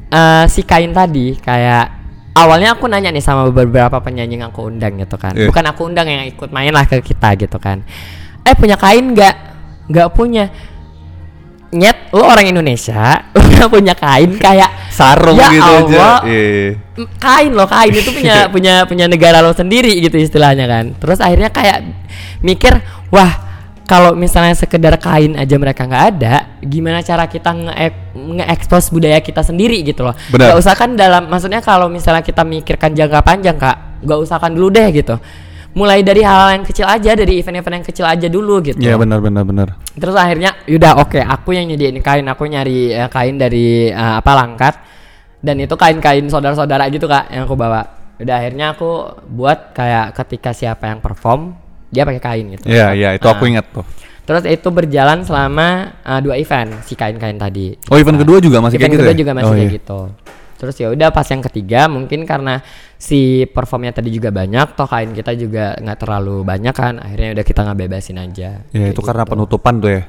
eh, 0.09 0.44
si 0.46 0.62
kain 0.62 0.90
tadi 0.90 1.35
kayak 1.37 1.90
awalnya 2.33 2.72
aku 2.72 2.87
nanya 2.87 3.11
nih 3.11 3.18
sama 3.20 3.48
beberapa 3.48 3.98
penyanyi 3.98 4.38
yang 4.38 4.52
aku 4.52 4.68
undang 4.68 4.94
gitu 4.96 5.16
kan 5.16 5.35
Iya. 5.35 5.48
bukan 5.48 5.64
aku 5.66 5.81
undang 5.83 6.07
yang 6.07 6.22
ikut 6.22 6.52
main 6.52 6.70
lah 6.70 6.85
ke 6.85 7.00
kita 7.00 7.35
gitu 7.35 7.59
kan 7.59 7.83
eh 8.42 8.55
punya 8.55 8.76
kain 8.76 9.02
nggak 9.11 9.35
nggak 9.88 10.09
punya 10.12 10.46
nyet 11.77 12.11
lu 12.11 12.21
orang 12.21 12.47
Indonesia 12.47 13.23
nggak 13.37 13.69
punya 13.69 13.93
kain 13.93 14.33
kayak 14.35 14.71
Sarung 14.89 15.37
ya 15.37 15.49
gitu 15.49 15.62
aja. 15.62 15.85
Allah, 15.87 16.17
Iya. 16.25 16.81
M- 16.97 17.11
kain 17.15 17.53
loh 17.53 17.67
kain 17.67 17.93
itu 17.93 18.11
punya 18.11 18.37
punya 18.55 18.75
punya 18.85 19.05
negara 19.05 19.39
lo 19.39 19.53
sendiri 19.53 19.93
gitu 19.99 20.17
istilahnya 20.17 20.65
kan 20.65 20.85
terus 20.95 21.19
akhirnya 21.19 21.49
kayak 21.49 21.85
mikir 22.41 22.81
wah 23.09 23.45
kalau 23.85 24.12
misalnya 24.12 24.51
sekedar 24.53 24.97
kain 24.97 25.37
aja 25.37 25.55
mereka 25.55 25.85
nggak 25.85 26.05
ada 26.11 26.59
gimana 26.59 27.01
cara 27.01 27.25
kita 27.25 27.55
nge- 27.55 27.95
nge-expose 28.35 28.91
budaya 28.91 29.21
kita 29.21 29.41
sendiri 29.41 29.79
gitu 29.83 30.03
loh 30.03 30.17
Benar. 30.29 30.51
Nggak 30.51 30.59
usah 30.59 30.75
kan 30.75 30.91
dalam 30.93 31.23
maksudnya 31.27 31.61
kalau 31.61 31.87
misalnya 31.87 32.21
kita 32.21 32.43
mikirkan 32.43 32.91
jangka 32.91 33.21
panjang 33.21 33.55
kak 33.55 34.03
nggak 34.03 34.19
usahkan 34.19 34.51
dulu 34.51 34.69
deh 34.71 34.91
gitu 34.91 35.15
mulai 35.77 36.01
dari 36.01 36.25
hal 36.25 36.57
yang 36.57 36.65
kecil 36.65 36.89
aja 36.89 37.12
dari 37.12 37.37
event-event 37.37 37.75
yang 37.79 37.87
kecil 37.87 38.09
aja 38.09 38.27
dulu 38.27 38.65
gitu 38.65 38.81
Iya, 38.81 38.97
benar 38.97 39.21
benar 39.21 39.45
benar. 39.45 39.69
Terus 39.93 40.17
akhirnya 40.17 40.57
yaudah 40.65 40.97
oke 40.99 41.21
aku 41.21 41.53
yang 41.53 41.69
nyediain 41.69 42.01
kain 42.01 42.25
aku 42.25 42.49
nyari 42.49 42.91
eh, 42.91 43.09
kain 43.09 43.37
dari 43.37 43.93
eh, 43.93 44.15
apa 44.17 44.33
langkat 44.33 44.75
dan 45.39 45.61
itu 45.61 45.77
kain-kain 45.77 46.25
saudara-saudara 46.27 46.89
gitu 46.89 47.05
kak 47.05 47.29
yang 47.29 47.45
aku 47.45 47.55
bawa. 47.55 47.85
Udah 48.17 48.41
akhirnya 48.41 48.73
aku 48.73 48.89
buat 49.29 49.77
kayak 49.77 50.17
ketika 50.17 50.51
siapa 50.51 50.89
yang 50.89 51.05
perform 51.05 51.53
dia 51.87 52.03
pakai 52.03 52.23
kain 52.25 52.57
gitu. 52.57 52.65
Iya, 52.67 52.97
iya, 52.97 53.09
itu 53.12 53.29
aku 53.29 53.45
Ah. 53.45 53.51
ingat 53.53 53.69
tuh. 53.71 53.85
Terus 54.27 54.43
itu 54.43 54.69
berjalan 54.73 55.23
selama 55.23 55.69
eh, 56.01 56.21
dua 56.21 56.35
event 56.35 56.73
si 56.83 56.97
kain-kain 56.97 57.37
tadi. 57.37 57.77
Oh, 57.87 58.01
event 58.01 58.17
kedua 58.17 58.41
juga 58.41 58.65
masih 58.65 58.81
event 58.81 58.81
kayak 58.81 58.97
gitu 58.97 59.03
kedua 59.05 59.12
ya? 59.12 59.21
juga 59.21 59.33
masih 59.37 59.47
Oh, 59.47 59.55
kayak 59.55 59.69
iya. 59.69 59.77
gitu. 59.77 60.01
Terus 60.57 60.75
ya 60.81 60.88
udah 60.88 61.12
pas 61.12 61.29
yang 61.29 61.45
ketiga 61.45 61.87
mungkin 61.87 62.25
karena 62.25 62.64
si 62.97 63.45
performnya 63.45 63.92
tadi 63.92 64.09
juga 64.09 64.33
banyak, 64.33 64.73
toh 64.73 64.88
kain 64.88 65.12
kita 65.12 65.37
juga 65.37 65.77
nggak 65.77 65.99
terlalu 66.01 66.42
banyak 66.42 66.75
kan, 66.75 66.97
akhirnya 66.97 67.37
udah 67.37 67.45
kita 67.45 67.61
nggak 67.62 67.79
bebasin 67.85 68.19
aja. 68.19 68.51
Ya, 68.73 68.87
itu 68.88 69.01
karena 69.05 69.29
penutupan 69.29 69.79
tuh 69.79 69.90
ya. 69.92 70.03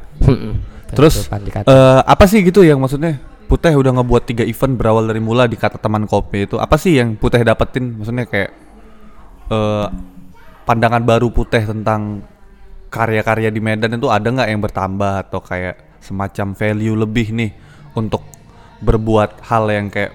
Terus 0.96 1.28
Penutupan 1.28 1.42
dikata. 1.44 1.68
eh, 1.68 2.02
apa 2.08 2.24
sih 2.32 2.40
gitu 2.48 2.64
yang 2.64 2.80
maksudnya 2.80 3.20
Putih 3.48 3.72
udah 3.80 3.96
ngebuat 3.96 4.24
tiga 4.28 4.44
event 4.44 4.76
berawal 4.76 5.08
dari 5.08 5.24
mula 5.24 5.48
di 5.48 5.56
kata 5.56 5.80
teman 5.80 6.04
kopi 6.04 6.52
itu 6.52 6.60
apa 6.60 6.76
sih 6.76 7.00
yang 7.00 7.16
Putih 7.16 7.44
dapetin 7.48 7.96
maksudnya 7.96 8.28
kayak 8.28 8.52
eh 9.52 9.88
pandangan 10.68 11.04
baru 11.04 11.32
Putih 11.32 11.64
tentang 11.64 12.24
karya-karya 12.92 13.52
di 13.52 13.60
Medan 13.64 13.96
itu 13.96 14.08
ada 14.12 14.28
nggak 14.28 14.48
yang 14.52 14.60
bertambah 14.64 15.28
atau 15.28 15.40
kayak 15.44 16.00
semacam 16.04 16.56
value 16.56 16.96
lebih 16.96 17.28
nih 17.36 17.52
untuk 17.96 18.24
berbuat 18.84 19.44
hal 19.48 19.68
yang 19.72 19.88
kayak 19.88 20.12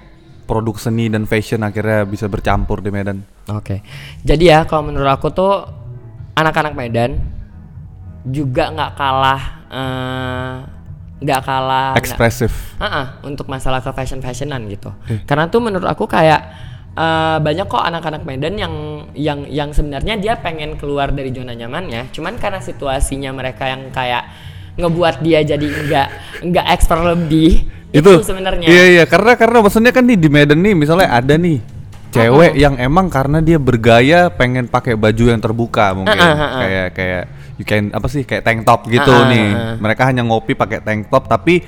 produk 0.53 0.77
seni 0.77 1.09
dan 1.09 1.25
fashion 1.25 1.65
akhirnya 1.65 2.05
bisa 2.05 2.29
bercampur 2.29 2.85
di 2.85 2.93
Medan. 2.93 3.25
Oke, 3.49 3.81
jadi 4.21 4.45
ya 4.45 4.59
kalau 4.69 4.93
menurut 4.93 5.09
aku 5.09 5.33
tuh 5.33 5.65
anak-anak 6.37 6.77
Medan 6.77 7.17
juga 8.29 8.69
nggak 8.69 8.93
kalah 8.93 9.43
eh, 9.73 10.55
nggak 11.25 11.41
kalah 11.41 11.97
nggak- 11.97 12.05
Ekspresif. 12.05 12.53
Ah, 12.77 12.85
ah, 12.85 13.07
untuk 13.25 13.49
masalah 13.49 13.81
ke 13.81 13.89
fashion 13.97 14.21
fashionan 14.21 14.69
gitu. 14.69 14.93
Karena 15.25 15.49
tuh 15.49 15.65
menurut 15.65 15.89
aku 15.89 16.05
kayak 16.05 16.41
eh, 16.93 17.39
banyak 17.41 17.65
kok 17.65 17.81
anak-anak 17.81 18.23
Medan 18.29 18.61
yang 18.61 18.75
yang 19.17 19.49
yang 19.49 19.73
sebenarnya 19.73 20.21
dia 20.21 20.37
pengen 20.37 20.77
keluar 20.77 21.09
dari 21.09 21.33
zona 21.33 21.57
nyamannya, 21.57 22.13
cuman 22.13 22.37
karena 22.37 22.61
situasinya 22.61 23.33
mereka 23.33 23.73
yang 23.73 23.89
kayak 23.89 24.29
ngebuat 24.77 25.21
dia 25.21 25.41
jadi 25.45 25.65
enggak 25.65 26.09
enggak 26.45 26.67
ekspor 26.73 27.01
lebih 27.05 27.65
itu, 27.93 28.13
sebenarnya. 28.21 28.65
Iya 28.65 28.85
iya 28.91 29.05
karena 29.05 29.37
karena 29.37 29.61
maksudnya 29.61 29.91
kan 29.91 30.03
nih 30.03 30.17
di 30.17 30.29
Medan 30.29 30.59
nih 30.59 30.73
misalnya 30.73 31.13
ada 31.13 31.35
nih 31.35 31.61
cewek 32.09 32.53
yang 32.55 32.77
emang 32.77 33.09
karena 33.09 33.39
dia 33.39 33.57
bergaya 33.57 34.29
pengen 34.29 34.65
pakai 34.67 34.93
baju 34.95 35.25
yang 35.27 35.39
terbuka 35.39 35.93
mungkin 35.93 36.13
Ah, 36.15 36.25
ah, 36.27 36.35
ah, 36.35 36.45
ah. 36.47 36.61
kayak 36.61 36.87
kayak 36.93 37.23
you 37.57 37.65
can 37.65 37.89
apa 37.89 38.05
sih 38.07 38.23
kayak 38.23 38.43
tank 38.43 38.65
top 38.65 38.85
gitu 38.87 39.09
Ah, 39.09 39.25
ah, 39.25 39.29
nih. 39.29 39.47
Mereka 39.79 40.03
hanya 40.05 40.21
ngopi 40.21 40.53
pakai 40.53 40.81
tank 40.81 41.09
top 41.09 41.25
tapi 41.27 41.65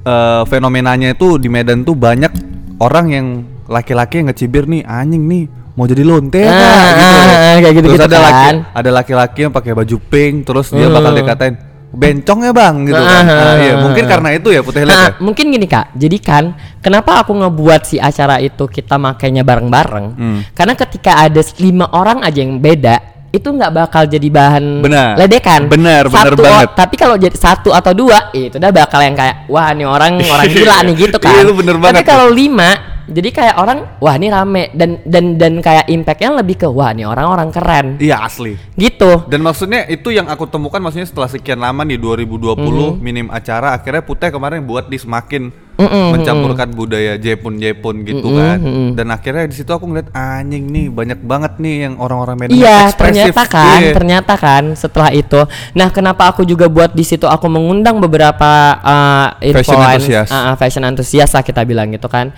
eh, 0.00 0.42
fenomenanya 0.44 1.12
itu 1.12 1.34
di 1.36 1.46
Medan 1.46 1.82
tuh 1.82 1.94
banyak 1.94 2.30
orang 2.78 3.06
yang 3.08 3.26
laki-laki 3.66 4.20
yang 4.20 4.28
ngecibir 4.28 4.64
nih 4.64 4.82
anjing 4.82 5.22
nih 5.22 5.44
mau 5.72 5.84
jadi 5.84 6.02
lonte 6.02 6.40
Ah, 6.40 6.46
nggak?" 6.46 6.78
gitu 6.88 7.14
ah, 7.36 7.56
kayak 7.60 7.74
gitu-gitu 7.74 7.98
terus 8.00 8.08
ada 8.08 8.18
laki 8.20 8.42
kan. 8.44 8.56
ada 8.72 8.90
laki-laki 8.92 9.38
yang 9.40 9.52
pakai 9.52 9.72
baju 9.72 9.96
pink 10.00 10.34
terus 10.42 10.66
dia 10.70 10.86
bakal 10.88 11.10
Hmm. 11.10 11.20
dikatain 11.20 11.54
bencong 11.96 12.44
ya 12.44 12.52
bang 12.52 12.74
gitu 12.84 13.00
kan 13.00 13.24
ah, 13.24 13.32
Ah, 13.32 13.54
iya 13.56 13.72
ah, 13.72 13.76
mungkin 13.80 14.04
ah. 14.04 14.08
karena 14.12 14.28
itu 14.36 14.48
ya 14.52 14.60
putih 14.60 14.84
lihat 14.84 14.92
Nah, 14.92 15.08
ya 15.08 15.10
mungkin 15.24 15.44
gini 15.48 15.66
kak, 15.66 15.96
jadi 15.96 16.18
kan 16.20 16.44
kenapa 16.84 17.24
aku 17.24 17.32
ngebuat 17.32 17.82
si 17.88 17.96
acara 17.96 18.36
itu 18.38 18.68
kita 18.68 19.00
makainya 19.00 19.42
bareng-bareng? 19.42 20.06
Hmm. 20.12 20.40
Karena 20.52 20.76
ketika 20.76 21.24
ada 21.24 21.40
lima 21.56 21.88
orang 21.96 22.20
aja 22.20 22.38
yang 22.44 22.60
beda, 22.60 22.96
itu 23.32 23.48
nggak 23.48 23.72
bakal 23.72 24.02
jadi 24.04 24.28
bahan 24.28 24.64
Benar. 24.84 25.16
ledekan. 25.20 25.68
Benar, 25.68 26.08
benar 26.08 26.34
banget. 26.36 26.68
Tapi 26.76 26.94
kalau 27.00 27.16
jadi 27.16 27.36
satu 27.36 27.72
atau 27.72 27.92
dua, 27.96 28.30
itu 28.36 28.56
udah 28.56 28.72
bakal 28.72 29.00
yang 29.00 29.16
kayak 29.16 29.48
wah 29.48 29.72
ini 29.72 29.84
orang 29.88 30.20
orang 30.34 30.46
gila 30.48 30.76
nih 30.84 30.94
gitu 30.96 31.16
kan. 31.16 31.32
Iya, 31.32 31.40
itu 31.48 31.54
bener 31.56 31.74
Tapi 31.80 32.04
kalau 32.04 32.28
lima, 32.28 32.95
jadi 33.06 33.28
kayak 33.30 33.56
orang 33.56 33.78
wah 33.96 34.14
ini 34.14 34.26
rame 34.26 34.62
dan 34.72 34.98
dan 35.02 35.34
dan 35.34 35.52
kayak 35.58 35.86
impactnya 35.86 36.30
lebih 36.36 36.56
ke 36.56 36.68
wah 36.68 36.90
ini 36.90 37.02
orang 37.02 37.26
orang 37.26 37.48
keren 37.48 37.86
iya 37.96 38.20
asli 38.20 38.58
gitu. 38.74 39.24
Dan 39.26 39.40
maksudnya 39.40 39.86
itu 39.86 40.10
yang 40.10 40.26
aku 40.26 40.44
temukan 40.44 40.78
maksudnya 40.78 41.06
setelah 41.06 41.26
sekian 41.26 41.56
lama 41.56 41.82
nih 41.82 41.96
2020 41.96 42.58
Mhm. 42.58 42.98
minim 42.98 43.26
acara 43.28 43.72
akhirnya 43.72 44.02
Putih 44.02 44.28
kemarin 44.28 44.62
buat 44.62 44.86
di 44.86 44.96
semakin 44.96 45.48
Mm-mm, 45.76 46.08
mencampurkan 46.10 46.72
budaya 46.72 47.14
Jepun 47.14 47.56
Jepun 47.56 48.00
gitu 48.00 48.24
Mm-mm, 48.24 48.40
kan. 48.40 48.58
mm-mm. 48.58 48.88
Dan 48.92 49.06
akhirnya 49.08 49.44
di 49.44 49.52
situ 49.52 49.68
aku 49.68 49.84
ngeliat 49.84 50.08
anjing 50.10 50.64
nih 50.66 50.88
banyak 50.88 51.20
banget 51.20 51.52
nih 51.58 51.84
yang 51.84 51.94
orang-orang 51.96 52.36
Medan 52.38 52.56
Iya, 52.56 52.88
ekspresif. 52.88 52.96
ternyata 52.96 53.42
kan, 53.44 53.78
Iya. 53.78 53.92
ternyata 53.92 54.34
kan 54.34 54.64
setelah 54.72 55.12
itu. 55.12 55.40
Nah, 55.72 55.88
kenapa 55.90 56.26
aku 56.26 56.42
juga 56.42 56.64
buat 56.66 56.90
di 56.90 57.04
situ 57.04 57.24
aku 57.24 57.44
mengundang 57.46 58.00
beberapa 58.00 58.50
uh, 58.74 59.26
Fashion 59.36 59.76
influence- 59.76 60.00
enthusiast. 60.00 60.30
uh, 60.32 60.36
uh, 60.40 60.54
fashion 60.54 60.82
enthusiast 60.82 61.32
lah 61.32 61.44
kita 61.44 61.60
bilang 61.62 61.92
gitu 61.92 62.08
kan. 62.08 62.32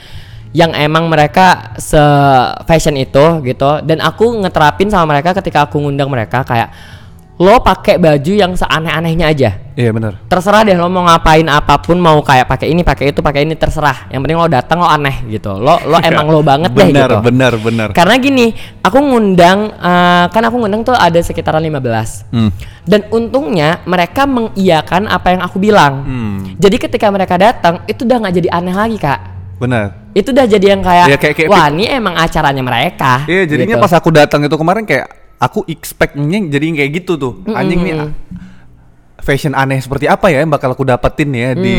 Yang 0.52 0.70
emang 0.80 1.08
mereka 1.12 1.76
se 1.76 2.00
fashion 2.64 2.96
itu 2.96 3.42
gitu. 3.44 3.70
Dan 3.84 4.00
aku 4.00 4.40
ngeterapin 4.40 4.88
sama 4.88 5.16
mereka 5.16 5.36
ketika 5.36 5.68
aku 5.68 5.80
ngundang 5.80 6.08
mereka 6.08 6.40
kayak 6.44 6.70
lo 7.38 7.62
pakai 7.62 8.02
baju 8.02 8.32
yang 8.34 8.58
seaneh-anehnya 8.58 9.30
aja. 9.30 9.50
Iya 9.78 9.94
benar. 9.94 10.18
terserah 10.26 10.66
deh 10.66 10.74
lo 10.74 10.90
mau 10.90 11.06
ngapain 11.06 11.46
apa 11.46 11.78
pun 11.78 11.94
mau 11.94 12.18
kayak 12.18 12.50
pakai 12.50 12.66
ini 12.66 12.82
pakai 12.82 13.14
itu 13.14 13.22
pakai 13.22 13.46
ini 13.46 13.54
terserah. 13.54 14.10
Yang 14.10 14.20
penting 14.26 14.38
lo 14.42 14.50
datang 14.50 14.82
lo 14.82 14.90
aneh 14.90 15.22
gitu. 15.30 15.54
Lo 15.54 15.78
lo 15.86 16.02
emang 16.02 16.26
lo 16.26 16.42
banget 16.42 16.74
deh 16.74 16.90
benar, 16.90 17.06
gitu. 17.06 17.16
benar, 17.22 17.52
benar. 17.62 17.88
karena 17.94 18.18
gini 18.18 18.50
aku 18.82 18.98
ngundang 18.98 19.70
eh, 19.70 20.26
kan 20.34 20.42
aku 20.42 20.56
ngundang 20.58 20.82
tuh 20.82 20.98
ada 20.98 21.22
sekitaran 21.22 21.62
15 21.62 22.26
Hmm. 22.34 22.50
dan 22.82 23.06
untungnya 23.14 23.86
mereka 23.86 24.26
mengiyakan 24.26 25.06
apa 25.06 25.38
yang 25.38 25.42
aku 25.46 25.62
bilang. 25.62 25.94
Hmm. 26.02 26.38
jadi 26.58 26.74
ketika 26.90 27.06
mereka 27.06 27.38
datang 27.38 27.86
itu 27.86 28.02
udah 28.02 28.18
nggak 28.18 28.34
jadi 28.34 28.48
aneh 28.50 28.74
lagi 28.74 28.98
kak 28.98 29.37
Benar. 29.58 30.10
itu 30.12 30.28
udah 30.28 30.46
jadi 30.46 30.66
yang 30.72 30.80
kayak, 30.80 31.06
Iya, 31.06 31.16
kayak- 31.16 31.36
kayak- 31.36 31.50
wah 31.50 31.66
ini 31.68 31.84
emang 31.86 32.14
acaranya 32.14 32.58
mereka 32.60 33.22
Iya, 33.24 33.42
jadinya 33.44 33.74
gitu. 33.74 33.82
pas 33.82 33.92
aku 33.92 34.08
datang 34.10 34.40
itu 34.40 34.54
kemarin 34.54 34.82
kayak 34.82 35.06
aku 35.36 35.62
expectnya 35.66 36.24
jadi 36.48 36.64
kayak 36.76 36.90
gitu 36.96 37.12
tuh. 37.14 37.32
Anjing 37.48 37.78
nih 37.80 37.94
fashion 39.18 39.52
aneh 39.52 39.76
seperti 39.76 40.06
apa 40.06 40.26
ya 40.28 40.40
yang 40.40 40.48
bakal 40.48 40.72
aku 40.72 40.82
dapetin 40.82 41.28
ya 41.30 41.52
di 41.52 41.76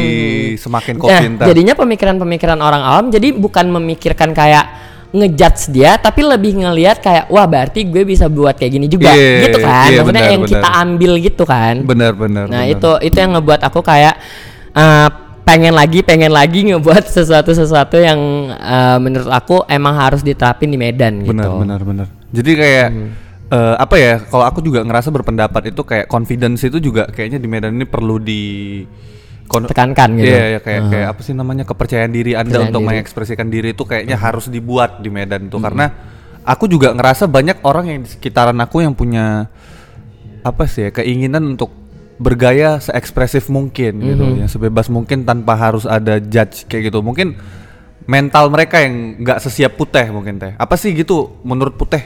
semakin 0.56 0.96
Nah, 0.96 1.02
kopi 1.02 1.26
ntar. 1.34 1.46
jadinya 1.48 1.74
pemikiran-pemikiran 1.74 2.60
orang 2.60 2.84
awam 2.84 3.06
jadi 3.10 3.32
bukan 3.32 3.66
memikirkan 3.72 4.32
kayak 4.32 4.66
ngejudge 5.10 5.74
dia 5.74 5.98
tapi 5.98 6.22
lebih 6.22 6.62
ngelihat 6.62 7.02
kayak 7.02 7.26
wah 7.28 7.44
berarti 7.44 7.82
gue 7.84 8.06
bisa 8.06 8.30
buat 8.30 8.54
kayak 8.54 8.72
gini 8.72 8.86
juga 8.86 9.10
Iya, 9.10 9.50
gitu 9.50 9.58
kan 9.60 9.88
iya, 9.88 9.98
maksudnya 9.98 10.06
benar, 10.22 10.30
yang 10.30 10.44
benar. 10.44 10.54
kita 10.54 10.70
ambil 10.78 11.12
gitu 11.18 11.44
kan 11.44 11.76
Benar, 11.82 12.12
benar. 12.14 12.46
nah 12.46 12.62
benar. 12.62 12.70
itu 12.70 12.92
itu 13.02 13.18
yang 13.18 13.32
ngebuat 13.34 13.62
aku 13.64 13.80
kayak 13.82 14.14
eh, 14.70 15.08
pengen 15.50 15.74
lagi 15.74 16.00
pengen 16.06 16.30
lagi 16.30 16.60
ngebuat 16.70 17.10
sesuatu 17.10 17.50
sesuatu 17.50 17.97
yang 17.97 18.20
eh, 18.54 18.97
menurut 19.02 19.34
aku 19.34 19.66
emang 19.66 19.97
harus 19.97 20.22
diterapin 20.22 20.70
di 20.70 20.78
Medan 20.78 21.26
gitu. 21.26 21.34
Benar 21.34 21.50
benar 21.58 21.82
benar. 21.82 22.08
Jadi 22.30 22.52
kayak 22.54 22.88
eh, 23.50 23.76
apa 23.82 23.95
ya 23.97 24.22
kalau 24.30 24.45
aku 24.45 24.62
juga 24.62 24.86
ngerasa 24.86 25.10
berpendapat 25.10 25.74
itu 25.74 25.82
kayak 25.82 26.06
confidence 26.06 26.62
itu 26.62 26.78
juga 26.78 27.10
kayaknya 27.10 27.41
di 27.41 27.50
Medan 27.50 27.74
ini 27.74 27.89
perlu 27.89 28.22
di 28.22 28.41
kon- 29.50 29.66
tekankan 29.66 30.22
gitu. 30.22 30.30
Iya, 30.30 30.43
iya, 30.54 30.60
kayak 30.62 30.82
kayak 30.93 31.08
apa 31.18 31.22
sih 31.26 31.34
namanya 31.34 31.66
kepercayaan 31.66 32.14
diri 32.14 32.38
Anda 32.38 32.45
Kepercayaan 32.54 32.70
untuk 32.70 32.82
diri. 32.86 32.89
mengekspresikan 32.93 33.47
diri 33.50 33.74
itu 33.74 33.84
kayaknya 33.89 34.18
harus 34.22 34.45
dibuat 34.54 35.02
di 35.02 35.10
Medan 35.10 35.50
tuh. 35.50 35.58
Karena 35.58 35.89
aku 36.45 36.70
juga 36.70 36.93
ngerasa 36.93 37.26
banyak 37.26 37.66
orang 37.66 37.86
yang 37.89 38.00
di 38.06 38.10
sekitaran 38.14 38.58
aku 38.62 38.86
yang 38.86 38.93
punya 38.93 39.50
apa 40.39 40.64
sih 40.70 40.88
ya 40.88 40.91
keinginan 40.95 41.58
untuk 41.58 41.74
bergaya 42.20 42.78
seekspresif 42.78 43.48
mungkin 43.48 44.04
gitu 44.04 44.26
Mhm. 44.28 44.36
ya 44.44 44.48
sebebas 44.52 44.92
mungkin 44.92 45.24
tanpa 45.24 45.56
harus 45.56 45.88
ada 45.88 46.20
judge 46.20 46.68
kayak 46.68 46.92
gitu 46.92 47.00
mungkin 47.00 47.40
mental 48.04 48.52
mereka 48.52 48.84
yang 48.84 49.24
nggak 49.24 49.40
sesiap 49.40 49.80
putih 49.80 50.12
mungkin 50.12 50.36
teh 50.36 50.52
apa 50.54 50.76
sih 50.76 50.92
gitu 50.92 51.40
menurut 51.42 51.80
putih 51.80 52.04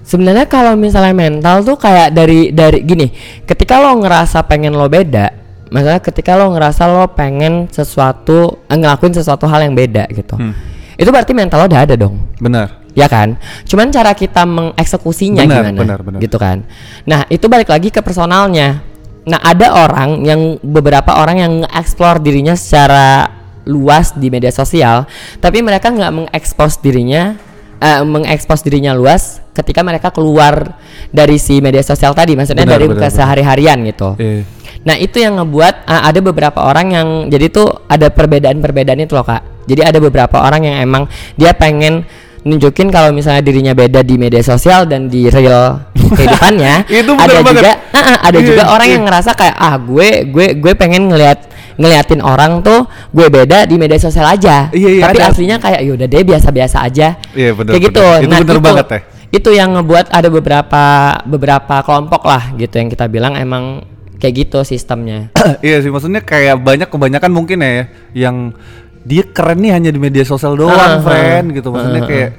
Sebenarnya 0.00 0.48
kalau 0.48 0.80
misalnya 0.80 1.12
mental 1.12 1.60
tuh 1.60 1.76
kayak 1.76 2.16
dari 2.16 2.48
dari 2.56 2.80
gini, 2.80 3.12
ketika 3.44 3.76
lo 3.76 4.00
ngerasa 4.00 4.48
pengen 4.48 4.72
lo 4.72 4.88
beda, 4.88 5.28
maksudnya 5.68 6.00
ketika 6.00 6.40
lo 6.40 6.56
ngerasa 6.56 6.88
lo 6.88 7.04
pengen 7.12 7.68
sesuatu 7.68 8.64
eh, 8.64 8.80
ngelakuin 8.80 9.12
sesuatu 9.12 9.44
hal 9.44 9.60
yang 9.68 9.76
beda 9.76 10.08
gitu. 10.08 10.40
Hmm. 10.40 10.56
Itu 10.96 11.12
berarti 11.12 11.36
mental 11.36 11.60
lo 11.60 11.66
udah 11.68 11.84
ada 11.84 11.94
dong. 12.00 12.16
benar 12.40 12.80
Ya 12.96 13.06
kan? 13.06 13.38
Cuman 13.68 13.92
cara 13.94 14.16
kita 14.16 14.42
mengeksekusinya 14.48 15.46
Benar, 15.46 15.62
gimana? 15.62 15.78
benar, 15.78 15.98
benar. 16.02 16.18
Gitu 16.24 16.36
kan. 16.40 16.64
Nah, 17.06 17.22
itu 17.30 17.46
balik 17.46 17.70
lagi 17.70 17.92
ke 17.92 18.02
personalnya. 18.02 18.82
Nah, 19.30 19.38
ada 19.38 19.86
orang 19.86 20.26
yang 20.26 20.58
beberapa 20.58 21.22
orang 21.22 21.36
yang 21.38 21.52
nge-explore 21.62 22.18
dirinya 22.18 22.58
secara 22.58 23.30
luas 23.70 24.10
di 24.18 24.26
media 24.26 24.50
sosial, 24.50 25.06
tapi 25.38 25.62
mereka 25.62 25.94
nggak 25.94 26.10
mengekspos 26.10 26.82
dirinya 26.82 27.38
eh, 27.78 28.02
mengekspos 28.02 28.66
dirinya 28.66 28.90
luas 28.90 29.38
ketika 29.54 29.86
mereka 29.86 30.10
keluar 30.10 30.74
dari 31.14 31.38
si 31.38 31.62
media 31.62 31.86
sosial 31.86 32.10
tadi, 32.10 32.34
maksudnya 32.34 32.66
Benar, 32.66 32.74
dari 32.74 32.86
benar, 32.90 33.00
kesehari-harian 33.06 33.78
gitu. 33.86 34.18
eh 34.18 34.42
Nah 34.80 34.96
itu 34.96 35.20
yang 35.20 35.36
ngebuat 35.36 35.84
uh, 35.84 36.02
ada 36.08 36.20
beberapa 36.24 36.64
orang 36.64 36.86
yang 36.96 37.08
jadi 37.28 37.52
tuh 37.52 37.84
ada 37.84 38.08
perbedaan-perbedaan 38.08 39.04
itu 39.04 39.12
loh 39.12 39.26
kak. 39.26 39.68
Jadi 39.68 39.84
ada 39.84 39.98
beberapa 40.00 40.40
orang 40.40 40.64
yang 40.64 40.76
emang 40.80 41.04
dia 41.36 41.52
pengen 41.52 42.08
nunjukin 42.40 42.88
kalau 42.88 43.12
misalnya 43.12 43.44
dirinya 43.44 43.76
beda 43.76 44.00
di 44.00 44.16
media 44.16 44.40
sosial 44.40 44.88
dan 44.88 45.12
di 45.12 45.28
real 45.28 45.89
kehidupannya. 46.08 46.74
Itu 47.04 47.12
ada 47.14 47.36
banget. 47.40 47.54
juga, 47.62 47.72
uh, 47.76 47.98
uh, 47.98 48.16
ada 48.24 48.38
Iya, 48.40 48.46
juga 48.46 48.62
orang 48.72 48.86
iya. 48.88 48.94
yang 48.96 49.04
ngerasa 49.04 49.30
kayak 49.36 49.56
ah 49.56 49.74
gue 49.76 50.08
gue 50.28 50.46
gue 50.56 50.72
pengen 50.74 51.12
ngelihat 51.12 51.38
ngeliatin 51.76 52.20
orang 52.20 52.60
tuh 52.60 52.84
gue 53.12 53.26
beda 53.28 53.64
di 53.64 53.76
media 53.80 53.96
sosial 53.96 54.28
aja. 54.28 54.68
Iya, 54.68 54.88
iya, 55.00 55.02
Tapi 55.08 55.18
ada. 55.20 55.32
aslinya 55.32 55.56
kayak 55.56 55.80
yaudah 55.84 56.06
deh 56.08 56.22
biasa-biasa 56.24 56.76
aja. 56.84 57.16
Iya, 57.32 57.50
bener, 57.56 57.72
Kayak 57.72 57.84
gitu. 57.88 58.00
bener. 58.04 58.20
Itu 58.20 58.28
bener 58.28 58.44
itu, 58.44 58.60
banget, 58.60 58.86
Teh. 58.88 59.02
Itu 59.30 59.50
yang 59.54 59.70
ngebuat 59.78 60.10
ada 60.10 60.28
beberapa 60.28 60.84
beberapa 61.24 61.74
kelompok 61.86 62.22
lah 62.26 62.52
gitu 62.58 62.74
yang 62.76 62.90
kita 62.90 63.06
bilang 63.06 63.38
emang 63.38 63.86
kayak 64.20 64.34
gitu 64.44 64.60
sistemnya. 64.60 65.32
iya 65.64 65.80
sih 65.80 65.88
maksudnya 65.88 66.20
kayak 66.20 66.60
banyak 66.60 66.88
kebanyakan 66.92 67.30
mungkin 67.32 67.64
ya 67.64 67.88
yang 68.12 68.52
dia 69.00 69.24
keren 69.24 69.64
nih 69.64 69.72
hanya 69.72 69.88
di 69.88 69.96
media 69.96 70.28
sosial 70.28 70.60
doang, 70.60 70.76
Ah, 70.76 71.00
ah, 71.00 71.00
friend 71.00 71.56
gitu. 71.56 71.72
Maksudnya 71.72 72.02
ah, 72.02 72.04
ah. 72.04 72.10
kayak 72.12 72.30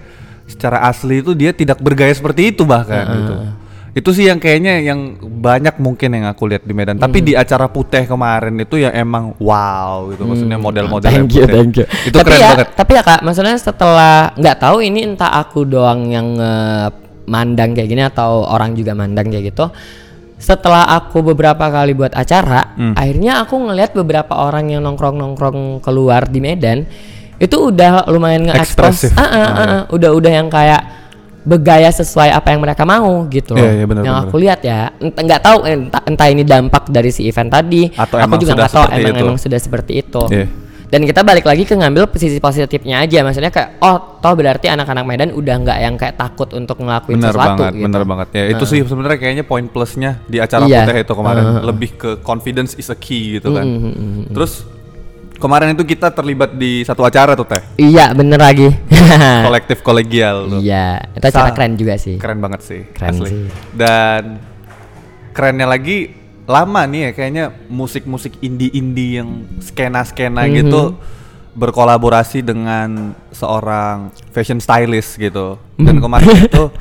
secara 0.52 0.84
asli 0.84 1.24
itu 1.24 1.32
dia 1.32 1.56
tidak 1.56 1.80
bergaya 1.80 2.12
seperti 2.12 2.52
itu 2.52 2.68
bahkan 2.68 3.06
Ah, 3.08 3.16
gitu. 3.16 3.34
Itu 3.92 4.10
sih 4.16 4.24
yang 4.24 4.40
kayaknya 4.40 4.80
yang 4.80 5.20
banyak 5.20 5.76
mungkin 5.76 6.16
yang 6.16 6.32
aku 6.32 6.48
lihat 6.48 6.64
di 6.64 6.72
Medan. 6.72 6.96
Tapi 6.96 7.20
Hmm. 7.20 7.28
di 7.28 7.34
acara 7.36 7.68
putih 7.68 8.08
kemarin 8.08 8.56
itu 8.56 8.80
ya 8.80 8.88
emang 8.96 9.36
wow 9.36 10.08
gitu. 10.12 10.24
Maksudnya 10.24 10.56
model-model 10.56 11.12
thank 11.12 11.36
you, 11.36 11.44
thank 11.44 11.76
you. 11.76 11.84
Itu 12.08 12.16
tapi 12.16 12.32
keren 12.32 12.40
ya, 12.40 12.50
banget. 12.56 12.68
Tapi 12.72 12.92
ya 12.96 13.04
kak, 13.04 13.20
maksudnya 13.20 13.56
setelah 13.60 14.32
nggak 14.40 14.58
tahu 14.64 14.80
ini 14.80 15.12
entah 15.12 15.36
aku 15.36 15.68
doang 15.68 16.08
yang 16.08 16.40
eh, 16.40 16.88
mandang 17.28 17.76
kayak 17.76 17.90
gini 17.92 18.04
atau 18.04 18.48
orang 18.48 18.80
juga 18.80 18.96
mandang 18.96 19.28
kayak 19.28 19.52
gitu. 19.52 19.68
Setelah 20.40 20.90
aku 20.98 21.22
beberapa 21.22 21.68
kali 21.68 21.92
buat 21.92 22.16
acara, 22.16 22.74
Hmm. 22.74 22.96
akhirnya 22.96 23.44
aku 23.44 23.60
ngelihat 23.60 23.92
beberapa 23.94 24.40
orang 24.40 24.72
yang 24.72 24.82
nongkrong-nongkrong 24.82 25.84
keluar 25.84 26.26
di 26.26 26.40
Medan 26.40 26.88
itu 27.42 27.58
udah 27.58 28.06
lumayan 28.08 28.46
nge-expose. 28.46 29.10
Ekspresif. 29.10 29.18
Ah, 29.18 29.24
ah, 29.24 29.34
Ah, 29.34 29.42
ah, 29.42 29.66
ah. 29.66 29.82
udah 29.90 30.10
udah 30.14 30.32
yang 30.32 30.48
kayak 30.48 30.82
bergaya 31.42 31.90
sesuai 31.90 32.30
apa 32.30 32.54
yang 32.54 32.62
mereka 32.62 32.86
mau 32.86 33.26
gitu 33.26 33.58
loh. 33.58 33.66
Iya, 33.66 33.82
iya, 33.82 33.86
benar, 33.90 34.04
yang 34.06 34.16
benar. 34.22 34.30
aku 34.30 34.36
lihat 34.38 34.60
ya, 34.62 34.94
nggak 35.02 35.42
tahu 35.42 35.58
entah, 35.66 36.02
entah 36.06 36.28
ini 36.30 36.46
dampak 36.46 36.86
dari 36.88 37.10
si 37.10 37.26
event 37.26 37.50
tadi, 37.50 37.90
Atau 37.92 38.22
aku 38.22 38.38
juga 38.38 38.54
nggak 38.56 38.70
tahu 38.72 38.86
emang 38.94 39.10
itu. 39.10 39.24
emang 39.26 39.38
sudah 39.42 39.58
seperti 39.58 40.06
itu. 40.06 40.22
Iya. 40.30 40.46
Dan 40.86 41.08
kita 41.08 41.24
balik 41.24 41.48
lagi 41.48 41.64
ke 41.64 41.72
ngambil 41.72 42.04
sisi 42.14 42.38
positifnya 42.38 43.00
aja, 43.00 43.24
maksudnya 43.24 43.48
kayak 43.48 43.80
oh 43.80 44.20
toh 44.20 44.36
berarti 44.36 44.68
anak-anak 44.68 45.08
Medan 45.08 45.32
udah 45.32 45.56
nggak 45.64 45.78
yang 45.82 45.96
kayak 45.96 46.20
takut 46.20 46.52
untuk 46.52 46.78
ngelakuin 46.78 47.16
Benar 47.16 47.32
sesuatu 47.32 47.50
banget, 47.64 47.74
gitu. 47.74 47.86
benar 47.88 48.04
banget. 48.04 48.28
Ya 48.36 48.44
itu 48.52 48.64
sih 48.68 48.80
sebenarnya 48.84 49.18
kayaknya 49.18 49.46
poin 49.48 49.66
plusnya 49.66 50.20
di 50.28 50.38
acara 50.38 50.68
Iya. 50.68 50.84
putih 50.84 51.02
itu 51.02 51.14
kemarin 51.16 51.42
Uh, 51.42 51.48
uh, 51.48 51.58
uh. 51.58 51.64
lebih 51.64 51.90
ke 51.96 52.10
confidence 52.22 52.76
is 52.76 52.92
a 52.92 52.98
key 53.00 53.40
gitu 53.40 53.56
kan. 53.56 53.64
Mm, 53.64 53.80
mm, 53.80 53.88
mm, 53.88 53.96
mm. 53.98 54.24
Terus 54.36 54.68
kemarin 55.42 55.74
itu 55.74 55.84
kita 55.84 56.08
terlibat 56.08 56.54
di 56.54 56.82
satu 56.82 57.02
acara 57.02 57.34
tuh 57.34 57.44
teh, 57.44 57.62
Iya 57.76 58.14
bener 58.14 58.38
lagi. 58.38 58.70
kolektif 59.48 59.82
kolegial 59.82 60.48
tuh. 60.48 60.60
iya, 60.62 61.02
itu 61.12 61.26
acara 61.26 61.50
Sa- 61.50 61.56
keren 61.58 61.74
juga 61.74 61.98
sih. 61.98 62.16
Keren 62.16 62.38
banget 62.38 62.62
sih, 62.62 62.82
Keren 62.88 63.12
asli. 63.12 63.28
sih. 63.28 63.44
Dan 63.74 64.38
kerennya 65.32 65.66
lagi 65.66 66.14
lama 66.44 66.84
nih 66.84 67.02
ya 67.02 67.12
kayaknya 67.12 67.46
musik-musik 67.68 68.38
indie-indie 68.40 69.18
yang 69.18 69.30
skena-skena 69.58 70.44
Mhm. 70.44 70.54
gitu 70.58 70.84
berkolaborasi 71.52 72.42
dengan 72.42 73.12
seorang 73.30 74.08
fashion 74.30 74.58
stylist 74.58 75.16
gitu. 75.16 75.60
Dan 75.76 76.00
kemarin 76.00 76.32
itu 76.48 76.72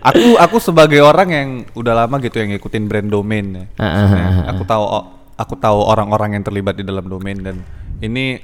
aku 0.00 0.36
aku 0.36 0.56
sebagai 0.58 1.00
orang 1.00 1.28
yang 1.28 1.48
udah 1.72 1.92
lama 1.98 2.16
gitu 2.18 2.36
yang 2.36 2.48
ngikutin 2.50 2.84
brand 2.86 3.08
domain 3.08 3.46
ya. 3.46 3.64
Ah, 3.76 3.84
ah, 3.84 4.08
ah. 4.08 4.32
aku 4.50 4.62
tahu 4.64 4.84
aku 5.36 5.54
tahu 5.54 5.78
orang-orang 5.82 6.36
yang 6.36 6.42
terlibat 6.42 6.74
di 6.74 6.84
dalam 6.84 7.04
domain 7.04 7.36
dan 7.36 7.60
ini 7.98 8.38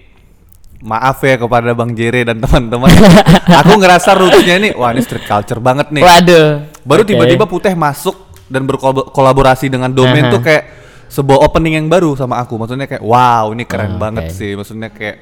maaf 0.83 1.23
ya 1.23 1.39
kepada 1.39 1.71
Bang 1.73 1.95
Jere 1.95 2.25
dan 2.25 2.39
teman-teman. 2.39 2.91
aku 3.63 3.73
ngerasa 3.79 4.19
rootsnya 4.19 4.59
ini 4.59 4.71
wah 4.75 4.91
ini 4.91 5.01
street 5.01 5.25
culture 5.25 5.63
banget 5.63 5.91
nih. 5.91 6.03
Waduh. 6.03 6.67
Baru 6.83 7.03
tiba-tiba 7.03 7.47
Putih 7.47 7.73
masuk 7.73 8.19
dan 8.51 8.67
berkolaborasi 8.67 9.71
dengan 9.71 9.89
domain 9.89 10.27
Aha. 10.27 10.33
tuh 10.35 10.43
kayak 10.43 10.65
sebuah 11.07 11.39
opening 11.41 11.79
yang 11.79 11.87
baru 11.87 12.19
sama 12.19 12.43
aku. 12.43 12.59
Maksudnya 12.59 12.91
kayak 12.91 13.05
wow, 13.05 13.55
ini 13.55 13.63
keren 13.63 13.97
Ah, 13.97 13.99
banget 14.01 14.35
sih. 14.35 14.59
Maksudnya 14.59 14.91
kayak 14.91 15.17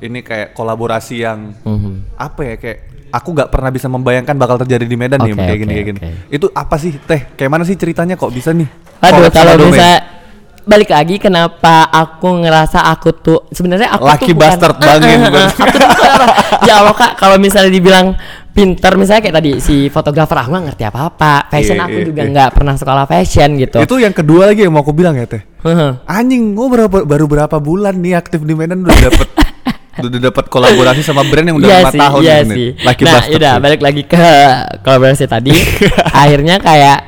ini 0.00 0.20
kayak 0.20 0.52
kolaborasi 0.52 1.14
yang 1.18 1.52
Mhm. 1.60 2.16
apa 2.16 2.40
ya 2.44 2.54
kayak 2.56 2.78
aku 3.08 3.28
nggak 3.30 3.50
pernah 3.52 3.70
bisa 3.70 3.86
membayangkan 3.86 4.34
bakal 4.34 4.56
terjadi 4.58 4.84
di 4.84 4.96
Medan 4.98 5.22
nih 5.22 5.32
Oke, 5.32 5.40
kayak 5.40 5.58
gini 5.60 5.70
oke, 5.70 5.76
kayak 5.76 5.86
gini. 5.86 6.00
oke. 6.00 6.10
Itu 6.30 6.46
apa 6.50 6.76
sih 6.76 6.92
Teh? 6.98 7.20
Kayak 7.36 7.50
mana 7.52 7.62
sih 7.62 7.76
ceritanya 7.76 8.16
kok 8.16 8.32
bisa 8.32 8.50
nih? 8.50 8.66
Sama 8.98 9.28
kalau 9.28 9.54
bisa 9.68 10.13
balik 10.64 10.90
lagi 10.90 11.20
kenapa 11.20 11.92
aku 11.92 12.40
ngerasa 12.40 12.88
aku 12.88 13.12
tuh 13.12 13.38
sebenarnya 13.52 13.92
aku 13.92 14.04
Lucky 14.08 14.32
tuh 14.32 14.36
bukan, 14.36 14.48
bastard 14.48 14.76
bangin 14.80 15.18
berarti. 15.28 15.60
aku 15.64 15.76
tuh 15.76 15.88
bukan 15.92 16.10
apa. 16.16 16.26
ya 16.64 16.74
Allah 16.80 16.94
kak 16.96 17.12
kalau 17.20 17.36
misalnya 17.36 17.68
dibilang 17.68 18.16
pinter 18.56 18.92
misalnya 18.96 19.22
kayak 19.28 19.36
tadi 19.36 19.50
si 19.60 19.92
fotografer 19.92 20.40
aku 20.40 20.48
nggak 20.56 20.64
ngerti 20.72 20.84
apa-apa 20.88 21.52
fashion 21.52 21.76
Iya, 21.76 21.84
aku 21.84 21.98
iya, 22.00 22.06
juga 22.08 22.22
iya. 22.24 22.30
nggak 22.32 22.50
pernah 22.56 22.74
sekolah 22.80 23.04
fashion 23.04 23.50
gitu 23.60 23.78
Itu 23.84 23.94
yang 24.00 24.14
kedua 24.16 24.42
lagi 24.48 24.64
yang 24.64 24.72
mau 24.72 24.80
aku 24.80 24.94
bilang 24.96 25.18
ya 25.20 25.26
Teh. 25.28 25.42
Heeh. 25.64 25.90
Anjing, 26.08 26.56
gua 26.56 26.68
berapa, 26.72 26.96
baru 27.04 27.24
berapa 27.28 27.56
bulan 27.60 27.98
nih 28.00 28.14
aktif 28.16 28.40
di 28.46 28.54
Medan 28.56 28.84
udah 28.86 28.98
dapet 29.10 29.28
udah 30.06 30.20
dapet 30.30 30.44
kolaborasi 30.50 31.02
sama 31.04 31.22
brand 31.28 31.46
yang 31.50 31.56
udah 31.60 31.68
Iya 31.68 31.78
lima 31.82 31.90
sih, 31.92 32.00
tahun 32.00 32.20
iya 32.22 32.36
ini. 32.40 32.54
sih. 32.54 32.68
Lucky 32.82 33.02
nah, 33.04 33.20
sih. 33.22 33.38
balik 33.60 33.80
lagi 33.84 34.02
ke 34.06 34.24
kolaborasi 34.82 35.24
tadi. 35.28 35.52
Akhirnya 36.24 36.56
kayak 36.58 36.98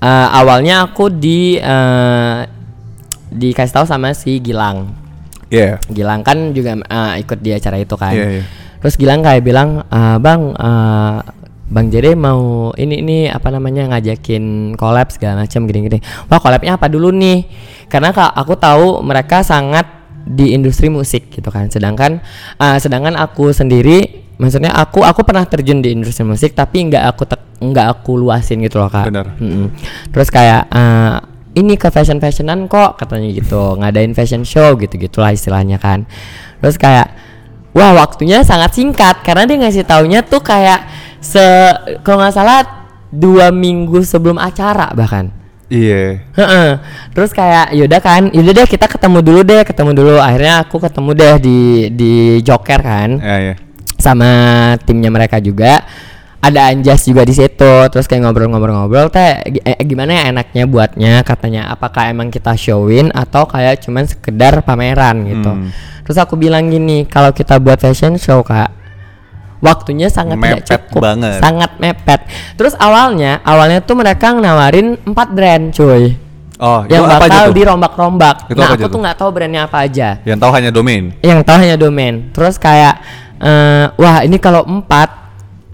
eh, 0.00 0.28
awalnya 0.34 0.84
aku 0.88 1.08
di 1.08 1.56
eh, 1.56 2.38
dikasih 3.34 3.74
tahu 3.74 3.86
sama 3.90 4.14
si 4.14 4.38
Gilang. 4.38 4.94
Iya. 5.50 5.82
Gilang 5.90 6.22
kan 6.22 6.54
juga 6.54 6.78
eh, 6.78 7.12
ikut 7.20 7.38
di 7.42 7.50
acara 7.52 7.76
itu 7.76 7.94
kan. 7.98 8.14
Iya, 8.14 8.26
iya. 8.40 8.44
Terus 8.80 8.94
Gilang 9.00 9.24
kayak 9.24 9.42
bilang, 9.44 9.80
"Eh, 9.88 10.16
"Bang, 10.20 10.52
eh, 10.54 11.18
Bang 11.64 11.88
Jere 11.88 12.12
mau 12.12 12.70
ini 12.76 13.00
ini 13.00 13.18
apa 13.32 13.48
namanya 13.48 13.88
ngajakin 13.88 14.76
collab 14.76 15.08
segala 15.08 15.44
macam 15.44 15.64
gini-gini." 15.64 15.98
Wah, 16.28 16.36
collabnya 16.36 16.76
apa 16.76 16.92
dulu 16.92 17.08
nih? 17.08 17.48
Karena 17.88 18.12
Kak, 18.12 18.36
aku 18.36 18.54
tahu 18.60 19.00
mereka 19.00 19.40
sangat 19.40 19.88
di 20.24 20.56
industri 20.56 20.88
musik 20.88 21.32
gitu 21.32 21.48
kan. 21.48 21.68
Sedangkan 21.68 22.20
eh, 22.60 22.76
sedangkan 22.80 23.16
aku 23.16 23.52
sendiri 23.52 24.24
maksudnya 24.34 24.74
aku 24.74 25.06
aku 25.06 25.22
pernah 25.22 25.46
terjun 25.46 25.78
di 25.78 25.94
industri 25.94 26.26
musik 26.26 26.58
tapi 26.58 26.90
nggak 26.90 27.04
aku 27.14 27.22
nggak 27.70 27.86
aku 27.86 28.18
luasin 28.18 28.60
gitu 28.64 28.80
loh 28.80 28.92
Kak. 28.92 29.08
Benar. 29.08 29.36
Mm-mm. 29.40 29.72
Terus 30.12 30.28
kayak 30.28 30.68
eh, 30.68 31.14
ini 31.54 31.78
ke 31.78 31.88
fashion 31.90 32.18
fashionan 32.18 32.66
kok 32.66 32.98
katanya 32.98 33.30
gitu 33.30 33.78
ngadain 33.78 34.12
fashion 34.12 34.42
show 34.42 34.74
gitu 34.74 34.98
gitulah 34.98 35.30
istilahnya 35.30 35.78
kan. 35.78 36.06
Terus 36.58 36.76
kayak 36.78 37.14
wah 37.74 37.94
waktunya 37.94 38.42
sangat 38.42 38.74
singkat 38.78 39.22
karena 39.22 39.46
dia 39.46 39.56
ngasih 39.62 39.84
taunya 39.86 40.20
tuh 40.22 40.42
kayak 40.42 40.86
se 41.22 41.42
kalau 42.02 42.22
nggak 42.22 42.34
salah 42.34 42.60
dua 43.14 43.54
minggu 43.54 44.02
sebelum 44.02 44.38
acara 44.38 44.90
bahkan. 44.92 45.30
Iya. 45.72 46.20
Heeh. 46.36 46.70
Terus 47.16 47.32
kayak 47.32 47.72
yaudah 47.72 48.00
kan, 48.04 48.28
yaudah 48.30 48.52
deh 48.52 48.68
kita 48.68 48.84
ketemu 48.84 49.18
dulu 49.24 49.40
deh, 49.42 49.62
ketemu 49.64 49.90
dulu. 49.96 50.14
Akhirnya 50.20 50.60
aku 50.60 50.76
ketemu 50.76 51.10
deh 51.16 51.34
di 51.40 51.58
di 51.88 52.12
Joker 52.44 52.80
kan 52.84 53.16
Iya, 53.16 53.36
iya. 53.40 53.54
sama 53.96 54.30
timnya 54.84 55.08
mereka 55.08 55.40
juga 55.40 55.82
ada 56.44 56.68
Anjas 56.68 57.08
juga 57.08 57.24
di 57.24 57.32
situ 57.32 57.72
terus 57.88 58.04
kayak 58.04 58.28
ngobrol-ngobrol-ngobrol 58.28 59.08
teh 59.08 59.40
eh, 59.44 59.80
gimana 59.82 60.12
ya 60.12 60.22
enaknya 60.30 60.64
buatnya? 60.68 61.12
Katanya 61.24 61.72
apakah 61.72 62.12
emang 62.12 62.28
kita 62.28 62.52
showin 62.54 63.08
atau 63.10 63.48
kayak 63.48 63.80
cuman 63.80 64.04
sekedar 64.04 64.60
pameran? 64.60 65.24
Gitu. 65.24 65.50
Hmm. 65.50 65.70
terus 66.04 66.20
aku 66.20 66.36
bilang 66.36 66.68
gini 66.68 67.08
kalau 67.08 67.32
kita 67.32 67.56
buat 67.56 67.80
fashion 67.80 68.20
show 68.20 68.44
kak 68.44 68.68
waktunya 69.64 70.12
sangat 70.12 70.36
tidak 70.36 70.60
Mepet 70.60 70.68
cukup. 70.84 71.00
banget. 71.00 71.38
sangat 71.40 71.70
mepet. 71.80 72.20
Terus 72.60 72.76
awalnya 72.76 73.40
awalnya 73.40 73.80
tuh 73.80 73.96
mereka 73.96 74.36
nawarin 74.36 75.00
empat 75.00 75.28
brand 75.32 75.72
cuy. 75.72 76.20
Oh, 76.60 76.86
yang 76.86 77.08
itu 77.08 77.16
bakal 77.18 77.50
dirombak-rombak. 77.50 78.52
Nah 78.54 78.76
aku 78.76 78.86
tuh? 78.86 79.00
nggak 79.00 79.16
tahu 79.18 79.30
brandnya 79.34 79.66
apa 79.66 79.88
aja. 79.88 80.20
Yang 80.22 80.38
tahu 80.44 80.50
hanya 80.54 80.70
domain. 80.70 81.04
yang 81.24 81.40
tahu 81.40 81.56
hanya 81.64 81.76
domain. 81.80 82.28
Terus 82.30 82.60
kayak 82.60 83.00
eh, 83.40 83.84
wah 83.96 84.22
ini 84.22 84.36
kalau 84.36 84.62
empat 84.68 85.23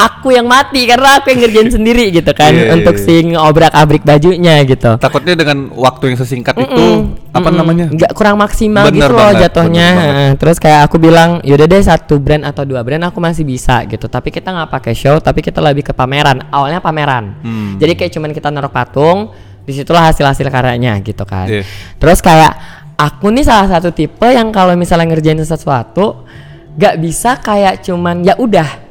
aku 0.03 0.31
yang 0.31 0.45
mati 0.45 0.85
karena 0.85 1.17
aku 1.17 1.29
yang 1.29 1.41
ngerjain 1.41 1.69
sendiri 1.77 2.09
gitu 2.11 2.31
kan 2.31 2.51
Iya, 2.51 2.63
iya, 2.63 2.73
untuk 2.73 2.95
iya. 2.95 3.03
si 3.03 3.15
ngobrak 3.27 3.73
abrik 3.73 4.03
bajunya 4.03 4.63
gitu 4.63 4.97
Takutnya 4.97 5.35
dengan 5.35 5.69
waktu 5.71 6.11
yang 6.11 6.17
sesingkat 6.17 6.55
itu 6.55 6.73
Mm-mm, 6.73 7.31
apa 7.31 7.41
mm-mm. 7.43 7.55
namanya? 7.55 7.87
nggak 7.89 8.13
kurang 8.13 8.37
maksimal 8.37 8.87
Bener 8.87 8.97
gitu 8.99 9.13
loh 9.13 9.29
banget, 9.29 9.43
jatuhnya 9.47 9.89
banget. 9.89 10.09
Heeh. 10.11 10.31
terus 10.37 10.57
kayak 10.57 10.81
aku 10.83 10.97
bilang 10.97 11.31
yaudah 11.41 11.67
deh 11.67 11.81
satu 11.81 12.17
brand 12.17 12.43
atau 12.43 12.63
dua 12.63 12.81
brand 12.81 13.05
aku 13.05 13.19
masih 13.19 13.43
bisa 13.43 13.85
gitu 13.85 14.07
tapi 14.07 14.29
kita 14.29 14.49
nggak 14.49 14.71
pakai 14.71 14.93
show 14.93 15.17
tapi 15.17 15.41
kita 15.41 15.61
lebih 15.61 15.83
ke 15.83 15.93
pameran 15.93 16.49
awalnya 16.49 16.79
pameran 16.79 17.37
Hmm. 17.41 17.77
jadi 17.77 17.93
kayak 17.95 18.11
cuman 18.11 18.31
kita 18.31 18.49
naruh 18.49 18.69
patung 18.69 19.31
di 19.61 19.73
situlah 19.73 20.03
hasil 20.05 20.25
hasil 20.25 20.47
karyanya 20.47 20.99
gitu 20.99 21.23
kan 21.23 21.47
Iya. 21.47 21.63
terus 21.95 22.19
kayak 22.19 22.53
aku 22.95 23.29
nih 23.29 23.43
salah 23.43 23.69
satu 23.71 23.91
tipe 23.91 24.25
yang 24.25 24.49
kalau 24.49 24.73
misalnya 24.73 25.07
ngerjain 25.07 25.39
sesuatu 25.39 26.25
nggak 26.73 26.95
bisa 26.97 27.37
kayak 27.37 27.81
cuman 27.81 28.21
ya 28.21 28.35
udah 28.35 28.90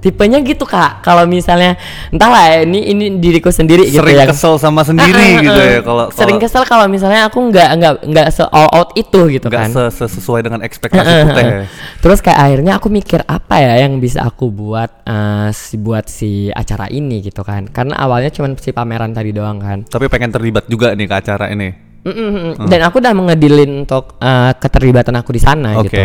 tipenya 0.00 0.40
gitu 0.40 0.64
kak 0.64 1.04
kalau 1.04 1.28
misalnya 1.28 1.76
entahlah 2.08 2.40
ya, 2.48 2.58
ini 2.64 2.80
ini 2.88 3.04
diriku 3.20 3.52
sendiri 3.52 3.84
gitu 3.86 4.00
Sering 4.00 4.16
yang 4.16 4.32
kesel 4.32 4.56
sama 4.56 4.80
sendiri 4.80 5.36
ah, 5.36 5.44
gitu 5.44 5.60
ah. 5.60 5.68
ya 5.68 5.80
kalau 5.84 6.04
sering 6.08 6.38
kesel 6.40 6.64
kalau 6.64 6.88
misalnya 6.88 7.28
aku 7.28 7.38
nggak 7.52 7.68
nggak 7.76 7.94
nggak 8.08 8.26
se 8.32 8.42
all 8.48 8.68
out 8.72 8.96
itu 8.96 9.20
gitu 9.28 9.46
nggak 9.52 9.60
kan 9.60 9.70
se- 9.70 9.92
se- 9.92 10.12
sesuai 10.16 10.40
dengan 10.40 10.64
ekspektasi 10.64 11.04
Heeh, 11.04 11.24
putih. 11.28 11.44
heeh. 11.44 11.64
Terus 12.00 12.18
kayak 12.24 12.40
akhirnya 12.40 12.72
aku 12.80 12.88
mikir 12.88 13.20
apa 13.28 13.60
ya 13.60 13.84
yang 13.84 14.00
bisa 14.00 14.24
aku 14.24 14.48
buat 14.48 15.04
eh, 15.04 15.48
si 15.52 15.76
buat 15.76 16.08
si 16.08 16.48
acara 16.48 16.88
ini 16.88 17.20
gitu 17.20 17.44
kan. 17.44 17.68
Karena 17.68 18.00
awalnya 18.00 18.32
cuma 18.32 18.50
si 18.56 18.72
pameran 18.72 19.12
tadi 19.12 19.30
doang 19.36 19.60
kan. 19.60 19.84
Tapi 19.84 20.08
pengen 20.08 20.32
terlibat 20.32 20.64
juga 20.66 20.96
nih 20.96 21.06
ke 21.06 21.14
acara 21.14 21.52
ini. 21.52 21.92
Mm-mm, 22.00 22.64
Dan 22.72 22.80
aku 22.80 22.96
udah 23.04 23.12
mengedilin 23.12 23.84
untuk 23.84 24.16
eh, 24.16 24.52
keterlibatan 24.56 25.12
aku 25.20 25.30
di 25.36 25.40
sana 25.44 25.76
Oke. 25.76 25.92
gitu. 25.92 26.00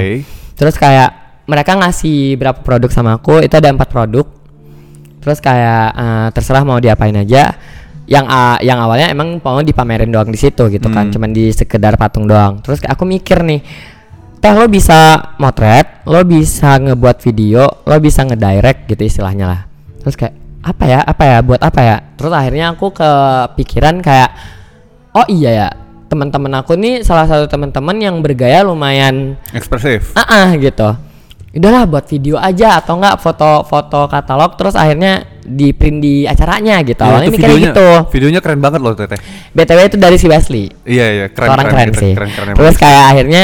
Terus 0.59 0.75
kayak 0.75 1.24
mereka 1.45 1.77
ngasih 1.77 2.35
berapa 2.35 2.59
produk 2.61 2.89
sama 2.89 3.17
aku, 3.17 3.41
itu 3.41 3.53
ada 3.53 3.69
empat 3.69 3.89
produk. 3.89 4.25
Terus 5.21 5.39
kayak 5.39 5.87
eh, 5.93 6.27
terserah 6.33 6.61
mau 6.61 6.77
diapain 6.77 7.15
aja. 7.15 7.53
Yang 8.05 8.25
ah, 8.29 8.57
yang 8.61 8.77
awalnya 8.77 9.09
emang 9.09 9.41
mau 9.41 9.57
dipamerin 9.61 10.13
doang 10.13 10.29
di 10.29 10.37
situ 10.37 10.69
gitu 10.69 10.87
kan, 10.93 11.09
Hmm. 11.09 11.13
cuman 11.17 11.29
di 11.33 11.49
sekedar 11.49 11.97
patung 11.97 12.29
doang. 12.29 12.61
Terus 12.61 12.85
aku 12.85 13.01
mikir 13.01 13.41
nih, 13.41 13.65
teh 14.37 14.53
lo 14.53 14.69
bisa 14.69 15.33
motret, 15.41 16.05
lo 16.05 16.21
bisa 16.21 16.77
ngebuat 16.77 17.17
video, 17.25 17.65
lo 17.81 17.97
bisa 17.97 18.21
ngedirect 18.21 18.85
gitu 18.85 19.01
istilahnya 19.01 19.45
lah. 19.49 19.61
Terus 20.05 20.13
kayak 20.13 20.37
apa 20.61 20.83
ya, 20.85 20.99
apa 21.01 21.23
ya, 21.25 21.37
buat 21.41 21.61
apa 21.65 21.81
ya? 21.81 21.97
Terus 22.13 22.29
akhirnya 22.29 22.77
aku 22.77 22.93
kepikiran 22.93 24.05
kayak, 24.05 24.29
oh 25.17 25.25
iya 25.25 25.65
ya, 25.65 25.69
teman-teman 26.05 26.61
aku 26.61 26.77
nih 26.77 27.01
salah 27.01 27.25
satu 27.25 27.49
teman-teman 27.49 27.97
yang 27.97 28.21
bergaya 28.21 28.61
lumayan 28.61 29.33
Ekspresif. 29.49 30.13
ah 30.13 30.21
ah, 30.45 30.47
gitu 30.53 30.93
udahlah 31.55 31.87
buat 31.87 32.05
video 32.05 32.35
aja 32.35 32.83
atau 32.83 32.99
enggak 32.99 33.15
foto-foto 33.17 34.11
katalog 34.11 34.59
terus 34.59 34.75
akhirnya 34.75 35.23
di 35.39 35.71
print 35.71 35.97
di 36.01 36.15
acaranya 36.25 36.81
gitu 36.81 36.99
Ya, 36.99 37.07
awalnya 37.07 37.29
mikirnya 37.29 37.47
videonya, 37.53 37.69
gitu 37.71 37.87
Videonya 38.11 38.39
keren 38.41 38.59
banget 38.59 38.79
loh 38.81 38.91
Teteh. 38.91 39.19
btw 39.53 39.79
itu 39.87 39.95
dari 39.95 40.17
si 40.17 40.25
Wesley 40.25 40.65
Iya 40.83 41.05
iya 41.13 41.25
keren 41.29 41.49
orang 41.53 41.67
keren, 41.69 41.87
gitu, 41.93 42.01
sih 42.01 42.11
Keren 42.17 42.31
keren. 42.33 42.53
terus 42.57 42.75
kayak 42.75 43.03
akhirnya 43.13 43.43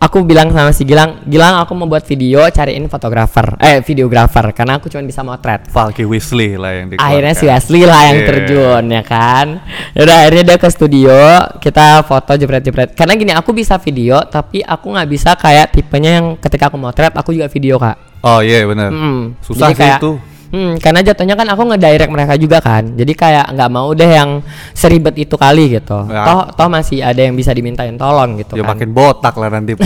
aku 0.00 0.24
bilang 0.24 0.48
sama 0.48 0.72
si 0.72 0.82
Gilang 0.82 1.20
Gilang 1.22 1.60
aku 1.60 1.72
mau 1.74 1.84
buat 1.84 2.02
video 2.02 2.42
cariin 2.46 2.88
fotografer 2.88 3.54
eh 3.58 3.78
videografer 3.80 4.50
karena 4.50 4.76
aku 4.76 4.88
cuma 4.88 5.02
bisa 5.02 5.20
motret 5.20 5.68
Valky 5.68 6.02
Weasley 6.02 6.56
lah 6.56 6.72
yang 6.74 6.86
dikeluarkan. 6.88 7.04
akhirnya 7.06 7.34
si 7.34 7.44
Wesley 7.44 7.82
lah 7.84 8.00
yang 8.06 8.18
Iya. 8.18 8.26
terjun 8.26 8.84
ya 8.88 9.02
kan 9.02 9.46
Yaudah 9.92 10.16
akhirnya 10.18 10.42
dia 10.44 10.56
ke 10.56 10.68
studio 10.68 11.16
kita 11.58 11.86
foto 12.02 12.32
jepret-jepret 12.32 12.92
karena 12.92 13.12
gini 13.14 13.32
aku 13.32 13.52
bisa 13.52 13.76
video 13.76 14.24
tapi 14.24 14.60
aku 14.60 14.86
nggak 14.90 15.08
bisa 15.10 15.30
kayak 15.34 15.70
tipenya 15.70 16.10
yang 16.16 16.26
ketika 16.34 16.66
aku 16.66 16.76
motret 16.76 17.12
aku 17.12 17.30
juga 17.30 17.46
video 17.46 17.76
kak 17.76 18.08
Oh 18.20 18.44
iya 18.44 18.68
benar. 18.68 18.92
Mm. 18.92 19.32
Susah 19.40 19.68
Jadi 19.68 19.72
sih 19.72 19.80
kayak- 19.80 20.00
itu. 20.00 20.12
Hmm, 20.50 20.82
karena 20.82 20.98
jatuhnya 21.00 21.38
kan 21.38 21.46
aku 21.46 21.62
ngedirect 21.62 22.10
mereka 22.10 22.34
juga 22.34 22.58
kan. 22.58 22.98
Jadi 22.98 23.14
kayak 23.14 23.54
nggak 23.54 23.70
mau 23.70 23.94
deh 23.94 24.10
yang 24.10 24.42
seribet 24.74 25.14
itu 25.14 25.38
kali 25.38 25.78
gitu. 25.78 26.02
Ya. 26.10 26.26
Toh 26.26 26.42
toh 26.52 26.66
masih 26.66 26.98
ada 27.00 27.22
yang 27.22 27.38
bisa 27.38 27.54
dimintain 27.54 27.94
tolong 27.94 28.34
gitu 28.34 28.58
Ya 28.58 28.66
kan. 28.66 28.74
makin 28.74 28.90
botak 28.90 29.38
lah 29.38 29.46
nanti. 29.46 29.78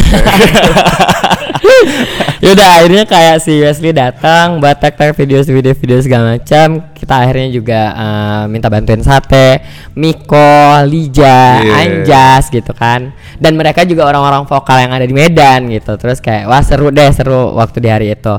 Yaudah 2.45 2.81
akhirnya 2.81 3.05
kayak 3.05 3.41
si 3.41 3.57
Wesley 3.57 3.93
datang 3.93 4.61
buat 4.61 4.77
tag 4.77 4.97
tag 4.97 5.17
video 5.17 5.41
video 5.41 5.73
video 5.73 5.99
segala 6.01 6.37
macam. 6.37 6.93
Kita 6.93 7.15
akhirnya 7.25 7.49
juga 7.53 7.81
eh, 7.93 8.43
minta 8.49 8.69
bantuin 8.69 9.01
Sate, 9.01 9.61
Miko, 9.97 10.81
Lija, 10.85 11.61
Iya. 11.61 11.73
Anjas 12.05 12.49
gitu 12.49 12.73
kan. 12.73 13.13
Dan 13.37 13.57
mereka 13.57 13.85
juga 13.85 14.09
orang-orang 14.09 14.45
vokal 14.45 14.81
yang 14.81 14.93
ada 14.93 15.05
di 15.05 15.13
Medan 15.13 15.69
gitu. 15.69 15.97
Terus 15.97 16.21
kayak 16.21 16.49
wah 16.49 16.61
seru 16.61 16.89
deh 16.89 17.09
seru 17.13 17.53
waktu 17.53 17.79
di 17.81 17.89
hari 17.89 18.07
itu. 18.13 18.37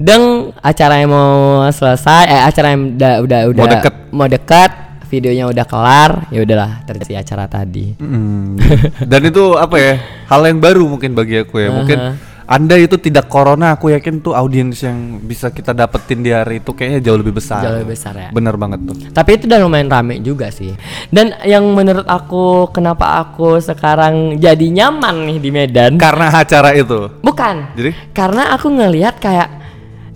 Deng 0.00 0.56
acara 0.64 0.96
yang 0.96 1.12
mau 1.12 1.60
selesai, 1.68 2.24
eh 2.24 2.40
acara 2.40 2.72
yang 2.72 2.96
udah 2.96 3.12
udah 3.20 3.40
udah 3.52 3.64
Mau 3.68 3.68
deket. 3.68 3.94
mau 4.16 4.26
dekat, 4.32 4.70
videonya 5.12 5.44
udah 5.44 5.64
kelar, 5.68 6.10
ya 6.32 6.40
udahlah 6.40 6.80
terjadi 6.88 7.20
acara 7.20 7.44
tadi. 7.44 8.00
Mm. 8.00 8.56
Dan 9.04 9.20
itu 9.28 9.60
apa 9.60 9.76
ya? 9.76 9.94
Hal 10.32 10.48
yang 10.48 10.56
baru 10.56 10.88
mungkin 10.88 11.12
bagi 11.12 11.44
aku 11.44 11.60
ya. 11.60 11.68
Mungkin 11.68 11.98
Aha. 12.00 12.12
anda 12.48 12.80
itu 12.80 12.96
tidak 12.96 13.28
corona, 13.28 13.76
aku 13.76 13.92
yakin 13.92 14.24
tuh 14.24 14.32
audiens 14.32 14.80
yang 14.80 15.20
bisa 15.20 15.52
kita 15.52 15.76
dapetin 15.76 16.24
di 16.24 16.32
hari 16.32 16.64
itu 16.64 16.72
kayaknya 16.72 17.04
jauh 17.04 17.20
lebih 17.20 17.36
besar. 17.36 17.60
Jauh 17.60 17.84
lebih 17.84 17.92
besar 17.92 18.16
ya. 18.16 18.28
Bener 18.32 18.56
banget 18.56 18.80
tuh. 18.88 18.96
Tapi 19.12 19.36
itu 19.36 19.44
udah 19.52 19.60
lumayan 19.60 19.92
rame 19.92 20.24
juga 20.24 20.48
sih. 20.48 20.72
Dan 21.12 21.36
yang 21.44 21.68
menurut 21.76 22.08
aku 22.08 22.72
kenapa 22.72 23.20
aku 23.20 23.60
sekarang 23.60 24.40
jadi 24.40 24.64
nyaman 24.64 25.28
nih 25.28 25.38
di 25.44 25.50
Medan? 25.52 26.00
Karena 26.00 26.32
acara 26.32 26.72
itu. 26.72 27.20
Bukan. 27.20 27.76
Jadi? 27.76 28.16
Karena 28.16 28.56
aku 28.56 28.72
ngelihat 28.72 29.20
kayak 29.20 29.59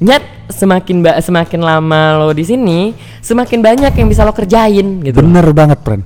nyet 0.04 0.24
semakin 0.52 1.00
ba- 1.00 1.18
semakin 1.18 1.60
lama 1.64 2.20
lo 2.20 2.36
di 2.36 2.44
sini, 2.44 2.92
semakin 3.24 3.64
banyak 3.64 3.92
yang 3.96 4.08
bisa 4.08 4.20
lo 4.22 4.36
kerjain 4.36 5.00
gitu. 5.00 5.16
Bener 5.16 5.48
banget, 5.56 5.80
Pren. 5.80 6.04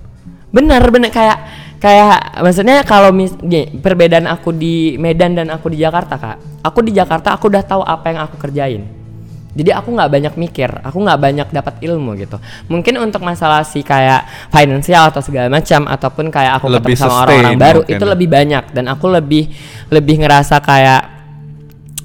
Bener 0.48 0.80
bener 0.88 1.10
kayak 1.10 1.38
kayak 1.82 2.40
maksudnya 2.40 2.86
kalau 2.86 3.10
mis 3.10 3.34
gini, 3.36 3.68
perbedaan 3.82 4.30
aku 4.30 4.54
di 4.54 4.94
Medan 4.96 5.34
dan 5.34 5.50
aku 5.50 5.74
di 5.74 5.82
Jakarta 5.82 6.14
kak. 6.14 6.62
Aku 6.62 6.80
di 6.86 6.94
Jakarta 6.94 7.34
aku 7.34 7.50
udah 7.50 7.66
tahu 7.66 7.82
apa 7.82 8.06
yang 8.14 8.22
aku 8.22 8.38
kerjain. 8.38 8.86
Jadi 9.58 9.74
aku 9.74 9.90
nggak 9.90 10.10
banyak 10.12 10.34
mikir, 10.38 10.70
aku 10.86 11.02
nggak 11.02 11.18
banyak 11.18 11.48
dapat 11.50 11.82
ilmu 11.82 12.14
gitu. 12.14 12.38
Mungkin 12.70 12.94
untuk 13.02 13.26
masalah 13.26 13.66
si 13.66 13.82
kayak 13.82 14.22
finansial 14.54 15.10
atau 15.10 15.18
segala 15.18 15.50
macam 15.50 15.82
ataupun 15.90 16.30
kayak 16.30 16.62
aku 16.62 16.70
Lebih 16.70 16.94
ketemu 16.94 17.02
sama 17.02 17.26
orang-orang 17.26 17.58
baru 17.58 17.80
mungkin 17.82 17.94
itu 17.98 18.04
ya. 18.06 18.10
lebih 18.14 18.28
banyak 18.30 18.64
dan 18.70 18.84
aku 18.86 19.06
lebih 19.10 19.50
lebih 19.90 20.22
ngerasa 20.22 20.62
kayak 20.62 21.17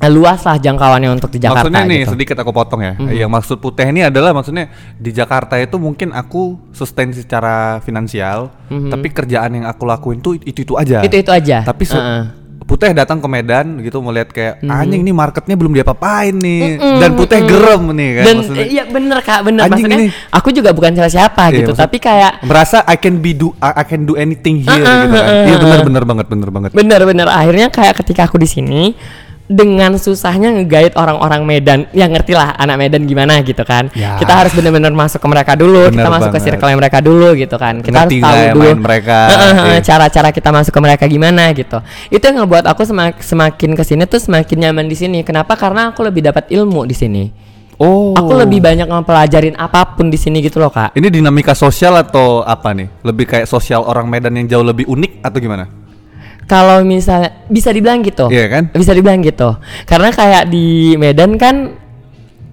eh, 0.04 0.12
luas 0.12 0.40
lah 0.42 0.56
jangkauannya 0.56 1.10
untuk 1.10 1.30
di 1.30 1.40
Jakarta 1.40 1.66
maksudnya 1.66 1.84
nih 1.86 2.00
gitu. 2.02 2.12
sedikit 2.12 2.36
aku 2.38 2.52
potong 2.52 2.82
ya. 2.82 2.94
Yang 3.00 3.32
maksud 3.32 3.58
putih 3.58 3.88
ini 3.88 4.04
adalah 4.04 4.32
maksudnya 4.32 4.68
di 4.94 5.10
Jakarta 5.10 5.56
itu 5.56 5.76
mungkin 5.76 6.12
aku 6.12 6.60
sustain 6.70 7.10
secara 7.10 7.80
finansial, 7.80 8.52
tapi 8.68 9.08
kerjaan 9.08 9.56
yang 9.56 9.66
aku 9.66 9.84
lakuin 9.84 10.20
tuh 10.20 10.36
itu 10.38 10.62
itu 10.62 10.74
aja. 10.76 11.00
Itu 11.00 11.16
itu 11.16 11.32
aja. 11.32 11.64
Tapi 11.64 11.84
Heeh. 11.88 12.24
Putih 12.64 12.96
datang 12.96 13.20
ke 13.20 13.28
Medan 13.28 13.76
gitu 13.78 14.00
melihat 14.00 14.32
kayak 14.32 14.64
Mhm. 14.64 14.72
anjing 14.72 15.02
ini 15.04 15.12
marketnya 15.12 15.52
belum 15.54 15.76
diapa-apain 15.76 16.32
nih 16.32 16.80
dan 16.96 17.12
Putih 17.12 17.44
gerem 17.44 17.92
nih 17.92 18.10
kan 18.14 18.24
dan 18.24 18.36
maksudnya. 18.40 18.66
iya 18.66 18.84
bener 18.88 19.20
kak 19.20 19.40
bener 19.44 19.62
Anjing 19.62 19.84
maksudnya 19.84 20.00
ini. 20.00 20.32
aku 20.32 20.50
juga 20.50 20.72
bukan 20.72 20.96
siapa-siapa 20.96 21.44
Iya, 21.46 21.58
gitu 21.60 21.72
tapi 21.76 22.00
kayak 22.00 22.40
merasa 22.42 22.88
I 22.88 22.96
can 22.96 23.20
be 23.20 23.36
do 23.36 23.52
I, 23.60 23.84
can 23.84 24.08
do 24.08 24.16
anything 24.16 24.64
here 24.64 24.72
Heeh, 24.72 24.80
gitu 24.80 25.12
kan. 25.12 25.12
heeh, 25.12 25.44
Iya 25.44 25.58
bener 25.60 25.80
bener 25.84 26.04
banget 26.08 26.26
bener 26.26 26.50
banget. 26.50 26.70
bener-bener 26.72 27.28
akhirnya 27.28 27.68
kayak 27.68 28.00
ketika 28.00 28.22
aku 28.26 28.40
di 28.40 28.48
sini 28.48 28.96
dengan 29.44 29.92
susahnya 29.94 30.56
nge-guide 30.56 30.96
orang-orang 30.96 31.44
Medan 31.44 31.80
yang 31.92 32.10
ngerti 32.10 32.32
lah 32.32 32.56
anak 32.56 32.80
Medan 32.80 33.04
gimana 33.04 33.40
gitu 33.40 33.60
kan 33.62 33.92
Ya. 33.92 34.16
kita 34.16 34.32
harus 34.34 34.52
bener-bener 34.52 34.90
masuk 34.90 35.20
ke 35.20 35.28
mereka 35.28 35.54
dulu 35.54 35.88
Bener 35.88 36.00
kita 36.00 36.10
masuk 36.10 36.30
ke 36.30 36.40
banget. 36.40 36.48
circle 36.56 36.72
mereka 36.74 36.98
dulu 37.00 37.30
gitu 37.34 37.56
kan 37.56 37.76
kita 37.80 38.08
Ngerti 38.08 38.18
harus 38.18 38.40
tahu 38.40 38.56
dulu 38.56 38.70
mereka, 38.80 39.18
iya. 39.68 39.80
cara-cara 39.82 40.30
kita 40.30 40.50
masuk 40.50 40.72
ke 40.72 40.82
mereka 40.82 41.04
gimana 41.06 41.52
gitu 41.52 41.78
itu 42.08 42.24
yang 42.24 42.40
ngebuat 42.40 42.64
aku 42.66 42.82
semak- 42.84 43.20
semakin 43.20 43.72
ke 43.74 43.84
sini 43.84 44.04
tuh 44.04 44.18
semakin 44.18 44.58
nyaman 44.62 44.88
di 44.88 44.96
sini 44.96 45.20
kenapa 45.22 45.54
karena 45.54 45.92
aku 45.92 46.02
lebih 46.02 46.24
dapat 46.24 46.48
ilmu 46.48 46.84
di 46.84 46.96
sini 46.96 47.24
Oh. 47.76 48.14
aku 48.14 48.38
lebih 48.38 48.62
banyak 48.62 48.86
ngepelajarin 48.86 49.58
apa 49.58 49.98
pun 49.98 50.08
di 50.08 50.16
sini 50.16 50.40
gitu 50.40 50.62
loh 50.62 50.70
kak 50.70 50.94
Ini 50.94 51.10
dinamika 51.10 51.52
sosial 51.52 51.98
atau 51.98 52.40
apa 52.40 52.70
nih? 52.70 52.86
Lebih 53.02 53.26
kayak 53.26 53.46
sosial 53.46 53.82
orang 53.82 54.06
Medan 54.06 54.38
yang 54.38 54.46
jauh 54.48 54.62
lebih 54.62 54.86
unik 54.86 55.20
atau 55.20 55.42
gimana? 55.42 55.66
Kalau 56.46 56.82
misalnya 56.82 57.46
bisa 57.46 57.70
dibilang 57.70 58.00
gitu 58.00 58.28
Iya 58.28 58.46
kan? 58.50 58.64
bisa 58.70 58.92
dibilang 58.92 59.20
gitu 59.20 59.56
karena 59.84 60.10
kayak 60.10 60.44
di 60.46 60.66
Medan 60.96 61.36
kan 61.36 61.80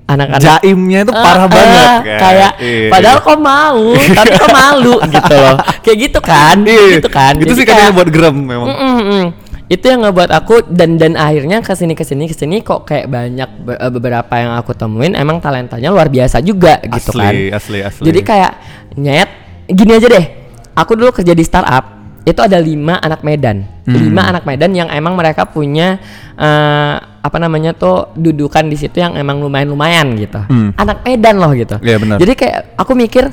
anak-anak 0.06 0.42
Jaimnya 0.42 1.00
itu 1.04 1.12
parah 1.12 1.38
Ah, 1.40 1.48
banget 1.48 1.78
ah, 1.78 1.98
kan? 2.00 2.18
kayak 2.18 2.52
Iya, 2.58 2.88
padahal 2.88 3.16
iya. 3.16 3.24
kok 3.24 3.38
mau 3.38 3.80
tapi 3.94 4.30
kok 4.34 4.50
malu 4.50 4.94
gitu 5.14 5.34
loh 5.36 5.56
kayak 5.80 5.98
gitu 6.00 6.18
kan 6.20 6.56
Iya, 6.60 6.84
gitu 6.96 7.08
kan 7.08 7.32
Itu 7.36 7.52
sih 7.52 7.62
kadang 7.62 7.78
kayak- 7.84 7.96
buat 7.96 8.08
gerem 8.08 8.36
memang. 8.36 8.68
Mm, 8.68 8.78
mm, 8.80 9.02
mm. 9.06 9.26
itu 9.68 9.86
yang 9.86 10.02
ngebuat 10.02 10.30
aku 10.34 10.66
dan 10.66 10.98
dan 10.98 11.14
akhirnya 11.14 11.58
ke 11.60 11.70
sini 11.72 11.94
ke 11.94 12.02
sini 12.02 12.26
ke 12.26 12.34
sini 12.34 12.58
kok 12.58 12.82
kayak 12.84 13.06
banyak 13.06 13.46
be- 13.60 13.78
eh, 13.78 13.86
beberapa 13.88 14.34
yang 14.34 14.58
aku 14.58 14.74
temuin 14.74 15.14
emang 15.14 15.38
talentanya 15.38 15.88
luar 15.88 16.06
biasa 16.06 16.42
juga 16.42 16.82
gitu 16.82 17.14
kan 17.14 17.30
Asli, 17.30 17.54
asli, 17.54 17.78
asli. 17.80 18.02
jadi 18.02 18.20
kayak 18.20 18.52
nyet 18.96 19.30
gini 19.68 19.94
aja 19.94 20.10
deh 20.10 20.26
aku 20.72 20.92
dulu 20.92 21.14
kerja 21.14 21.30
di 21.30 21.44
startup 21.44 21.99
itu 22.30 22.40
ada 22.40 22.56
lima 22.56 22.96
anak 22.96 23.20
Medan 23.20 23.66
Hmm. 23.80 23.96
lima 23.98 24.22
anak 24.24 24.44
Medan 24.44 24.70
yang 24.70 24.86
emang 24.86 25.12
mereka 25.12 25.44
punya 25.44 25.98
eh, 26.32 26.94
apa 27.20 27.36
namanya 27.36 27.74
tuh 27.74 28.14
dudukan 28.14 28.64
di 28.64 28.76
situ 28.76 28.96
yang 28.96 29.12
emang 29.12 29.38
lumayan 29.38 29.66
lumayan 29.66 30.14
gitu 30.14 30.38
Hmm. 30.40 30.70
anak 30.74 31.02
Medan 31.02 31.36
loh 31.36 31.50
gitu 31.52 31.76
Iya, 31.76 31.98
benar. 31.98 32.16
jadi 32.16 32.32
kayak 32.32 32.58
aku 32.76 32.92
mikir 32.94 33.28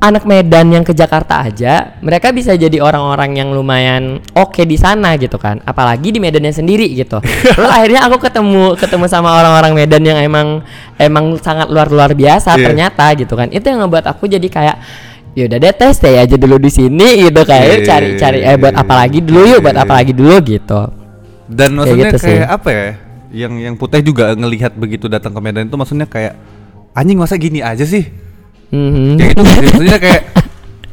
anak 0.00 0.24
Medan 0.24 0.72
yang 0.72 0.80
ke 0.80 0.96
Jakarta 0.96 1.44
aja 1.44 2.00
mereka 2.00 2.32
bisa 2.32 2.56
jadi 2.56 2.80
orang-orang 2.80 3.36
yang 3.36 3.52
lumayan 3.52 4.16
oke 4.32 4.64
di 4.64 4.74
sana 4.74 5.12
gitu 5.14 5.36
kan 5.36 5.60
apalagi 5.60 6.08
di 6.08 6.16
Medannya 6.16 6.48
sendiri 6.50 6.88
gitu 6.90 7.20
terus 7.52 7.68
akhirnya 7.68 8.08
aku 8.08 8.16
ketemu 8.18 8.72
ketemu 8.74 9.04
sama 9.04 9.36
orang-orang 9.36 9.76
Medan 9.76 10.00
yang 10.00 10.16
emang 10.16 10.64
emang 10.96 11.36
sangat 11.36 11.68
luar 11.68 11.92
luar 11.92 12.16
biasa 12.16 12.56
Iya. 12.56 12.64
ternyata 12.64 13.04
gitu 13.12 13.36
kan 13.36 13.52
itu 13.52 13.60
yang 13.62 13.84
ngebuat 13.84 14.08
aku 14.08 14.24
jadi 14.24 14.48
kayak 14.48 14.76
ya 15.32 15.46
udah 15.46 15.58
deh 15.58 15.72
tes 15.72 15.96
deh 15.96 16.16
aja 16.16 16.34
dulu 16.34 16.56
di 16.56 16.68
sini 16.68 17.06
gitu 17.22 17.40
kayak 17.40 17.62
Iya, 17.62 17.72
"Yuk 17.72 17.80
cari 17.84 18.08
cari 18.16 18.38
eh 18.40 18.56
buat 18.56 18.74
apa 18.74 18.94
lagi 18.96 19.18
dulu 19.20 19.40
yuk 19.46 19.60
buat 19.60 19.72
iya, 19.72 19.82
apa 19.82 19.94
lagi 19.94 20.12
dulu 20.12 20.34
gitu 20.40 20.80
Dan 21.46 21.74
maksudnya 21.74 22.08
gitu 22.08 22.18
sih. 22.18 22.34
kayak 22.36 22.48
apa 22.48 22.68
ya? 22.68 22.86
Yang 23.32 23.52
yang 23.60 23.74
Putih 23.74 24.00
juga 24.00 24.24
ngelihat 24.32 24.72
begitu 24.72 25.06
datang 25.06 25.30
ke 25.30 25.40
Medan 25.40 25.64
itu 25.64 25.74
maksudnya 25.74 26.04
kayak 26.04 26.34
anjing 26.92 27.14
masa 27.16 27.34
gini 27.36 27.58
aja 27.58 27.82
sih? 27.82 28.06
Mhm. 28.68 29.14
Kayak 29.16 29.30
gitu 29.30 29.42
sih. 29.44 29.58
maksudnya 29.64 29.98
kayak 29.98 30.22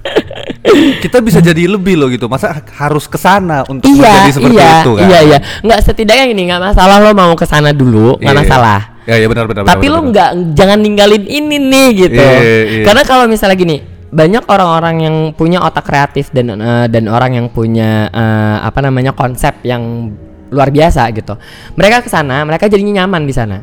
kita 1.04 1.18
bisa 1.20 1.40
jadi 1.40 1.64
lebih 1.68 1.96
loh 1.96 2.08
gitu. 2.08 2.26
Masa 2.26 2.54
harus 2.76 3.06
ke 3.06 3.16
sana 3.16 3.66
untuk 3.66 3.86
iya 3.88 4.02
menjadi 4.24 4.32
seperti 4.32 4.56
iya 4.56 4.70
itu 4.76 4.92
kan? 4.94 5.04
iya 5.04 5.20
iya 5.24 5.38
nggak 5.62 5.80
setidaknya 5.84 6.26
ini 6.28 6.42
nggak 6.48 6.62
masalah 6.64 6.96
lo 7.00 7.12
mau 7.12 7.34
ke 7.34 7.46
sana 7.46 7.70
dulu 7.72 8.16
nggak 8.16 8.24
Iya, 8.24 8.34
iya. 8.34 8.42
masalah 8.44 8.80
Ya 9.04 9.16
ya 9.16 9.28
benar 9.28 9.46
benar. 9.46 9.64
tapi 9.64 9.88
benar, 9.88 9.96
lo 9.96 10.00
nggak 10.06 10.30
jangan 10.54 10.78
ninggalin 10.78 11.24
ini 11.24 11.58
nih 11.60 11.88
gitu 11.98 12.20
Iya, 12.20 12.42
iya. 12.44 12.84
karena 12.84 13.02
kalau 13.02 13.26
misalnya 13.26 13.56
gini 13.56 13.78
banyak 14.08 14.43
orang-orang 14.47 14.95
yang 15.03 15.16
punya 15.36 15.60
otak 15.64 15.84
kreatif 15.88 16.32
dan 16.32 16.55
eh, 16.55 16.88
dan 16.88 17.12
orang 17.12 17.36
yang 17.36 17.47
punya 17.51 18.08
eh, 18.08 18.58
apa 18.64 18.80
namanya 18.80 19.12
konsep 19.12 19.60
yang 19.68 20.14
luar 20.47 20.72
biasa 20.72 21.12
gitu. 21.12 21.36
Mereka 21.76 22.08
ke 22.08 22.10
sana 22.10 22.43
mereka 22.47 22.72
jadinya 22.72 23.03
nyaman 23.03 23.28
di 23.28 23.34
sana 23.36 23.58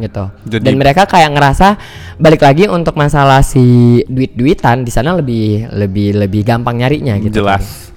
gitu. 0.00 0.24
Jadi- 0.48 0.64
dan 0.64 0.74
mereka 0.80 1.04
kayak 1.06 1.30
ngerasa 1.36 1.68
balik 2.16 2.42
lagi 2.42 2.66
untuk 2.66 2.96
masalah 2.96 3.44
si 3.44 4.00
duit-duitan 4.08 4.82
di 4.82 4.90
sana 4.90 5.14
lebih 5.14 5.68
lebih 5.70 6.18
lebih 6.18 6.42
gampang 6.42 6.80
nyarinya 6.80 7.14
gitu. 7.20 7.44
Jelas. 7.44 7.92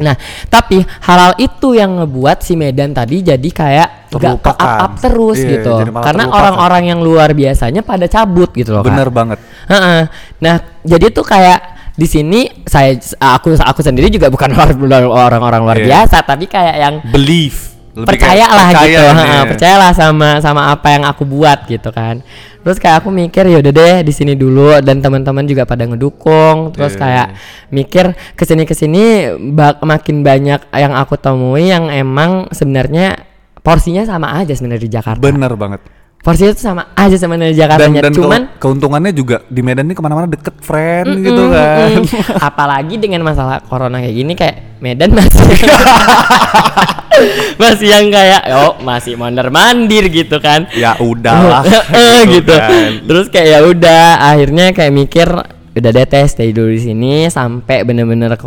Nah, 0.00 0.16
tapi 0.48 0.80
halal 1.04 1.36
itu 1.36 1.76
yang 1.76 2.00
ngebuat 2.00 2.40
si 2.40 2.56
Medan 2.56 2.90
tadi 2.90 3.20
jadi 3.20 3.48
kayak 3.52 3.88
gak 4.10 4.16
Terlupakan. 4.16 4.56
up, 4.56 4.80
up 4.80 4.92
terus 4.98 5.38
Iya, 5.38 5.60
gitu. 5.60 5.70
Karena 5.92 6.24
orang-orang 6.32 6.82
yang 6.88 7.00
luar 7.04 7.36
biasanya 7.36 7.84
pada 7.84 8.08
cabut 8.08 8.50
gitu 8.56 8.74
loh. 8.74 8.82
Bener 8.82 9.12
banget. 9.12 9.38
Heeh. 9.68 10.08
Nah, 10.40 10.56
jadi 10.82 11.12
tuh 11.12 11.22
kayak 11.22 11.60
di 11.94 12.08
sini 12.08 12.48
saya 12.64 12.96
aku 13.20 13.52
aku 13.60 13.80
sendiri 13.84 14.08
juga 14.08 14.32
bukan 14.32 14.50
orang-orang 15.12 15.60
luar 15.62 15.76
Iya. 15.78 15.86
biasa, 16.08 16.24
tapi 16.24 16.48
kayak 16.48 16.76
yang 16.80 16.94
Believe. 17.12 17.68
Lebih 17.90 18.06
percaya 18.06 18.46
gitu, 18.70 19.02
heeh, 19.02 19.42
percayalah 19.50 19.90
sama 19.90 20.38
sama 20.38 20.70
apa 20.70 20.94
yang 20.94 21.02
aku 21.02 21.26
buat 21.26 21.66
gitu 21.66 21.90
kan. 21.90 22.22
Terus 22.60 22.76
kayak 22.76 23.04
aku 23.04 23.08
mikir 23.08 23.48
ya 23.48 23.58
udah 23.64 23.72
deh 23.72 23.96
di 24.04 24.12
sini 24.12 24.36
dulu 24.36 24.80
dan 24.84 25.00
teman-teman 25.00 25.48
juga 25.48 25.64
pada 25.64 25.88
ngedukung. 25.88 26.76
Terus 26.76 26.92
Iya. 26.96 27.00
kayak 27.00 27.26
mikir 27.72 28.04
ke 28.36 28.44
sini 28.44 28.62
ke 28.68 28.74
sini 28.76 29.04
bak 29.52 29.80
makin 29.80 30.20
banyak 30.20 30.60
yang 30.76 30.92
aku 30.92 31.16
temui 31.16 31.72
yang 31.72 31.88
emang 31.88 32.52
sebenarnya 32.52 33.24
porsinya 33.60 34.04
sama 34.04 34.36
aja 34.36 34.52
sebenarnya 34.52 34.84
di 34.84 34.92
Jakarta. 34.92 35.20
Bener 35.20 35.52
banget. 35.56 35.99
Porsinya 36.20 36.52
tuh 36.52 36.60
sama 36.62 36.82
aja 36.92 37.16
sebenarnya 37.16 37.48
di 37.48 37.58
Jakarta. 37.58 37.80
Dan, 37.80 37.96
dan 37.96 38.12
Cuman 38.12 38.40
keu- 38.44 38.60
keuntungannya 38.60 39.08
juga 39.10 39.40
di 39.46 39.60
Medan 39.60 39.84
ini 39.84 39.96
ke 39.96 40.00
mana-mana 40.00 40.28
deket 40.28 40.52
friend 40.60 41.08
Mm, 41.10 41.22
gitu 41.22 41.42
kan. 41.48 41.88
mm. 41.96 42.04
Apalagi 42.52 42.94
dengan 42.94 43.20
masalah 43.22 43.60
corona 43.62 43.98
kayak 43.98 44.12
gini 44.14 44.32
kayak 44.34 44.56
Medan 44.78 45.10
masih 45.10 45.40
masih 47.56 47.88
yang 47.88 48.06
kayak 48.08 48.42
oh 48.50 48.76
masih 48.80 49.14
mondar 49.14 49.48
mandir 49.48 50.08
gitu 50.08 50.36
kan. 50.38 50.68
ya 50.72 50.92
udahlah. 50.98 51.64
Eh, 51.88 52.20
gitu. 52.30 52.52
kan. 52.52 53.00
Terus 53.00 53.26
kayak 53.28 53.48
ya 53.48 53.60
udah 53.62 54.02
akhirnya 54.22 54.66
kayak 54.70 54.92
mikir 54.92 55.28
udah 55.70 55.90
deh 55.90 56.04
tes 56.04 56.34
stay 56.34 56.50
dulu 56.50 56.68
di 56.68 56.82
sini 56.82 57.12
sampai 57.28 57.80
bener-bener 57.80 58.34
kok 58.34 58.44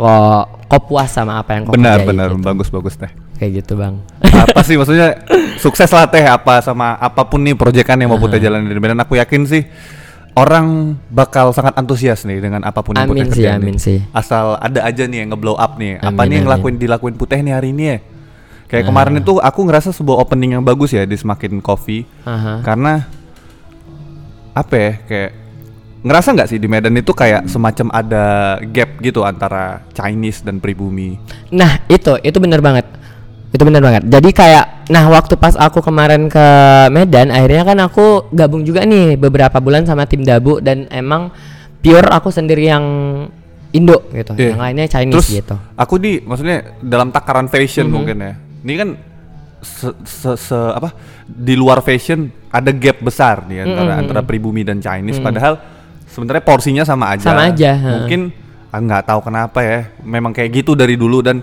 kok 0.62 0.82
puas 0.84 1.08
sama 1.08 1.40
apa 1.40 1.56
yang 1.56 1.62
kok 1.64 1.72
Benar 1.72 2.04
benar 2.04 2.30
gitu. 2.30 2.44
bagus 2.44 2.68
bagus 2.68 2.94
teh. 2.94 3.10
Kayak 3.36 3.64
gitu 3.64 3.76
bang. 3.76 3.98
Apa 4.22 4.60
sih 4.62 4.74
maksudnya 4.74 5.20
sukses 5.58 5.90
lah 5.90 6.06
teh 6.06 6.22
apa 6.22 6.58
sama 6.60 6.94
apa 6.96 7.22
pun 7.24 7.40
nih 7.40 7.54
proyekan 7.54 7.98
yang 7.98 8.10
mau 8.10 8.20
Putih 8.20 8.38
jalanin. 8.38 8.68
Di 8.68 8.78
Medan 8.78 9.00
aku 9.00 9.18
yakin 9.18 9.42
sih 9.44 9.62
orang 10.34 10.98
bakal 11.08 11.54
sangat 11.54 11.78
antusias 11.78 12.26
nih 12.26 12.42
dengan 12.42 12.66
apa 12.66 12.82
pun 12.82 12.98
yang 12.98 13.06
Amin 13.06 13.26
Putih 13.26 13.38
sih, 13.38 13.46
amin 13.46 13.78
nih. 13.78 13.82
sih. 13.82 13.98
asal 14.10 14.58
ada 14.58 14.82
aja 14.82 15.06
nih 15.06 15.22
yang 15.22 15.30
ngeblow 15.30 15.54
up 15.54 15.78
nih. 15.78 15.98
Apa 15.98 16.10
Amin, 16.10 16.26
nih 16.26 16.34
yang 16.42 16.46
amin. 16.46 16.54
lakuin 16.58 16.76
dilakuin 16.78 17.14
Putih 17.14 17.38
nih 17.38 17.54
hari 17.54 17.70
ini 17.70 17.84
ya? 17.86 17.98
Kayak 18.64 18.90
kemarin 18.90 19.14
itu 19.22 19.38
aku 19.38 19.60
ngerasa 19.62 19.94
sebuah 19.94 20.18
opening 20.18 20.58
yang 20.58 20.64
bagus 20.66 20.90
ya 20.90 21.06
di 21.06 21.14
Semakin 21.14 21.62
Coffee. 21.62 22.02
Aha. 22.26 22.58
karena 22.66 23.06
apa 24.54 24.74
ya 24.74 24.92
kayak 25.06 25.30
ngerasa 26.04 26.28
nggak 26.34 26.48
sih 26.50 26.58
di 26.58 26.68
Medan 26.68 26.94
itu 26.94 27.10
kayak 27.10 27.46
semacam 27.46 27.88
ada 27.94 28.24
gap 28.60 28.98
gitu 29.00 29.22
antara 29.22 29.86
Chinese 29.94 30.42
dan 30.42 30.58
pribumi? 30.58 31.16
Nah 31.48 31.80
itu 31.86 32.18
itu 32.20 32.38
bener 32.42 32.58
banget 32.58 32.84
itu 33.54 33.62
bener 33.62 33.78
banget 33.78 34.02
jadi 34.04 34.28
kayak 34.28 34.64
nah 34.90 35.06
waktu 35.06 35.38
pas 35.38 35.54
aku 35.54 35.78
kemarin 35.78 36.26
ke 36.26 36.46
Medan 36.90 37.30
akhirnya 37.30 37.62
kan 37.62 37.78
aku 37.80 38.26
gabung 38.28 38.66
juga 38.66 38.82
nih 38.82 39.14
beberapa 39.14 39.62
bulan 39.62 39.86
sama 39.86 40.04
tim 40.04 40.26
Dabu 40.26 40.58
dan 40.58 40.90
emang 40.90 41.30
pure 41.78 42.10
aku 42.10 42.28
sendiri 42.28 42.66
yang 42.66 42.84
Indo 43.70 44.06
gitu 44.10 44.34
Iya. 44.34 44.54
yang 44.54 44.60
lainnya 44.60 44.86
Chinese 44.86 45.14
Terus 45.14 45.28
gitu 45.34 45.54
aku 45.74 45.94
di 45.96 46.18
maksudnya 46.18 46.78
dalam 46.78 47.10
takaran 47.10 47.46
fashion 47.46 47.86
Mhm. 47.86 47.94
mungkin 47.94 48.16
ya. 48.16 48.34
Ini 48.64 48.74
kan 48.74 48.88
se, 49.60 49.88
se- 50.02 50.38
se- 50.38 50.72
apa 50.72 50.94
di 51.24 51.54
luar 51.54 51.78
fashion 51.80 52.30
ada 52.48 52.70
gap 52.70 53.02
besar 53.02 53.42
nih 53.44 53.66
antara 53.66 53.92
Mhm. 53.94 54.00
antara 54.00 54.20
pribumi 54.22 54.62
dan 54.62 54.78
Chinese 54.78 55.18
padahal 55.18 55.58
sebenarnya 56.06 56.42
porsinya 56.42 56.82
sama 56.82 57.10
aja. 57.10 57.30
Sama 57.30 57.50
aja. 57.50 57.74
Mungkin 57.74 58.30
ah, 58.70 58.78
nggak 58.78 59.02
tahu 59.04 59.20
kenapa 59.22 59.58
ya. 59.60 59.90
Memang 60.00 60.30
kayak 60.30 60.54
gitu 60.54 60.74
dari 60.74 60.94
dulu 60.94 61.18
dan 61.18 61.42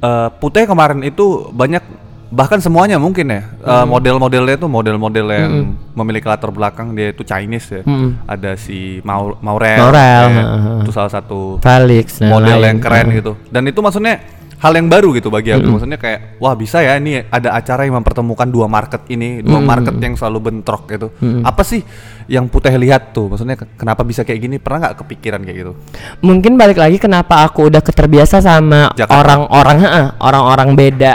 eh, 0.00 0.28
Putih 0.38 0.64
kemarin 0.64 1.02
itu 1.02 1.48
banyak 1.50 1.82
bahkan 2.28 2.60
semuanya 2.60 3.00
mungkin 3.00 3.24
ya 3.32 3.40
eh, 3.56 3.86
model-modelnya 3.88 4.60
itu 4.60 4.68
model-model 4.68 5.26
yang 5.32 5.52
memiliki 5.96 6.28
latar 6.28 6.52
belakang 6.52 6.92
dia 6.92 7.10
itu 7.10 7.24
Chinese 7.24 7.80
ya. 7.80 7.82
Mhm. 7.88 8.08
Ada 8.28 8.52
si 8.60 9.00
Mau 9.00 9.32
Maurel, 9.40 9.80
Maurel, 9.80 10.24
ya. 10.28 10.44
ha. 10.44 10.72
itu 10.84 10.92
salah 10.92 11.08
satu 11.08 11.56
Felix 11.58 12.20
model 12.20 12.60
lain. 12.60 12.68
yang 12.76 12.78
keren 12.84 13.06
Heeh. 13.08 13.18
gitu. 13.24 13.32
Dan 13.48 13.64
itu 13.64 13.80
maksudnya 13.80 14.20
hal 14.58 14.72
yang 14.74 14.90
baru 14.90 15.14
gitu 15.14 15.30
bagi 15.30 15.54
aku. 15.54 15.66
Maksudnya 15.70 15.98
kayak 15.98 16.36
wah 16.38 16.54
bisa 16.54 16.82
ya 16.82 16.98
ini 16.98 17.22
ada 17.30 17.54
acara 17.54 17.86
yang 17.86 17.98
mempertemukan 17.98 18.50
dua 18.50 18.66
market 18.66 19.06
ini, 19.08 19.38
dua 19.42 19.62
market 19.62 19.94
yang 19.98 20.18
selalu 20.18 20.50
bentrok 20.50 20.90
gitu. 20.90 21.14
Apa 21.42 21.62
sih 21.62 21.80
yang 22.26 22.50
Putih 22.50 22.74
lihat 22.76 23.14
tuh? 23.14 23.30
Maksudnya 23.30 23.56
ke- 23.56 23.78
kenapa 23.78 24.02
bisa 24.02 24.26
kayak 24.26 24.40
gini? 24.42 24.56
Pernah 24.58 24.90
nggak 24.90 24.96
kepikiran 25.00 25.40
kayak 25.42 25.56
gitu? 25.56 25.72
mungkin 26.18 26.58
balik 26.58 26.76
lagi 26.76 26.98
kenapa 26.98 27.46
aku 27.46 27.70
udah 27.70 27.80
keterbiasa 27.80 28.42
sama 28.42 28.90
orang-orang 29.08 29.78
heeh, 29.80 30.06
orang-orang 30.20 30.68
beda 30.74 31.12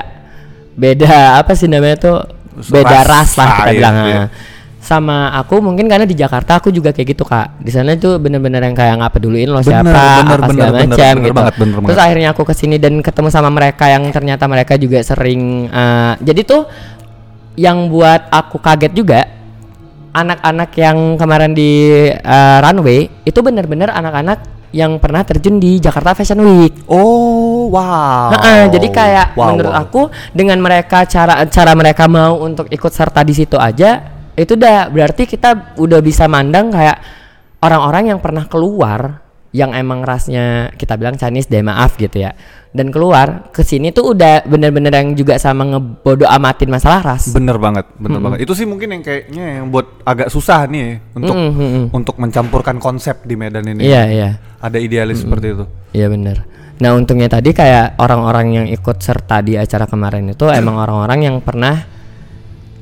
beda 0.73 1.37
apa 1.37 1.53
sih 1.53 1.69
namanya 1.69 1.97
tuh 1.99 2.17
beda 2.53 3.05
ras, 3.05 3.33
Ras, 3.35 3.37
lah 3.37 3.47
kita 3.49 3.61
ah, 3.61 3.67
iya, 3.69 3.73
bilang 3.77 3.95
iya. 4.07 4.23
Sama 4.83 5.31
aku 5.39 5.63
mungkin 5.63 5.87
karena 5.87 6.03
di 6.03 6.11
Jakarta 6.11 6.59
aku 6.59 6.67
juga 6.67 6.91
kayak 6.91 7.15
gitu 7.15 7.23
kak 7.23 7.55
di 7.63 7.71
sana 7.71 7.95
tuh 7.95 8.19
bener-bener 8.19 8.59
yang 8.59 8.75
kayak 8.75 8.99
nggak 8.99 9.13
peduliin 9.15 9.47
lo 9.47 9.63
Bener, 9.63 9.79
siapa 9.79 9.87
bener, 10.19 10.39
apa 10.43 10.51
segala 10.51 10.71
bener, 10.75 10.83
macam 10.83 10.99
bener 11.15 11.23
gitu 11.23 11.33
banget, 11.39 11.55
bener 11.55 11.73
terus 11.79 11.87
banget. 11.87 12.03
akhirnya 12.03 12.29
aku 12.35 12.43
ke 12.43 12.53
sini 12.53 12.75
dan 12.75 12.93
ketemu 12.99 13.29
sama 13.31 13.47
mereka 13.47 13.87
yang 13.87 14.03
ternyata 14.11 14.43
mereka 14.51 14.75
juga 14.75 14.99
sering 14.99 15.71
eh, 15.71 16.13
jadi 16.19 16.41
tuh 16.43 16.61
yang 17.55 17.87
buat 17.87 18.27
aku 18.27 18.59
kaget 18.59 18.91
juga 18.91 19.23
anak-anak 20.13 20.69
yang 20.75 20.97
kemarin 21.15 21.55
di 21.55 21.71
eh, 22.11 22.57
runway 22.59 23.07
itu 23.23 23.39
bener-bener 23.39 23.87
anak-anak 23.87 24.51
yang 24.73 24.97
pernah 24.97 25.21
terjun 25.21 25.61
di 25.61 25.77
Jakarta 25.77 26.17
Fashion 26.17 26.41
Week. 26.41 26.73
Oh, 26.89 27.69
wow. 27.69 28.33
Heeh, 28.33 28.73
jadi 28.73 28.87
kayak 28.89 29.27
Wow, 29.37 29.53
menurut 29.53 29.69
wow. 29.69 29.85
aku 29.85 30.01
dengan 30.33 30.57
mereka 30.57 31.05
cara 31.05 31.45
cara 31.45 31.77
mereka 31.77 32.09
mau 32.09 32.41
untuk 32.41 32.65
ikut 32.73 32.89
serta 32.89 33.21
di 33.21 33.37
situ 33.37 33.53
aja 33.53 34.12
itu 34.33 34.57
udah 34.57 34.89
berarti 34.89 35.29
kita 35.29 35.77
udah 35.77 35.99
bisa 36.01 36.25
mandang 36.25 36.73
kayak 36.73 36.97
orang-orang 37.61 38.15
yang 38.15 38.19
pernah 38.19 38.45
keluar 38.49 39.23
yang 39.53 39.69
emang 39.77 40.01
rasnya 40.01 40.73
kita 40.73 40.97
bilang 40.97 41.13
Chinese 41.13 41.45
deh 41.45 41.61
maaf 41.61 41.93
gitu 42.01 42.25
ya 42.25 42.33
dan 42.73 42.89
keluar 42.89 43.53
ke 43.53 43.61
sini 43.61 43.93
tuh 43.93 44.17
udah 44.17 44.49
bener-bener 44.49 44.89
yang 44.89 45.13
juga 45.13 45.37
sama 45.37 45.61
ngebodo 45.61 46.25
amatin 46.25 46.73
masalah 46.73 47.05
ras. 47.05 47.29
Bener 47.29 47.61
banget, 47.61 47.85
bener 48.01 48.17
banget. 48.17 48.49
Itu 48.49 48.57
sih 48.57 48.65
mungkin 48.65 48.97
yang 48.97 49.05
kayaknya 49.05 49.61
yang 49.61 49.69
buat 49.69 50.01
agak 50.01 50.33
susah 50.33 50.65
nih 50.65 51.13
untuk 51.13 51.37
Mm, 51.37 51.53
mm, 51.53 51.69
mm. 51.69 51.85
untuk 51.93 52.15
mencampurkan 52.17 52.81
konsep 52.81 53.21
di 53.29 53.37
Medan 53.37 53.69
ini. 53.69 53.85
Iya 53.85 54.03
iya. 54.09 54.29
Ada 54.57 54.81
idealis 54.81 55.21
seperti 55.21 55.53
itu. 55.53 55.65
Iya 55.93 56.09
bener. 56.09 56.49
Nah 56.81 56.97
untungnya 56.97 57.29
tadi 57.29 57.53
kayak 57.53 58.01
orang-orang 58.01 58.47
yang 58.57 58.67
ikut 58.73 58.97
serta 58.97 59.45
di 59.45 59.53
acara 59.53 59.85
kemarin 59.85 60.33
itu 60.33 60.49
emang 60.49 60.81
orang-orang 60.81 61.29
yang 61.29 61.37
pernah 61.45 61.92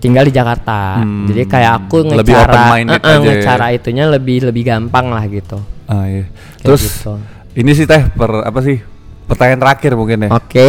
tinggal 0.02 0.26
di 0.26 0.34
Jakarta. 0.34 1.00
Hmm, 1.00 1.30
Jadi 1.30 1.46
kayak 1.46 1.72
aku 1.86 2.02
lebih 2.10 2.34
ngecara, 2.34 2.50
open-minded 2.50 2.98
eh, 2.98 3.06
eh, 3.06 3.14
aja 3.14 3.22
ya. 3.22 3.32
ngecara 3.38 3.66
itunya 3.72 4.06
lebih 4.10 4.38
lebih 4.50 4.64
gampang 4.66 5.14
lah 5.14 5.24
gitu. 5.30 5.62
Ah, 5.86 6.10
iya. 6.10 6.26
Kayak 6.26 6.64
Terus 6.66 6.82
gitu. 6.84 7.14
ini 7.54 7.72
sih 7.72 7.86
teh 7.86 8.02
per 8.10 8.42
apa 8.42 8.60
sih? 8.60 8.82
Pertanyaan 9.30 9.62
terakhir 9.64 9.92
mungkin 9.96 10.28
ya. 10.28 10.30
Oke, 10.36 10.66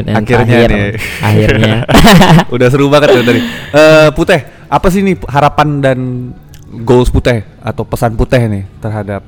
dan 0.00 0.24
Akhirnya 0.24 0.46
terakhir, 0.48 0.68
nih. 0.72 0.90
akhirnya. 1.20 1.74
Udah 2.54 2.68
seru 2.72 2.88
banget 2.88 3.12
ya 3.12 3.20
tadi. 3.20 3.40
Eh 3.76 4.08
Putih, 4.16 4.40
apa 4.72 4.86
sih 4.88 5.04
nih 5.04 5.20
harapan 5.28 5.68
dan 5.84 5.98
goals 6.80 7.12
Putih 7.12 7.44
atau 7.60 7.84
pesan 7.84 8.16
Putih 8.16 8.40
nih 8.48 8.64
terhadap 8.80 9.20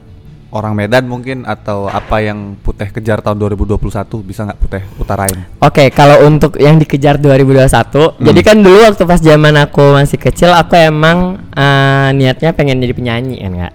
orang 0.49 0.73
Medan 0.73 1.05
mungkin 1.05 1.45
atau 1.45 1.87
apa 1.87 2.19
yang 2.19 2.57
Putih 2.59 2.89
kejar 2.89 3.21
tahun 3.21 3.37
2021 3.37 3.77
bisa 4.23 4.43
nggak 4.43 4.59
Putih 4.59 4.83
utarain? 4.97 5.39
Oke, 5.59 5.89
kalau 5.91 6.25
untuk 6.25 6.57
yang 6.57 6.77
dikejar 6.77 7.17
2021, 7.17 8.17
Hmm. 8.17 8.25
jadi 8.25 8.41
kan 8.43 8.57
dulu 8.57 8.79
waktu 8.81 9.05
pas 9.05 9.21
zaman 9.21 9.55
aku 9.59 9.83
masih 9.95 10.17
kecil, 10.17 10.51
aku 10.51 10.73
emang 10.75 11.37
eh, 11.51 12.09
niatnya 12.13 12.53
pengen 12.53 12.81
jadi 12.81 12.93
penyanyi 12.93 13.37
kan 13.39 13.53
nggak? 13.55 13.73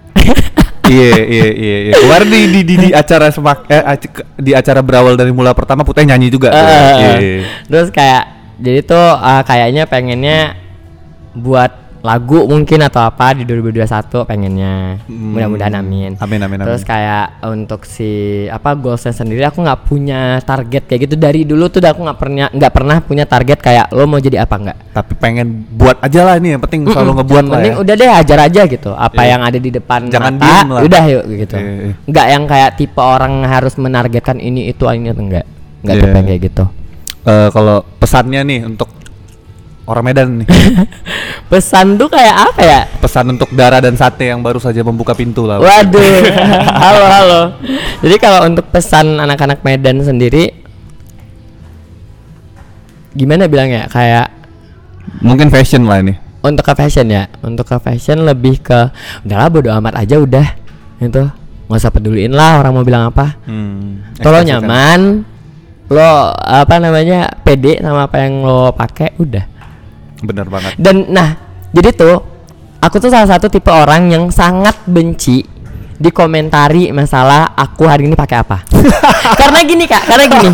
iya 0.90 1.14
iya 1.20 1.48
iya 1.50 1.76
iya. 1.88 1.94
Kemarin 1.96 2.28
di 2.28 2.40
di 2.44 2.60
di, 2.64 2.74
di 2.76 2.88
acara 2.90 3.30
semak 3.30 3.70
eh, 3.70 3.82
di 4.34 4.50
acara 4.50 4.80
berawal 4.80 5.14
dari 5.14 5.30
mula 5.30 5.54
pertama 5.54 5.86
Putih 5.86 6.02
nyanyi 6.02 6.26
juga. 6.28 6.50
tuh. 6.50 6.58
Eh, 6.58 6.92
Iya. 6.98 7.16
Terus 7.70 7.88
kayak 7.88 8.22
jadi 8.58 8.80
tuh 8.82 9.08
eh, 9.14 9.42
kayaknya 9.46 9.86
pengennya 9.86 10.38
buat 11.34 11.83
lagu 12.04 12.44
mungkin 12.44 12.84
atau 12.84 13.00
apa 13.00 13.32
di 13.32 13.42
2021 13.42 13.88
pengennya. 14.22 15.00
Hmm. 15.02 15.32
Mudah-mudahan 15.32 15.72
amin. 15.74 16.20
Amin 16.20 16.36
amin 16.38 16.60
amin. 16.60 16.68
Terus 16.68 16.84
kayak 16.84 17.40
untuk 17.42 17.82
si 17.82 18.10
apa 18.46 18.76
goalsnya 18.76 19.10
sendiri 19.10 19.40
aku 19.40 19.58
nggak 19.58 19.80
punya 19.82 20.20
target 20.38 20.84
kayak 20.84 21.00
gitu 21.02 21.16
dari 21.16 21.42
dulu 21.42 21.64
tuh 21.66 21.80
udah 21.80 21.90
aku 21.90 22.04
nggak 22.04 22.18
pernah 22.20 22.46
nggak 22.52 22.72
pernah 22.72 22.96
punya 23.00 23.24
target 23.24 23.58
kayak 23.58 23.88
lo 23.88 24.04
mau 24.04 24.20
jadi 24.20 24.44
apa 24.44 24.52
nggak 24.54 24.78
Tapi 24.92 25.12
pengen 25.16 25.64
buat 25.72 25.96
aja 25.98 26.20
lah 26.22 26.36
ini 26.36 26.52
yang 26.52 26.60
penting 26.60 26.84
selalu 26.84 27.00
Mm-mm, 27.00 27.18
ngebuat 27.18 27.34
yang 27.34 27.48
lah 27.48 27.56
penting 27.56 27.72
ya. 27.72 27.80
udah 27.80 27.94
deh 27.96 28.10
ajar 28.12 28.38
aja 28.44 28.62
gitu 28.68 28.90
apa 28.92 29.16
Iya. 29.16 29.28
yang 29.32 29.42
ada 29.42 29.58
di 29.58 29.70
depan 29.72 30.00
Jangan 30.06 30.32
mata 30.36 30.52
udah 30.84 31.02
yuk 31.08 31.24
gitu 31.34 31.56
Iya, 31.56 31.72
iya. 31.72 31.92
nggak 32.04 32.26
yang 32.28 32.44
kayak 32.44 32.70
tipe 32.76 33.00
orang 33.00 33.32
harus 33.42 33.74
menargetkan 33.74 34.36
ini 34.36 34.68
itu 34.68 34.84
ini 34.86 35.08
enggak 35.08 35.48
nggak 35.80 35.96
yang 35.96 36.26
kayak 36.28 36.42
gitu 36.44 36.64
Eh, 37.24 37.48
kalau 37.48 37.80
pesannya 37.96 38.44
nih 38.44 38.60
untuk 38.68 38.92
orang 39.84 40.04
Medan 40.04 40.28
nih. 40.40 40.48
pesan 41.50 41.94
tuh 41.94 42.08
kayak 42.08 42.34
apa 42.46 42.60
ya 42.60 42.80
Pesan 42.98 43.28
untuk 43.30 43.48
Dara 43.50 43.78
dan 43.78 43.94
Sate 43.94 44.26
yang 44.26 44.40
baru 44.40 44.56
saja 44.56 44.80
membuka 44.80 45.12
pintu 45.12 45.44
lah. 45.44 45.58
waduh 45.58 46.00
halo 46.82 47.04
halo 47.04 47.40
jadi 48.00 48.16
kalau 48.16 48.40
untuk 48.44 48.64
pesan 48.68 49.16
anak-anak 49.16 49.60
Medan 49.60 50.00
sendiri 50.00 50.50
gimana 53.12 53.44
bilangnya 53.44 53.86
kayak 53.86 54.32
Mungkin 55.20 55.48
fashion 55.48 55.84
lah 55.84 56.00
ini. 56.00 56.16
untuk 56.40 56.60
ke 56.62 56.74
fashion 56.74 57.06
ya 57.06 57.28
untuk 57.40 57.64
ke 57.64 57.76
fashion 57.78 58.20
lebih 58.20 58.58
ke 58.58 58.88
udahlah 59.22 59.48
bodo 59.48 59.70
amat 59.70 59.96
aja 59.98 60.16
udah 60.16 60.44
itu 60.98 61.22
nggak 61.64 61.78
usah 61.78 61.88
peduliin 61.88 62.32
lah 62.32 62.58
orang 62.58 62.72
mau 62.72 62.82
bilang 62.82 63.08
apa 63.08 63.36
Hmm. 63.42 64.04
kalau 64.18 64.40
ekspresikan. 64.40 64.60
nyaman 64.60 65.00
lo 65.86 66.10
apa 66.34 66.74
namanya 66.76 67.32
pede 67.40 67.76
sama 67.78 68.04
apa 68.04 68.16
yang 68.18 68.40
lo 68.40 68.72
pakai 68.72 69.16
udah 69.16 69.44
Bener 70.24 70.46
banget. 70.48 70.72
dan 70.76 71.08
nah 71.08 71.28
jadi 71.70 71.92
tuh 71.92 72.16
aku 72.78 72.96
tuh 72.98 73.08
salah 73.08 73.28
satu 73.28 73.46
tipe 73.48 73.68
orang 73.68 74.08
yang 74.08 74.24
sangat 74.28 74.76
benci 74.84 75.44
dikomentari 75.94 76.90
masalah 76.90 77.54
aku 77.54 77.86
hari 77.86 78.10
ini 78.10 78.18
pakai 78.18 78.42
apa. 78.42 78.66
Karena 79.40 79.62
gini 79.62 79.86
kak 79.86 80.04
karena 80.04 80.24
gini. 80.26 80.50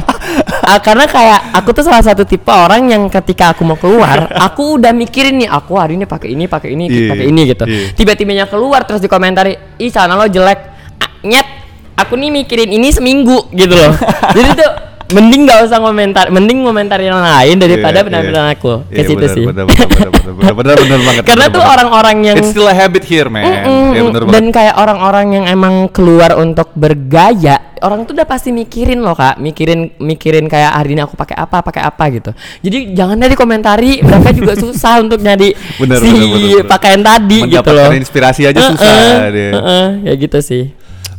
Uh, 0.62 0.78
karena 0.86 1.08
kayak 1.08 1.40
aku 1.56 1.74
tuh 1.74 1.82
salah 1.82 2.04
satu 2.04 2.22
tipe 2.22 2.46
orang 2.46 2.86
yang 2.86 3.08
ketika 3.08 3.50
aku 3.56 3.66
mau 3.66 3.74
keluar 3.74 4.30
aku 4.46 4.78
udah 4.78 4.92
mikirin 4.94 5.42
nih 5.42 5.48
aku 5.50 5.74
hari 5.74 5.98
ini 5.98 6.06
pakai 6.06 6.36
ini 6.36 6.44
pakai 6.46 6.70
ini 6.70 6.84
Iya, 6.86 7.08
pakai 7.10 7.26
ini 7.26 7.40
gitu. 7.50 7.64
iya. 7.66 7.90
tiba-tibanya 7.96 8.46
keluar 8.46 8.84
terus 8.86 9.02
dikomentari 9.02 9.56
ih 9.80 9.90
sana 9.90 10.14
lo 10.14 10.28
jelek. 10.28 10.60
Ah, 11.00 11.10
nyet 11.24 11.48
aku 11.96 12.14
nih 12.14 12.30
mikirin 12.30 12.70
ini 12.70 12.92
seminggu 12.92 13.50
gitu 13.50 13.74
loh. 13.74 13.96
Jadi 14.36 14.48
tuh 14.54 14.70
mending 15.10 15.42
nggak 15.44 15.60
usah 15.64 15.78
komentar 15.78 16.26
mending 16.28 16.62
komentar 16.62 16.98
yang 16.98 17.18
lain 17.18 17.56
daripada 17.56 17.98
Iya, 17.98 18.06
penampilan 18.06 18.44
iya. 18.44 18.54
aku 18.54 18.72
ke 18.84 18.94
Iya, 18.94 19.06
situ 19.06 19.26
sih 19.28 19.44
Benar, 19.44 19.66
benar, 19.66 20.76
benar, 20.78 20.98
banget. 21.00 21.22
karena 21.26 21.46
benar 21.46 21.54
tuh 21.54 21.62
orang-orang 21.62 22.16
yang 22.22 22.36
It's 22.36 22.50
still 22.50 22.64
a 22.64 22.72
habit 22.72 23.02
here, 23.02 23.26
man. 23.26 23.42
Mm-mm, 23.42 23.90
Iya, 23.90 24.02
benar 24.06 24.22
dan 24.22 24.30
banget. 24.30 24.54
kayak 24.54 24.74
orang-orang 24.76 25.26
yang 25.32 25.44
emang 25.46 25.74
keluar 25.88 26.34
untuk 26.34 26.70
bergaya 26.72 27.58
orang 27.80 28.04
tuh 28.04 28.12
udah 28.12 28.24
pasti 28.24 28.50
mikirin 28.50 29.00
loh 29.00 29.12
kak 29.12 29.36
mikirin 29.36 29.96
mikirin 29.96 30.46
kayak 30.46 30.68
hari 30.70 30.92
ini 30.92 31.00
aku 31.00 31.16
pakai 31.16 31.32
apa 31.34 31.58
pakai 31.60 31.80
apa 31.80 32.04
gitu 32.10 32.30
jadi 32.60 32.92
jangan 32.92 33.16
deh 33.16 33.30
dikomentari 33.30 33.90
mereka 34.00 34.30
juga 34.30 34.52
susah 34.62 35.00
untuk 35.00 35.16
nyari 35.18 35.56
Benar, 35.80 35.96
si 35.96 36.06
benar, 36.06 36.28
benar, 36.28 36.40
benar. 36.52 36.68
pakaian 36.68 37.00
tadi 37.00 37.38
gitu 37.40 37.56
Mendapatkan 37.56 37.88
loh 37.88 37.96
inspirasi 37.96 38.42
aja 38.44 38.60
susah 38.68 38.92
dia. 39.28 39.50
Heeh, 39.50 39.86
ya 40.04 40.12
gitu 40.14 40.38
sih 40.40 40.64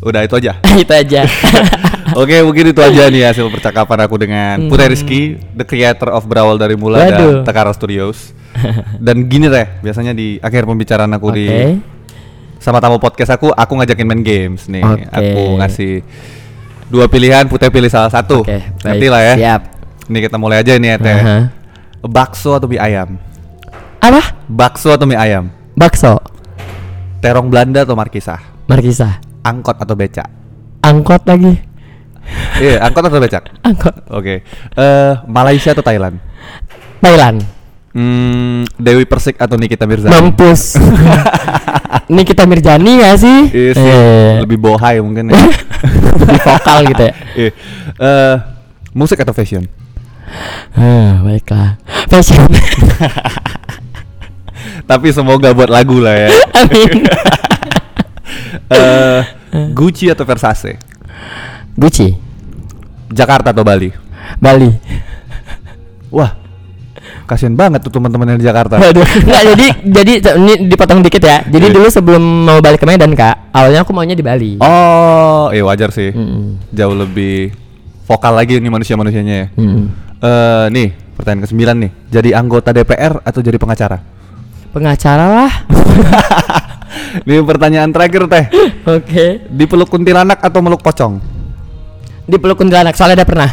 Udah 0.01 0.25
itu 0.25 0.33
aja. 0.33 0.57
itu 0.83 0.93
aja 0.93 1.21
Oke, 2.21 2.43
mungkin 2.43 2.75
itu 2.75 2.81
aja 2.83 3.07
nih 3.07 3.23
hasil 3.23 3.47
percakapan 3.47 4.03
aku 4.03 4.19
dengan 4.19 4.67
Putri 4.67 4.91
Rizky, 4.91 5.21
the 5.55 5.63
creator 5.63 6.11
of 6.11 6.27
Berawal 6.27 6.59
dari 6.59 6.75
Mula 6.75 7.07
dan 7.07 7.13
Waduh. 7.15 7.35
Tekara 7.47 7.71
Studios. 7.71 8.35
dan 8.99 9.31
gini 9.31 9.47
deh, 9.47 9.79
biasanya 9.79 10.11
di 10.11 10.35
akhir 10.43 10.67
pembicaraan 10.67 11.07
aku 11.15 11.31
di 11.31 11.47
Oke. 11.47 11.79
sama 12.59 12.83
tamu 12.83 12.99
podcast 12.99 13.31
aku, 13.31 13.47
aku 13.55 13.71
ngajakin 13.79 14.03
main 14.03 14.19
games 14.19 14.67
nih. 14.67 14.83
Oke. 14.83 15.07
Aku 15.07 15.41
ngasih 15.63 16.03
dua 16.91 17.07
pilihan, 17.07 17.47
Putih 17.47 17.71
pilih 17.71 17.87
salah 17.87 18.11
satu. 18.11 18.43
Ngerti 18.43 19.07
baik. 19.07 19.13
lah 19.13 19.21
ya. 19.23 19.33
Siap. 19.39 19.61
Nih 20.11 20.21
kita 20.27 20.35
mulai 20.35 20.59
aja 20.59 20.75
nih 20.75 20.89
ya 20.91 20.97
teh. 20.99 21.15
Aha. 21.15 21.37
Bakso 22.03 22.59
atau 22.59 22.67
mie 22.67 22.81
ayam? 22.81 23.15
apa 24.01 24.33
Bakso 24.49 24.89
atau 24.91 25.05
mie 25.07 25.15
ayam? 25.15 25.47
bakso 25.77 26.17
Terong 27.21 27.47
Belanda 27.47 27.85
atau 27.85 27.93
Markisah? 27.95 28.41
markisa 28.67 29.30
Angkot 29.41 29.73
atau 29.75 29.95
becak? 29.95 30.29
angkot 30.81 31.21
lagi 31.23 31.61
Iya, 32.57 32.81
angkot 32.81 33.03
atau 33.03 33.17
becak? 33.17 33.43
angkot 33.61 33.95
Oke. 34.09 34.41
Eh, 34.71 35.11
Malaysia 35.25 35.71
atau 35.71 35.81
Thailand? 35.81 36.17
Thailand 36.97 37.41
Hmm, 37.91 38.63
Dewi 38.75 39.03
Persik 39.03 39.35
atau 39.35 39.55
Nikita 39.55 39.83
Mirzani? 39.83 40.09
mampus 40.09 40.79
ini 42.09 42.23
kita 42.23 42.45
Mirjani 42.45 42.97
gak 42.97 43.17
sih 43.17 43.39
Iya 43.51 43.71
sih, 43.73 43.83
Eh, 43.83 44.31
lebih 44.39 44.57
bohai 44.57 44.97
mungkin 44.99 45.27
ya. 45.27 45.35
lebih 46.17 46.39
vokal 46.39 46.79
gitu 46.87 47.03
ya 47.03 47.13
Iya. 47.35 47.51
Eh, 47.97 48.35
musik 48.91 49.17
atau 49.17 49.31
fashion? 49.31 49.67
Ah, 50.71 51.19
baiklah 51.19 51.75
fashion 52.07 52.47
Tapi 54.87 55.07
semoga 55.09 55.51
buat 55.51 55.67
lagu 55.67 55.99
lah 55.99 56.15
ya. 56.17 56.29
amin 56.55 57.05
Eh, 58.71 59.21
Gucci 59.75 60.07
atau 60.07 60.23
Versace? 60.23 60.79
Gucci 61.75 62.15
Jakarta 63.11 63.51
atau 63.51 63.67
Bali? 63.67 63.91
Bali 64.39 64.71
Wah, 66.11 66.35
kasian 67.23 67.55
banget 67.55 67.79
tuh 67.83 67.91
teman-teman 67.91 68.35
yang 68.35 68.39
di 68.39 68.43
Jakarta. 68.43 68.75
Waduh, 68.75 69.03
nggak 69.03 69.43
jadi 69.55 69.67
jadi 69.79 70.13
ini 70.35 70.53
dipotong 70.67 70.99
dikit 70.99 71.23
ya. 71.23 71.39
Jadi 71.47 71.71
Iya. 71.71 71.75
dulu 71.79 71.87
sebelum 71.87 72.23
mau 72.43 72.59
balik 72.59 72.83
ke 72.83 72.87
Medan 72.87 73.15
kak, 73.15 73.55
awalnya 73.55 73.87
aku 73.87 73.95
maunya 73.95 74.11
di 74.11 74.19
Bali. 74.19 74.59
Oh, 74.59 75.47
iya 75.55 75.63
wajar 75.63 75.95
sih. 75.95 76.11
Mm-mm. 76.11 76.59
Jauh 76.67 76.91
lebih 76.91 77.55
vokal 78.03 78.35
lagi 78.35 78.59
nih 78.59 78.67
manusia-manusianya 78.67 79.35
ya. 79.35 79.47
Mm. 79.55 79.83
Eh, 80.19 80.65
nih, 80.75 80.87
pertanyaan 81.15 81.47
ke-9 81.47 81.63
nih. 81.79 81.91
Jadi 82.11 82.29
anggota 82.35 82.75
DPR 82.75 83.23
atau 83.23 83.39
jadi 83.39 83.55
pengacara? 83.55 83.97
Pengacara 84.75 85.25
lah. 85.31 85.51
Ini 87.23 87.43
pertanyaan 87.43 87.89
terakhir 87.91 88.27
teh. 88.27 88.45
Oke. 88.87 89.45
Dipeluk 89.47 89.87
kuntilanak 89.87 90.39
atau 90.43 90.59
meluk 90.59 90.83
pocong? 90.83 91.19
Di 92.25 92.37
peluk 92.37 92.59
kuntilanak 92.59 92.95
soalnya 92.95 93.23
udah 93.23 93.27
pernah. 93.27 93.49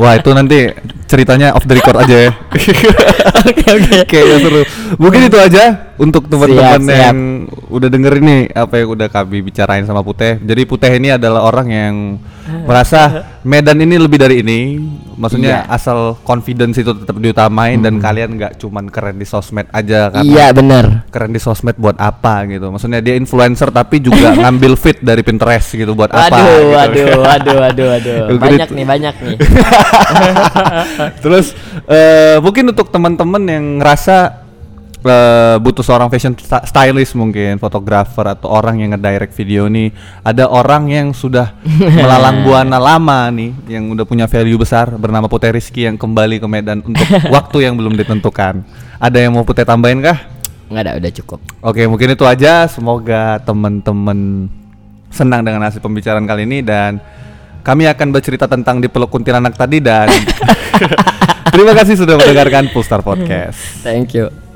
Wah 0.00 0.16
itu 0.16 0.32
nanti 0.32 0.70
ceritanya 1.04 1.52
off 1.52 1.68
the 1.68 1.76
record 1.76 2.00
aja 2.00 2.30
ya. 2.30 2.32
Oke 3.50 3.66
oke. 3.68 3.96
Kayaknya 4.08 4.36
seru. 4.40 4.62
Mungkin 4.96 5.28
itu 5.28 5.38
aja 5.38 5.94
untuk 5.96 6.26
teman-teman 6.26 6.82
yang 6.82 7.18
udah 7.68 7.86
dengerin 7.86 8.24
nih 8.24 8.40
apa 8.50 8.80
yang 8.80 8.88
udah 8.90 9.06
kami 9.06 9.38
bicarain 9.40 9.84
sama 9.84 10.00
Putih. 10.00 10.40
Jadi 10.40 10.62
Putih 10.64 10.96
ini 10.96 11.12
adalah 11.12 11.44
orang 11.44 11.68
yang 11.68 11.94
merasa 12.68 13.30
Medan 13.40 13.78
ini 13.78 13.96
lebih 13.96 14.18
dari 14.18 14.42
ini. 14.42 14.60
Maksudnya 15.14 15.48
Iya. 15.52 15.60
Hmm. 15.62 15.76
asal 15.76 15.98
confidence 16.24 16.76
itu 16.76 16.96
tetap 16.96 17.12
diutamain 17.14 17.76
dan 17.76 18.00
kalian 18.00 18.34
nggak 18.34 18.56
cuman 18.56 18.88
keren 18.88 19.16
di 19.16 19.24
sosmed 19.24 19.68
aja 19.68 20.08
karena 20.08 20.24
Iya 20.24 20.46
benar. 20.50 20.84
keren 21.08 21.30
di 21.30 21.40
sosmed 21.40 21.76
buat 21.76 21.96
apa 21.96 22.48
gitu. 22.48 22.72
Maksudnya 22.72 23.04
dia 23.04 23.14
influencer 23.14 23.68
tapi 23.68 24.00
juga 24.00 24.32
ngambil 24.40 24.74
fit 24.74 24.96
dari 24.98 25.20
Pinterest 25.20 25.76
gitu 25.76 25.92
buat 25.92 26.08
apa. 26.08 26.32
Waduh, 26.32 26.48
gitu. 26.48 26.72
waduh, 26.72 27.06
waduh, 27.28 27.56
waduh, 27.60 27.86
waduh. 27.92 28.38
Banyak 28.40 28.68
nih, 28.72 28.84
banyak 28.88 29.14
nih. 29.20 29.36
Terus 31.20 31.52
eh, 31.84 32.36
mungkin 32.40 32.72
untuk 32.72 32.88
teman-teman 32.88 33.42
yang 33.44 33.64
ngerasa 33.80 34.39
eh, 35.04 35.56
butuh 35.60 35.84
seorang 35.84 36.08
fashion 36.12 36.36
stylist 36.40 37.16
mungkin 37.16 37.56
fotografer 37.56 38.26
atau 38.26 38.52
orang 38.52 38.80
yang 38.80 38.96
ngedirect 38.96 39.32
video 39.36 39.66
nih, 39.66 39.92
ada 40.24 40.48
orang 40.48 40.88
yang 40.88 41.12
sudah 41.12 41.56
melalang 41.98 42.44
buana 42.44 42.78
lama 42.80 43.28
nih, 43.32 43.50
yang 43.68 43.90
udah 43.92 44.04
punya 44.04 44.26
value 44.28 44.60
besar 44.60 44.92
bernama 44.96 45.28
Putih 45.28 45.52
Rizky 45.52 45.88
yang 45.88 45.96
kembali 45.96 46.40
ke 46.40 46.46
Medan 46.48 46.84
untuk 46.84 47.06
waktu 47.34 47.68
yang 47.68 47.76
belum 47.76 47.96
ditentukan. 47.96 48.64
Ada 49.00 49.18
yang 49.24 49.36
mau 49.36 49.44
Putih 49.44 49.64
tambahin 49.64 50.04
kah? 50.04 50.18
Nggak 50.70 50.82
ada, 50.86 50.92
udah 51.02 51.12
cukup. 51.18 51.40
Oke, 51.66 51.82
mungkin 51.90 52.14
itu 52.14 52.22
aja. 52.22 52.70
Semoga 52.70 53.42
teman-teman 53.42 54.46
senang 55.10 55.42
dengan 55.42 55.66
hasil 55.66 55.82
pembicaraan 55.82 56.22
kali 56.24 56.46
ini 56.46 56.62
dan 56.62 57.02
kami 57.66 57.84
akan 57.90 58.14
bercerita 58.14 58.46
tentang 58.46 58.80
dipeluk 58.80 59.10
kuntilanak 59.10 59.58
tadi 59.58 59.82
dan 59.82 60.08
terima 61.54 61.76
kasih 61.76 61.98
sudah 61.98 62.16
mendengarkan 62.16 62.70
Pulstar 62.72 63.04
Podcast. 63.04 63.82
Thank 63.84 64.16
you. 64.16 64.49